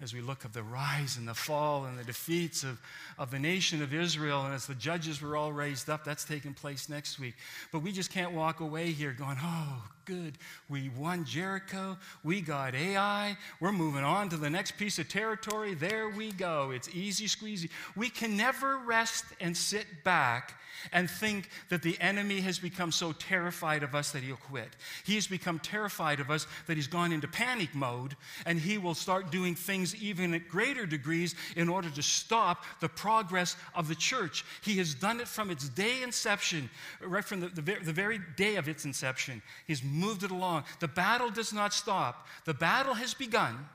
as 0.00 0.14
we 0.14 0.22
look 0.22 0.46
at 0.46 0.54
the 0.54 0.62
rise 0.62 1.18
and 1.18 1.28
the 1.28 1.34
fall 1.34 1.84
and 1.84 1.98
the 1.98 2.04
defeats 2.04 2.64
of, 2.64 2.80
of 3.18 3.30
the 3.30 3.38
nation 3.38 3.82
of 3.82 3.92
Israel, 3.92 4.46
and 4.46 4.54
as 4.54 4.66
the 4.66 4.74
judges 4.76 5.20
were 5.20 5.36
all 5.36 5.52
raised 5.52 5.90
up, 5.90 6.04
that's 6.04 6.24
taking 6.24 6.54
place 6.54 6.88
next 6.88 7.18
week. 7.18 7.34
But 7.70 7.80
we 7.80 7.92
just 7.92 8.10
can't 8.10 8.32
walk 8.32 8.60
away 8.60 8.92
here 8.92 9.12
going, 9.12 9.36
oh, 9.42 9.82
good. 10.08 10.38
We 10.70 10.88
won 10.96 11.26
Jericho. 11.26 11.98
We 12.24 12.40
got 12.40 12.74
Ai. 12.74 13.36
We're 13.60 13.72
moving 13.72 14.04
on 14.04 14.30
to 14.30 14.38
the 14.38 14.48
next 14.48 14.78
piece 14.78 14.98
of 14.98 15.06
territory. 15.06 15.74
There 15.74 16.08
we 16.08 16.32
go. 16.32 16.70
It's 16.70 16.88
easy 16.94 17.26
squeezy. 17.26 17.68
We 17.94 18.08
can 18.08 18.34
never 18.34 18.78
rest 18.78 19.26
and 19.38 19.54
sit 19.54 19.86
back 20.04 20.54
and 20.92 21.10
think 21.10 21.50
that 21.68 21.82
the 21.82 21.98
enemy 22.00 22.40
has 22.40 22.58
become 22.58 22.92
so 22.92 23.12
terrified 23.12 23.82
of 23.82 23.94
us 23.94 24.12
that 24.12 24.22
he'll 24.22 24.36
quit. 24.36 24.68
He 25.04 25.14
has 25.16 25.26
become 25.26 25.58
terrified 25.58 26.20
of 26.20 26.30
us 26.30 26.46
that 26.66 26.76
he's 26.76 26.86
gone 26.86 27.12
into 27.12 27.28
panic 27.28 27.74
mode 27.74 28.16
and 28.46 28.58
he 28.58 28.78
will 28.78 28.94
start 28.94 29.30
doing 29.30 29.54
things 29.54 29.94
even 29.96 30.34
at 30.34 30.48
greater 30.48 30.86
degrees 30.86 31.34
in 31.56 31.68
order 31.68 31.90
to 31.90 32.02
stop 32.02 32.64
the 32.80 32.88
progress 32.88 33.56
of 33.74 33.88
the 33.88 33.94
church. 33.94 34.44
He 34.62 34.78
has 34.78 34.94
done 34.94 35.20
it 35.20 35.28
from 35.28 35.50
its 35.50 35.68
day 35.68 36.02
inception, 36.02 36.70
right 37.00 37.24
from 37.24 37.40
the, 37.40 37.48
the, 37.48 37.62
the 37.62 37.92
very 37.92 38.20
day 38.36 38.56
of 38.56 38.68
its 38.68 38.84
inception. 38.84 39.42
He's 39.66 39.82
moved 39.98 40.22
it 40.22 40.30
along. 40.30 40.64
The 40.80 40.88
battle 40.88 41.30
does 41.30 41.52
not 41.52 41.72
stop, 41.74 42.26
the 42.44 42.54
battle 42.54 42.94
has 42.94 43.14
begun. 43.14 43.68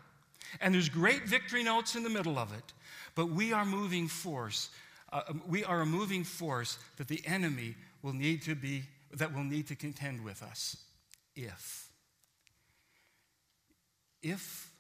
And 0.61 0.75
there's 0.75 0.89
great 0.89 1.27
victory 1.27 1.63
notes 1.63 1.95
in 1.95 2.03
the 2.03 2.11
middle 2.11 2.37
of 2.37 2.53
it, 2.53 2.73
but 3.15 3.31
we 3.31 3.53
are 3.53 3.65
moving 3.65 4.07
force 4.07 4.69
uh, 5.13 5.21
um, 5.29 5.43
we 5.47 5.63
are 5.63 5.81
a 5.81 5.85
moving 5.85 6.23
force 6.23 6.79
that 6.97 7.07
the 7.07 7.21
enemy 7.25 7.75
will 8.01 8.13
need 8.13 8.41
to 8.41 8.55
be, 8.55 8.81
that 9.13 9.33
will 9.33 9.43
need 9.43 9.67
to 9.67 9.75
contend 9.75 10.23
with 10.23 10.41
us. 10.41 10.75
If. 11.35 11.87
If 14.23 14.71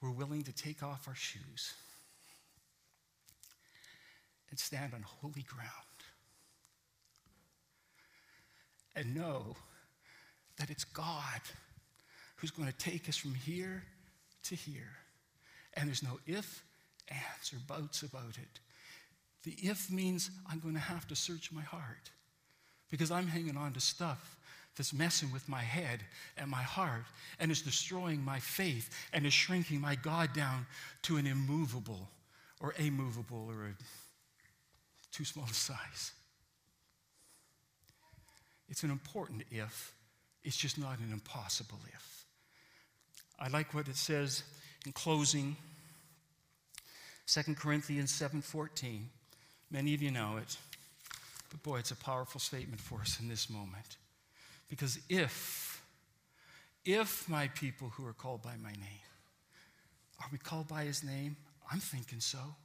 we're 0.00 0.12
willing 0.12 0.44
to 0.44 0.52
take 0.52 0.82
off 0.82 1.08
our 1.08 1.16
shoes 1.16 1.74
and 4.50 4.58
stand 4.58 4.94
on 4.94 5.02
holy 5.02 5.42
ground 5.42 5.70
and 8.94 9.16
know 9.16 9.56
that 10.58 10.70
it's 10.70 10.84
God 10.84 11.40
who's 12.36 12.50
going 12.50 12.68
to 12.68 12.76
take 12.76 13.08
us 13.08 13.16
from 13.16 13.34
here 13.34 13.82
to 14.44 14.54
here. 14.54 14.92
And 15.74 15.88
there's 15.88 16.02
no 16.02 16.18
if, 16.26 16.62
ands, 17.08 17.52
or 17.52 17.58
buts 17.66 18.02
about 18.02 18.38
it. 18.38 18.60
The 19.42 19.56
if 19.58 19.90
means 19.90 20.30
I'm 20.50 20.60
going 20.60 20.74
to 20.74 20.80
have 20.80 21.06
to 21.08 21.16
search 21.16 21.52
my 21.52 21.62
heart 21.62 22.10
because 22.90 23.10
I'm 23.10 23.26
hanging 23.26 23.56
on 23.56 23.72
to 23.72 23.80
stuff 23.80 24.36
that's 24.76 24.92
messing 24.92 25.32
with 25.32 25.48
my 25.48 25.60
head 25.60 26.00
and 26.36 26.50
my 26.50 26.62
heart 26.62 27.04
and 27.38 27.50
is 27.50 27.62
destroying 27.62 28.24
my 28.24 28.38
faith 28.40 28.90
and 29.12 29.24
is 29.26 29.32
shrinking 29.32 29.80
my 29.80 29.94
God 29.94 30.32
down 30.32 30.66
to 31.02 31.16
an 31.16 31.26
immovable 31.26 32.08
or 32.60 32.74
a 32.78 32.90
or 33.48 33.66
a 33.66 33.74
too 35.12 35.24
small 35.24 35.46
a 35.48 35.54
size. 35.54 36.12
It's 38.68 38.82
an 38.82 38.90
important 38.90 39.44
if, 39.50 39.94
it's 40.44 40.56
just 40.56 40.78
not 40.78 40.98
an 40.98 41.10
impossible 41.12 41.78
if. 41.94 42.24
I 43.38 43.48
like 43.48 43.74
what 43.74 43.88
it 43.88 43.96
says 43.96 44.42
in 44.86 44.92
closing 44.92 45.56
2 47.26 47.54
Corinthians 47.56 48.12
7:14. 48.12 49.08
Many 49.70 49.94
of 49.94 50.02
you 50.02 50.10
know 50.10 50.36
it. 50.36 50.56
But 51.50 51.62
boy, 51.62 51.78
it's 51.78 51.90
a 51.90 51.96
powerful 51.96 52.40
statement 52.40 52.80
for 52.80 53.00
us 53.00 53.18
in 53.20 53.28
this 53.28 53.48
moment. 53.48 53.96
Because 54.68 54.98
if 55.08 55.82
if 56.84 57.28
my 57.28 57.48
people 57.48 57.88
who 57.90 58.06
are 58.06 58.12
called 58.12 58.42
by 58.42 58.56
my 58.62 58.72
name, 58.72 59.04
are 60.20 60.28
we 60.30 60.38
called 60.38 60.68
by 60.68 60.84
his 60.84 61.02
name? 61.02 61.36
I'm 61.72 61.80
thinking 61.80 62.20
so. 62.20 62.56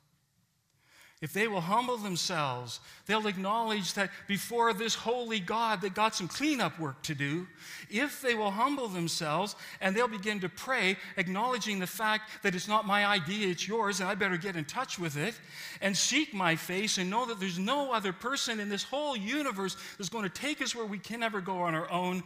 If 1.21 1.33
they 1.33 1.49
will 1.49 1.59
humble 1.59 1.97
themselves, 1.97 2.79
they'll 3.05 3.27
acknowledge 3.27 3.93
that 3.95 4.09
before 4.25 4.71
this 4.71 4.95
holy 4.95 5.41
God, 5.41 5.81
they 5.81 5.89
got 5.89 6.15
some 6.15 6.29
cleanup 6.29 6.79
work 6.79 7.01
to 7.03 7.13
do. 7.13 7.45
If 7.89 8.21
they 8.21 8.35
will 8.35 8.51
humble 8.51 8.87
themselves 8.87 9.57
and 9.81 9.93
they'll 9.93 10.07
begin 10.07 10.39
to 10.39 10.47
pray, 10.47 10.95
acknowledging 11.17 11.79
the 11.79 11.87
fact 11.87 12.29
that 12.43 12.55
it's 12.55 12.69
not 12.69 12.87
my 12.87 13.05
idea, 13.05 13.49
it's 13.49 13.67
yours, 13.67 13.99
and 13.99 14.07
I 14.07 14.15
better 14.15 14.37
get 14.37 14.55
in 14.55 14.63
touch 14.63 14.97
with 14.97 15.17
it, 15.17 15.33
and 15.81 15.95
seek 15.95 16.33
my 16.33 16.55
face 16.55 16.97
and 16.97 17.09
know 17.09 17.25
that 17.25 17.41
there's 17.41 17.59
no 17.59 17.91
other 17.91 18.13
person 18.13 18.61
in 18.61 18.69
this 18.69 18.83
whole 18.83 19.17
universe 19.17 19.75
that's 19.97 20.09
going 20.09 20.23
to 20.23 20.29
take 20.29 20.61
us 20.61 20.73
where 20.73 20.85
we 20.85 20.99
can 20.99 21.19
never 21.19 21.41
go 21.41 21.63
on 21.63 21.75
our 21.75 21.91
own, 21.91 22.23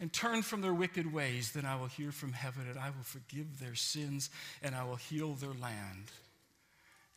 and 0.00 0.12
turn 0.12 0.42
from 0.42 0.60
their 0.60 0.74
wicked 0.74 1.10
ways, 1.10 1.52
then 1.52 1.64
I 1.64 1.76
will 1.76 1.86
hear 1.86 2.12
from 2.12 2.32
heaven 2.32 2.68
and 2.68 2.78
I 2.78 2.90
will 2.90 3.02
forgive 3.02 3.58
their 3.58 3.74
sins 3.74 4.28
and 4.62 4.74
I 4.74 4.84
will 4.84 4.96
heal 4.96 5.32
their 5.34 5.54
land. 5.54 6.10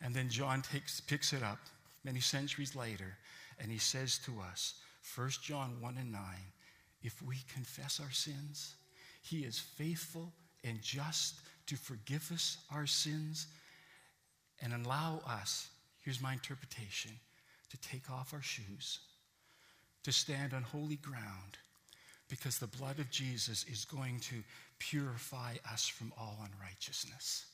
And 0.02 0.14
then 0.14 0.30
John 0.30 0.62
takes, 0.62 1.02
picks 1.02 1.34
it 1.34 1.44
up 1.44 1.60
many 2.04 2.20
centuries 2.20 2.76
later, 2.76 3.18
and 3.60 3.72
he 3.72 3.78
says 3.78 4.20
to 4.26 4.40
us, 4.40 4.76
1 5.16 5.30
John 5.42 5.78
1 5.82 5.98
and 6.00 6.12
9, 6.12 6.22
if 7.02 7.22
we 7.22 7.36
confess 7.54 8.00
our 8.00 8.12
sins, 8.12 8.76
he 9.22 9.40
is 9.40 9.60
faithful 9.60 10.34
and 10.64 10.82
just 10.82 11.36
to 11.68 11.76
forgive 11.76 12.32
us 12.32 12.58
our 12.74 12.86
sins 12.86 13.48
and 14.62 14.74
allow 14.74 15.22
us, 15.28 15.70
here's 16.04 16.22
my 16.22 16.34
interpretation, 16.34 17.12
to 17.70 17.78
take 17.78 18.10
off 18.10 18.34
our 18.34 18.42
shoes, 18.42 19.00
to 20.04 20.12
stand 20.12 20.54
on 20.54 20.64
holy 20.64 20.98
ground, 20.98 21.58
because 22.30 22.60
the 22.60 22.68
blood 22.68 23.00
of 23.00 23.10
Jesus 23.10 23.66
is 23.66 23.86
going 23.86 24.20
to 24.20 24.44
purify 24.80 25.56
us 25.72 25.88
from 25.88 26.14
all 26.18 26.38
unrighteousness. 26.54 27.46